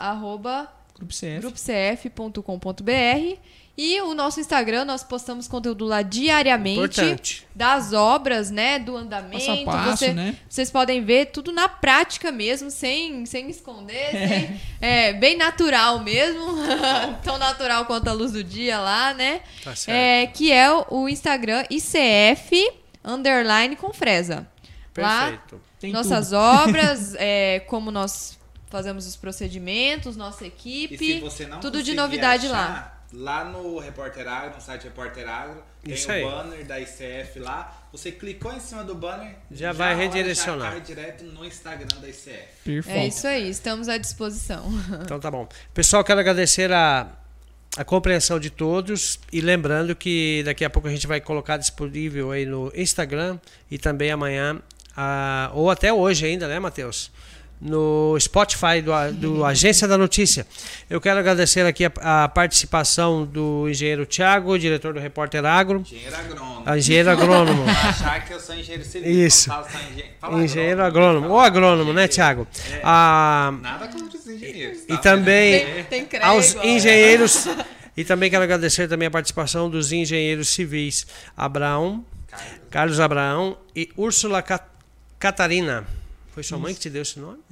arroba 0.00 0.64
CF. 0.64 0.81
grupocf.com.br 0.94 3.38
e 3.76 3.98
o 4.02 4.12
nosso 4.12 4.38
Instagram, 4.38 4.84
nós 4.84 5.02
postamos 5.02 5.48
conteúdo 5.48 5.86
lá 5.86 6.02
diariamente 6.02 6.78
Importante. 7.00 7.46
das 7.54 7.94
obras, 7.94 8.50
né, 8.50 8.78
do 8.78 8.94
andamento. 8.94 9.46
Passo 9.46 9.50
a 9.50 9.64
passo, 9.64 9.96
Você- 10.04 10.12
né? 10.12 10.36
Vocês 10.46 10.70
podem 10.70 11.02
ver 11.02 11.26
tudo 11.26 11.50
na 11.52 11.70
prática 11.70 12.30
mesmo, 12.30 12.70
sem, 12.70 13.24
sem 13.24 13.48
esconder, 13.48 14.10
sem- 14.12 14.60
é, 14.78 15.14
bem 15.14 15.38
natural 15.38 16.00
mesmo, 16.00 16.44
tão 17.24 17.38
natural 17.38 17.86
quanto 17.86 18.08
a 18.08 18.12
luz 18.12 18.32
do 18.32 18.44
dia 18.44 18.78
lá, 18.78 19.14
né? 19.14 19.40
Tá 19.64 19.74
certo. 19.74 19.96
É, 19.96 20.26
que 20.26 20.52
é 20.52 20.70
o, 20.90 21.08
Instagram 21.08 21.64
ICF 21.70 22.70
underline 23.02 23.74
Confresa. 23.76 24.46
Lá 24.98 25.30
Perfeito. 25.30 25.60
Tem 25.80 25.92
nossas 25.92 26.26
tudo. 26.28 26.36
obras, 26.36 27.14
é, 27.18 27.60
como 27.66 27.90
nós 27.90 28.38
fazemos 28.72 29.06
os 29.06 29.14
procedimentos, 29.14 30.16
nossa 30.16 30.44
E 30.44 30.48
equipe, 30.48 30.96
se 30.96 31.20
você 31.20 31.46
não 31.46 31.60
tudo 31.60 31.82
de 31.82 31.92
novidade 31.94 32.46
achar, 32.46 32.52
lá. 32.56 32.98
Lá 33.12 33.44
no 33.44 33.78
Repórter 33.78 34.26
Agro, 34.26 34.54
no 34.54 34.60
site 34.62 34.84
Repórter 34.84 35.28
Agro, 35.28 35.62
tem 35.84 35.92
Isso 35.92 36.08
o 36.08 36.12
aí. 36.12 36.24
banner 36.24 36.64
da 36.64 36.80
ICF 36.80 37.38
lá. 37.38 37.86
Você 37.92 38.10
clicou 38.10 38.50
em 38.50 38.58
cima 38.58 38.82
do 38.82 38.94
banner, 38.94 39.36
Já 39.50 39.70
vai 39.72 39.92
rola, 39.92 40.06
redirecionar. 40.06 40.68
Já 40.68 40.70
cai 40.70 40.80
direto 40.80 41.24
no 41.24 41.44
Instagram 41.44 42.00
da 42.00 42.08
ICF. 42.08 42.48
Perfeito. 42.64 42.88
É 42.88 43.06
isso 43.06 43.26
aí, 43.26 43.50
estamos 43.50 43.90
à 43.90 43.98
disposição. 43.98 44.64
Então 45.04 45.20
tá 45.20 45.30
bom. 45.30 45.46
Pessoal, 45.74 46.02
quero 46.02 46.20
agradecer 46.20 46.72
a, 46.72 47.06
a 47.76 47.84
compreensão 47.84 48.40
de 48.40 48.48
todos 48.48 49.20
e 49.30 49.42
lembrando 49.42 49.94
que 49.94 50.42
daqui 50.46 50.64
a 50.64 50.70
pouco 50.70 50.88
a 50.88 50.90
gente 50.90 51.06
vai 51.06 51.20
colocar 51.20 51.58
disponível 51.58 52.30
aí 52.30 52.46
no 52.46 52.72
Instagram 52.74 53.38
e 53.70 53.76
também 53.76 54.10
amanhã 54.10 54.62
ah, 54.96 55.50
ou 55.54 55.70
até 55.70 55.92
hoje 55.92 56.24
ainda, 56.26 56.48
né, 56.48 56.58
Matheus? 56.58 57.10
No 57.64 58.18
Spotify 58.18 58.82
do, 58.82 58.90
do 59.12 59.44
Agência 59.46 59.86
da 59.86 59.96
Notícia. 59.96 60.44
Eu 60.90 61.00
quero 61.00 61.20
agradecer 61.20 61.64
aqui 61.64 61.84
a, 61.84 62.24
a 62.24 62.28
participação 62.28 63.24
do 63.24 63.68
engenheiro 63.68 64.04
Tiago, 64.04 64.58
diretor 64.58 64.92
do 64.92 64.98
Repórter 64.98 65.44
Agro. 65.44 65.80
Engenheiro 65.80 66.16
agrônomo. 66.16 66.62
A 66.66 66.76
engenheiro 66.78 67.10
agrônomo. 67.10 67.64
Vai 67.64 67.74
achar 67.88 68.24
que 68.26 68.34
eu 68.34 68.40
sou 68.40 68.56
engenheiro 68.56 68.84
civil. 68.84 69.08
Isso. 69.26 69.48
Fala 69.48 69.68
fala 70.20 70.42
engenheiro 70.44 70.82
agrônomo. 70.82 71.28
Ou 71.28 71.38
agrônomo, 71.38 71.92
né, 71.92 72.08
Tiago? 72.08 72.48
É. 72.72 72.80
Ah, 72.82 73.54
Nada 73.62 73.86
contra 73.86 74.18
os 74.18 74.26
engenheiros. 74.26 74.78
e 74.82 74.86
tá? 74.88 74.98
também 74.98 75.64
Tem, 75.64 75.84
tem 75.84 76.04
crédito. 76.06 76.28
aos 76.28 76.54
engenheiros. 76.56 77.46
E 77.94 78.04
também 78.04 78.30
quero 78.30 78.42
agradecer 78.42 78.88
também 78.88 79.06
a 79.06 79.10
participação 79.10 79.68
dos 79.68 79.92
engenheiros 79.92 80.48
civis 80.48 81.06
Abraão, 81.36 82.02
Carlos 82.70 82.98
Abraão 82.98 83.54
e 83.76 83.90
Úrsula 83.98 84.40
Ca- 84.40 84.66
Catarina. 85.18 85.86
Foi 86.32 86.42
sua 86.42 86.58
mãe 86.58 86.74
que 86.74 86.80
te 86.80 86.90
deu 86.90 87.02
esse 87.02 87.20
nome? 87.20 87.42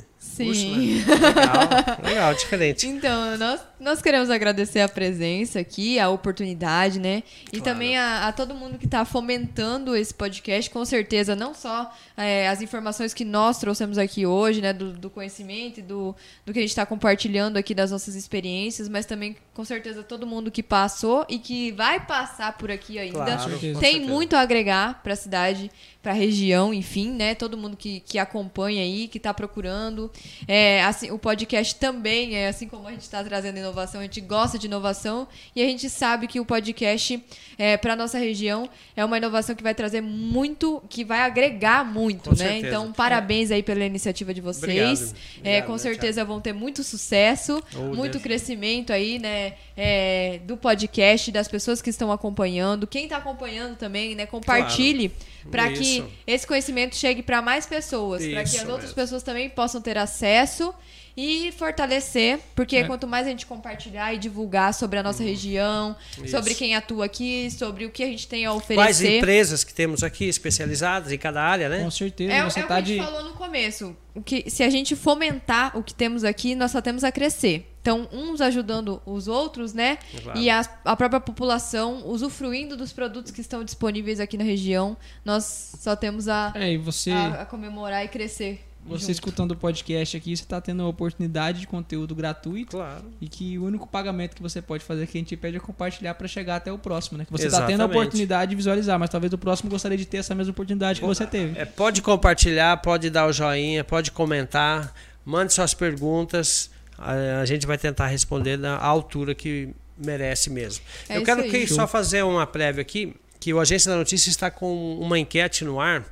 Sim. 0.44 0.48
Úrsula. 0.48 0.76
Legal, 0.76 1.98
legal, 2.04 2.34
diferente. 2.34 2.86
Então, 2.86 3.36
nós, 3.38 3.60
nós 3.78 4.02
queremos 4.02 4.30
agradecer 4.30 4.80
a 4.80 4.88
presença 4.88 5.58
aqui, 5.60 5.98
a 5.98 6.08
oportunidade, 6.08 6.98
né? 6.98 7.22
E 7.52 7.58
Claro. 7.60 7.64
também 7.64 7.96
a, 7.96 8.28
a 8.28 8.32
todo 8.32 8.54
mundo 8.54 8.78
que 8.78 8.84
está 8.86 9.04
fomentando 9.04 9.94
esse 9.96 10.12
podcast, 10.14 10.70
com 10.70 10.84
certeza, 10.84 11.34
não 11.36 11.54
só 11.54 11.92
é, 12.16 12.48
as 12.48 12.60
informações 12.62 13.12
que 13.14 13.24
nós 13.24 13.58
trouxemos 13.58 13.98
aqui 13.98 14.26
hoje, 14.26 14.60
né? 14.60 14.72
Do, 14.72 14.92
do 14.92 15.10
conhecimento 15.10 15.80
e 15.80 15.82
do, 15.82 16.14
do 16.44 16.52
que 16.52 16.58
a 16.58 16.62
gente 16.62 16.70
está 16.70 16.86
compartilhando 16.86 17.56
aqui 17.56 17.74
das 17.74 17.90
nossas 17.90 18.14
experiências, 18.14 18.88
mas 18.88 19.06
também, 19.06 19.36
com 19.54 19.64
certeza, 19.64 20.02
todo 20.02 20.26
mundo 20.26 20.50
que 20.50 20.62
passou 20.62 21.24
e 21.28 21.38
que 21.38 21.72
vai 21.72 22.00
passar 22.00 22.56
por 22.56 22.70
aqui 22.70 22.98
ainda. 22.98 23.24
Claro, 23.24 23.58
Tem 23.80 24.00
muito 24.00 24.34
a 24.36 24.40
agregar 24.40 25.02
para 25.02 25.12
a 25.12 25.16
cidade, 25.16 25.70
para 26.02 26.12
a 26.12 26.14
região, 26.14 26.72
enfim, 26.72 27.10
né? 27.10 27.34
Todo 27.34 27.56
mundo 27.56 27.76
que, 27.76 28.00
que 28.00 28.18
acompanha 28.18 28.82
aí, 28.82 29.08
que 29.08 29.18
está 29.18 29.32
procurando. 29.34 30.10
É, 30.48 30.82
assim, 30.84 31.10
o 31.10 31.18
podcast 31.18 31.74
também, 31.76 32.34
é 32.36 32.48
assim 32.48 32.66
como 32.68 32.86
a 32.88 32.90
gente 32.90 33.02
está 33.02 33.22
trazendo 33.22 33.58
inovação, 33.58 34.00
a 34.00 34.04
gente 34.04 34.20
gosta 34.20 34.58
de 34.58 34.66
inovação 34.66 35.26
e 35.54 35.62
a 35.62 35.66
gente 35.66 35.88
sabe 35.88 36.26
que 36.26 36.40
o 36.40 36.44
podcast 36.44 37.22
é, 37.58 37.76
para 37.76 37.94
nossa 37.96 38.18
região 38.18 38.68
é 38.96 39.04
uma 39.04 39.16
inovação 39.18 39.54
que 39.54 39.62
vai 39.62 39.74
trazer 39.74 40.00
muito, 40.00 40.82
que 40.88 41.04
vai 41.04 41.20
agregar 41.20 41.84
muito, 41.84 42.30
Com 42.30 42.36
né? 42.36 42.36
certeza. 42.36 42.66
Então, 42.68 42.92
parabéns 42.92 43.50
aí 43.50 43.62
pela 43.62 43.84
iniciativa 43.84 44.32
de 44.34 44.40
vocês. 44.40 44.62
Obrigado. 45.02 45.16
É, 45.36 45.38
Obrigado, 45.38 45.66
com 45.66 45.72
né, 45.72 45.78
certeza 45.78 46.24
vão 46.24 46.40
ter 46.40 46.52
muito 46.52 46.82
sucesso, 46.82 47.62
Oh, 47.76 47.94
muito 47.94 48.12
Deus. 48.12 48.22
crescimento 48.22 48.92
aí, 48.92 49.18
né? 49.18 49.54
É, 49.82 50.40
do 50.44 50.58
podcast, 50.58 51.32
das 51.32 51.48
pessoas 51.48 51.80
que 51.80 51.88
estão 51.88 52.12
acompanhando. 52.12 52.86
Quem 52.86 53.04
está 53.04 53.16
acompanhando 53.16 53.78
também, 53.78 54.14
né? 54.14 54.26
Compartilhe 54.26 55.10
para 55.50 55.72
que 55.72 56.04
esse 56.26 56.46
conhecimento 56.46 56.94
chegue 56.94 57.22
para 57.22 57.40
mais 57.40 57.64
pessoas, 57.64 58.22
para 58.26 58.44
que 58.44 58.58
as 58.58 58.68
outras 58.68 58.80
mesmo. 58.82 58.94
pessoas 58.94 59.22
também 59.22 59.48
possam 59.48 59.80
ter 59.80 59.96
acesso 59.96 60.74
e 61.22 61.52
fortalecer, 61.52 62.38
porque 62.54 62.76
É. 62.76 62.84
quanto 62.84 63.06
mais 63.06 63.26
a 63.26 63.30
gente 63.30 63.44
compartilhar 63.44 64.14
e 64.14 64.18
divulgar 64.18 64.72
sobre 64.72 64.98
a 64.98 65.02
nossa 65.02 65.22
região, 65.22 65.94
Isso. 66.16 66.28
sobre 66.28 66.54
quem 66.54 66.74
atua 66.74 67.04
aqui, 67.04 67.50
sobre 67.50 67.84
o 67.84 67.90
que 67.90 68.02
a 68.02 68.06
gente 68.06 68.26
tem 68.26 68.46
a 68.46 68.50
Quais 68.50 68.62
oferecer. 68.62 69.18
empresas 69.18 69.62
que 69.62 69.74
temos 69.74 70.02
aqui 70.02 70.24
especializadas 70.26 71.12
em 71.12 71.18
cada 71.18 71.42
área, 71.42 71.68
né? 71.68 71.82
Com 71.84 71.90
certeza, 71.90 72.32
É, 72.32 72.36
é 72.38 72.44
você 72.44 72.60
o 72.60 72.62
que 72.62 72.68
tá 72.68 72.76
a 72.76 72.80
gente 72.80 72.98
de. 72.98 73.04
falou 73.04 73.24
no 73.24 73.32
começo. 73.34 73.94
O 74.14 74.22
que, 74.22 74.48
se 74.50 74.62
a 74.62 74.70
gente 74.70 74.96
fomentar 74.96 75.76
o 75.76 75.82
que 75.82 75.94
temos 75.94 76.24
aqui, 76.24 76.54
nós 76.54 76.70
só 76.72 76.80
temos 76.80 77.04
a 77.04 77.12
crescer. 77.12 77.66
Então, 77.82 78.08
uns 78.12 78.40
ajudando 78.40 79.00
os 79.06 79.28
outros, 79.28 79.72
né? 79.72 79.98
Claro. 80.22 80.38
E 80.38 80.50
a, 80.50 80.60
a 80.84 80.96
própria 80.96 81.20
população 81.20 82.02
usufruindo 82.06 82.76
dos 82.76 82.92
produtos 82.92 83.30
que 83.30 83.40
estão 83.40 83.62
disponíveis 83.64 84.20
aqui 84.20 84.36
na 84.36 84.44
região, 84.44 84.96
nós 85.24 85.72
só 85.78 85.94
temos 85.96 86.28
a, 86.28 86.52
É, 86.56 86.72
e 86.72 86.76
você, 86.78 87.10
a, 87.10 87.42
a 87.42 87.46
comemorar 87.46 88.04
e 88.04 88.08
crescer. 88.08 88.66
Você 88.84 89.02
junto. 89.02 89.12
escutando 89.12 89.52
o 89.52 89.56
podcast 89.56 90.16
aqui, 90.16 90.36
você 90.36 90.44
tá 90.44 90.60
tendo 90.60 90.82
a 90.82 90.88
oportunidade 90.88 91.60
de 91.60 91.66
conteúdo 91.66 92.14
gratuito. 92.14 92.76
Claro. 92.76 93.04
E 93.20 93.28
que 93.28 93.58
o 93.58 93.64
único 93.64 93.86
pagamento 93.86 94.34
que 94.34 94.42
você 94.42 94.60
pode 94.62 94.82
fazer 94.84 95.06
que 95.06 95.18
a 95.18 95.20
gente 95.20 95.36
pede 95.36 95.56
é 95.56 95.60
compartilhar 95.60 96.14
para 96.14 96.26
chegar 96.26 96.56
até 96.56 96.72
o 96.72 96.78
próximo, 96.78 97.18
né? 97.18 97.24
Que 97.24 97.32
você 97.32 97.48
tá 97.48 97.66
tendo 97.66 97.82
a 97.82 97.86
oportunidade 97.86 98.50
de 98.50 98.56
visualizar, 98.56 98.98
mas 98.98 99.10
talvez 99.10 99.32
o 99.32 99.38
próximo 99.38 99.70
gostaria 99.70 99.98
de 99.98 100.06
ter 100.06 100.18
essa 100.18 100.34
mesma 100.34 100.52
oportunidade 100.52 101.00
que 101.00 101.06
você 101.06 101.26
teve. 101.26 101.58
É, 101.58 101.64
pode 101.64 102.02
compartilhar, 102.02 102.76
pode 102.78 103.10
dar 103.10 103.26
o 103.26 103.32
joinha, 103.32 103.84
pode 103.84 104.10
comentar, 104.10 104.94
mande 105.24 105.52
suas 105.52 105.74
perguntas. 105.74 106.70
A, 106.98 107.40
a 107.40 107.44
gente 107.44 107.66
vai 107.66 107.78
tentar 107.78 108.06
responder 108.06 108.56
na 108.56 108.76
altura 108.76 109.34
que 109.34 109.74
merece 109.96 110.50
mesmo. 110.50 110.82
É 111.08 111.18
Eu 111.18 111.24
quero 111.24 111.42
aí. 111.42 111.50
que 111.50 111.66
só 111.66 111.86
fazer 111.86 112.22
uma 112.24 112.46
prévia 112.46 112.82
aqui, 112.82 113.14
que 113.38 113.52
o 113.52 113.60
Agência 113.60 113.90
da 113.90 113.96
Notícia 113.96 114.30
está 114.30 114.50
com 114.50 114.98
uma 114.98 115.18
enquete 115.18 115.64
no 115.64 115.80
ar. 115.80 116.04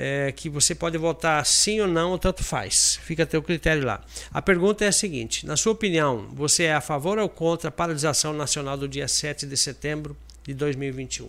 É, 0.00 0.30
que 0.30 0.48
você 0.48 0.76
pode 0.76 0.96
votar 0.96 1.44
sim 1.44 1.80
ou 1.80 1.88
não, 1.88 2.16
tanto 2.16 2.44
faz. 2.44 3.00
Fica 3.02 3.24
a 3.24 3.26
teu 3.26 3.42
critério 3.42 3.84
lá. 3.84 4.00
A 4.30 4.40
pergunta 4.40 4.84
é 4.84 4.88
a 4.88 4.92
seguinte: 4.92 5.44
na 5.44 5.56
sua 5.56 5.72
opinião, 5.72 6.28
você 6.32 6.64
é 6.64 6.74
a 6.74 6.80
favor 6.80 7.18
ou 7.18 7.28
contra 7.28 7.68
a 7.68 7.72
paralisação 7.72 8.32
nacional 8.32 8.76
do 8.76 8.86
dia 8.86 9.08
7 9.08 9.44
de 9.44 9.56
setembro 9.56 10.16
de 10.44 10.54
2021? 10.54 11.28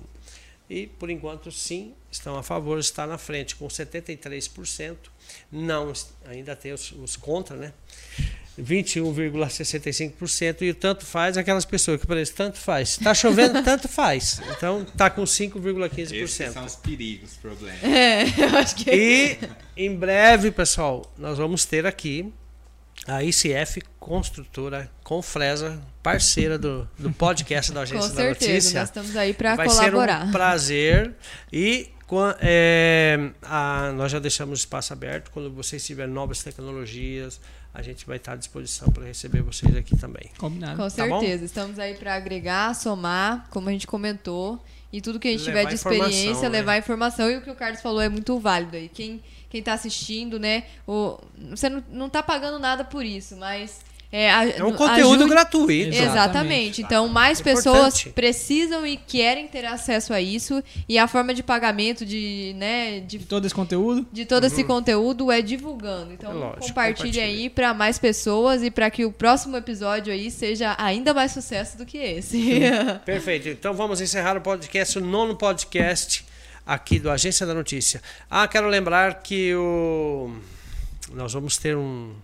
E, 0.70 0.86
por 0.86 1.09
enquanto, 1.09 1.51
sim, 1.51 1.95
estão 2.11 2.38
a 2.38 2.43
favor, 2.43 2.78
está 2.78 3.07
na 3.07 3.17
frente 3.17 3.55
com 3.55 3.67
73%. 3.67 4.97
Não, 5.51 5.91
ainda 6.28 6.55
tem 6.55 6.72
os, 6.72 6.91
os 6.91 7.15
contra, 7.15 7.57
né? 7.57 7.74
21,65% 8.64 10.62
e 10.62 10.70
o 10.72 10.76
tanto 10.76 11.05
faz 11.05 11.38
aquelas 11.38 11.66
pessoas 11.66 11.99
que 11.99 12.07
parecem 12.07 12.36
tanto 12.36 12.57
faz. 12.57 12.89
Está 12.89 13.14
chovendo, 13.14 13.62
tanto 13.64 13.88
faz. 13.88 14.41
Então 14.55 14.86
tá 14.97 15.10
com 15.10 15.24
Esses 15.24 15.38
5,15%. 15.51 16.51
são 16.51 16.66
os 16.66 16.76
perigos, 16.76 17.34
problemas. 17.41 17.84
É, 17.84 18.24
eu 18.41 18.57
acho 18.57 18.76
que 18.76 18.91
E 18.91 19.38
em 19.78 19.95
breve, 19.95 20.51
pessoal, 20.51 21.12
nós 21.18 21.38
vamos 21.38 21.66
ter 21.66 21.86
aqui 21.86 22.32
a 23.07 23.24
ICF 23.24 23.82
Construtora 23.99 24.89
Confresa, 25.03 25.82
parceira 26.03 26.57
do, 26.57 26.88
do 26.97 27.12
podcast 27.12 27.72
da 27.72 27.80
com 27.80 27.84
Agência 27.84 28.10
da 28.10 28.16
certeza. 28.16 28.51
Notícia. 28.51 28.80
Nós 28.82 28.89
estamos 28.89 29.16
aí 29.16 29.34
para 29.34 29.55
colaborar. 29.55 30.22
ser 30.22 30.28
um 30.28 30.32
prazer 30.32 31.14
e 31.51 31.89
é, 32.41 33.30
a- 33.43 33.91
nós 33.95 34.12
já 34.12 34.18
deixamos 34.20 34.60
o 34.60 34.62
espaço 34.62 34.91
aberto. 34.91 35.30
Quando 35.32 35.51
vocês 35.51 35.86
tiverem 35.86 36.12
novas 36.14 36.41
tecnologias, 36.43 37.39
a 37.80 37.82
gente 37.82 38.05
vai 38.05 38.17
estar 38.17 38.34
à 38.34 38.36
disposição 38.36 38.91
para 38.91 39.05
receber 39.05 39.41
vocês 39.41 39.73
aqui 39.75 39.95
também. 39.97 40.30
Combinado. 40.38 40.75
Com 40.77 40.89
Tá 40.89 41.07
bom? 41.07 41.19
certeza. 41.19 41.45
Estamos 41.45 41.80
aí 41.80 41.93
para 41.95 42.13
agregar, 42.15 42.75
somar, 42.75 43.47
como 43.49 43.69
a 43.69 43.71
gente 43.71 43.88
comentou. 43.88 44.61
E 44.91 45.01
tudo 45.01 45.19
que 45.19 45.27
a 45.27 45.32
gente 45.32 45.45
Levar 45.45 45.59
tiver 45.59 45.69
de 45.69 45.75
experiência, 45.75 46.49
né? 46.49 46.59
levar 46.59 46.77
informação. 46.77 47.30
E 47.30 47.38
o 47.38 47.41
que 47.41 47.49
o 47.49 47.55
Carlos 47.55 47.80
falou 47.82 48.01
é 48.01 48.09
muito 48.09 48.38
válido 48.39 48.75
aí. 48.75 48.89
Quem, 48.89 49.21
quem 49.49 49.61
tá 49.61 49.73
assistindo, 49.73 50.39
né? 50.39 50.63
O, 50.88 51.17
você 51.51 51.69
não, 51.69 51.84
não 51.89 52.09
tá 52.09 52.21
pagando 52.21 52.59
nada 52.59 52.84
por 52.84 53.05
isso, 53.05 53.36
mas. 53.38 53.82
É, 54.12 54.32
a- 54.32 54.49
É 54.49 54.64
um 54.64 54.74
conteúdo 54.74 55.16
ajude- 55.24 55.30
gratuito. 55.30 55.89
Exato. 55.95 56.10
Exatamente. 56.10 56.82
Então, 56.82 57.07
mais 57.07 57.39
É 57.39 57.43
pessoas 57.43 58.03
precisam 58.05 58.86
e 58.88 58.97
querem 58.97 59.47
ter 59.47 59.64
acesso 59.66 60.12
a 60.14 60.20
isso. 60.20 60.64
E 60.88 60.97
a 60.97 61.07
forma 61.07 61.32
de 61.32 61.43
pagamento 61.43 62.03
de, 62.03 62.55
né, 62.57 63.01
de 63.01 63.20
De 63.20 63.26
todo 63.26 63.45
esse 63.45 63.53
conteúdo, 63.53 64.07
de 64.12 64.26
todo 64.26 64.45
esse 64.45 64.64
conteúdo 64.64 65.32
é 65.32 65.43
divulgando. 65.43 66.12
Então, 66.12 66.32
É 66.32 66.34
lógico, 66.34 66.68
compartilhe 66.70 66.95
compartilhe. 67.12 67.20
aí 67.43 67.49
para 67.51 67.72
mais 67.76 67.99
pessoas 67.99 68.64
e 68.64 68.72
para 68.72 68.89
que 68.89 69.05
o 69.05 69.12
próximo 69.12 69.55
episódio 69.55 70.12
aí 70.12 70.32
seja 70.32 70.76
ainda 70.80 71.14
mais 71.14 71.32
sucesso 71.32 71.78
do 71.78 71.86
que 71.86 71.99
esse. 71.99 72.62
Perfeito. 73.05 73.47
Então 73.47 73.76
vamos 73.76 74.01
encerrar 74.01 74.36
o 74.36 74.41
podcast, 74.41 74.97
o 74.97 75.01
nono 75.05 75.36
podcast 75.36 76.26
aqui 76.66 76.97
do 76.97 77.12
Agência 77.12 77.45
da 77.45 77.53
Notícia. 77.53 78.01
Ah, 78.28 78.47
quero 78.47 78.68
lembrar 78.70 79.22
que 79.22 79.53
o 79.53 80.34
nós 81.14 81.32
vamos 81.34 81.57
ter 81.57 81.78
um, 81.78 82.16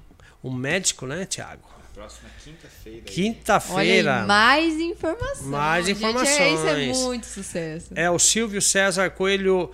um 0.44 0.52
médico, 0.52 1.06
né, 1.06 1.26
Tiago? 1.26 1.75
Próxima 1.96 2.30
quinta-feira. 2.44 3.02
Quinta-feira. 3.06 4.26
mais 4.26 4.74
informação. 4.82 5.48
Mais 5.48 5.86
Gente, 5.86 6.04
é- 6.04 6.10
informações. 6.10 6.60
isso 6.60 7.04
é 7.04 7.06
muito 7.06 7.26
sucesso. 7.26 7.94
É 7.96 8.12
o 8.12 8.20
Silvio 8.20 8.62
César 8.62 9.10
Coelho 9.12 9.72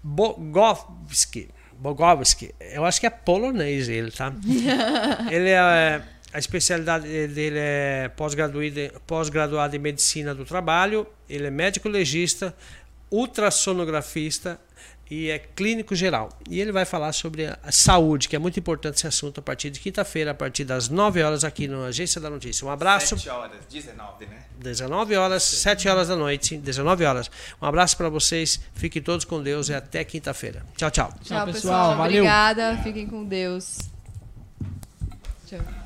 Bogowski. 0.00 1.50
Bogowski. 1.72 2.54
Eu 2.60 2.84
acho 2.84 3.00
que 3.00 3.06
é 3.06 3.10
polonês 3.10 3.88
ele, 3.88 4.12
tá? 4.12 4.32
ele 5.28 5.50
é 5.50 6.02
a 6.32 6.38
especialidade 6.38 7.06
dele 7.28 7.58
é 7.58 8.08
pós-graduado 8.16 9.00
pós-graduado 9.06 9.76
em 9.76 9.78
medicina 9.78 10.34
do 10.34 10.44
trabalho, 10.44 11.06
ele 11.28 11.46
é 11.46 11.50
médico 11.50 11.88
legista, 11.88 12.54
ultrassonografista 13.10 14.60
e 15.10 15.30
é 15.30 15.38
clínico 15.38 15.94
geral. 15.94 16.30
E 16.48 16.60
ele 16.60 16.72
vai 16.72 16.84
falar 16.84 17.12
sobre 17.12 17.46
a 17.46 17.72
saúde, 17.72 18.28
que 18.28 18.36
é 18.36 18.38
muito 18.38 18.58
importante 18.58 18.96
esse 18.96 19.06
assunto 19.06 19.40
a 19.40 19.42
partir 19.42 19.70
de 19.70 19.80
quinta-feira, 19.80 20.30
a 20.30 20.34
partir 20.34 20.64
das 20.64 20.88
9 20.88 21.22
horas 21.22 21.44
aqui 21.44 21.68
no 21.68 21.84
Agência 21.84 22.20
da 22.20 22.30
Notícia. 22.30 22.66
Um 22.66 22.70
abraço. 22.70 23.16
7 23.16 23.28
horas, 23.28 23.60
19, 23.70 24.26
né? 24.26 24.44
19 24.58 25.16
horas, 25.16 25.42
7 25.42 25.88
horas 25.88 26.08
da 26.08 26.16
noite, 26.16 26.56
19 26.56 27.04
horas. 27.04 27.30
Um 27.60 27.66
abraço 27.66 27.96
para 27.96 28.08
vocês, 28.08 28.60
fiquem 28.74 29.02
todos 29.02 29.24
com 29.24 29.42
Deus 29.42 29.68
e 29.68 29.74
até 29.74 30.02
quinta-feira. 30.04 30.64
Tchau, 30.76 30.90
tchau. 30.90 31.12
Tchau, 31.22 31.46
pessoal. 31.46 31.96
Valeu. 31.96 32.22
Obrigada. 32.22 32.80
Fiquem 32.82 33.06
com 33.06 33.24
Deus. 33.24 33.78
Tchau. 35.46 35.83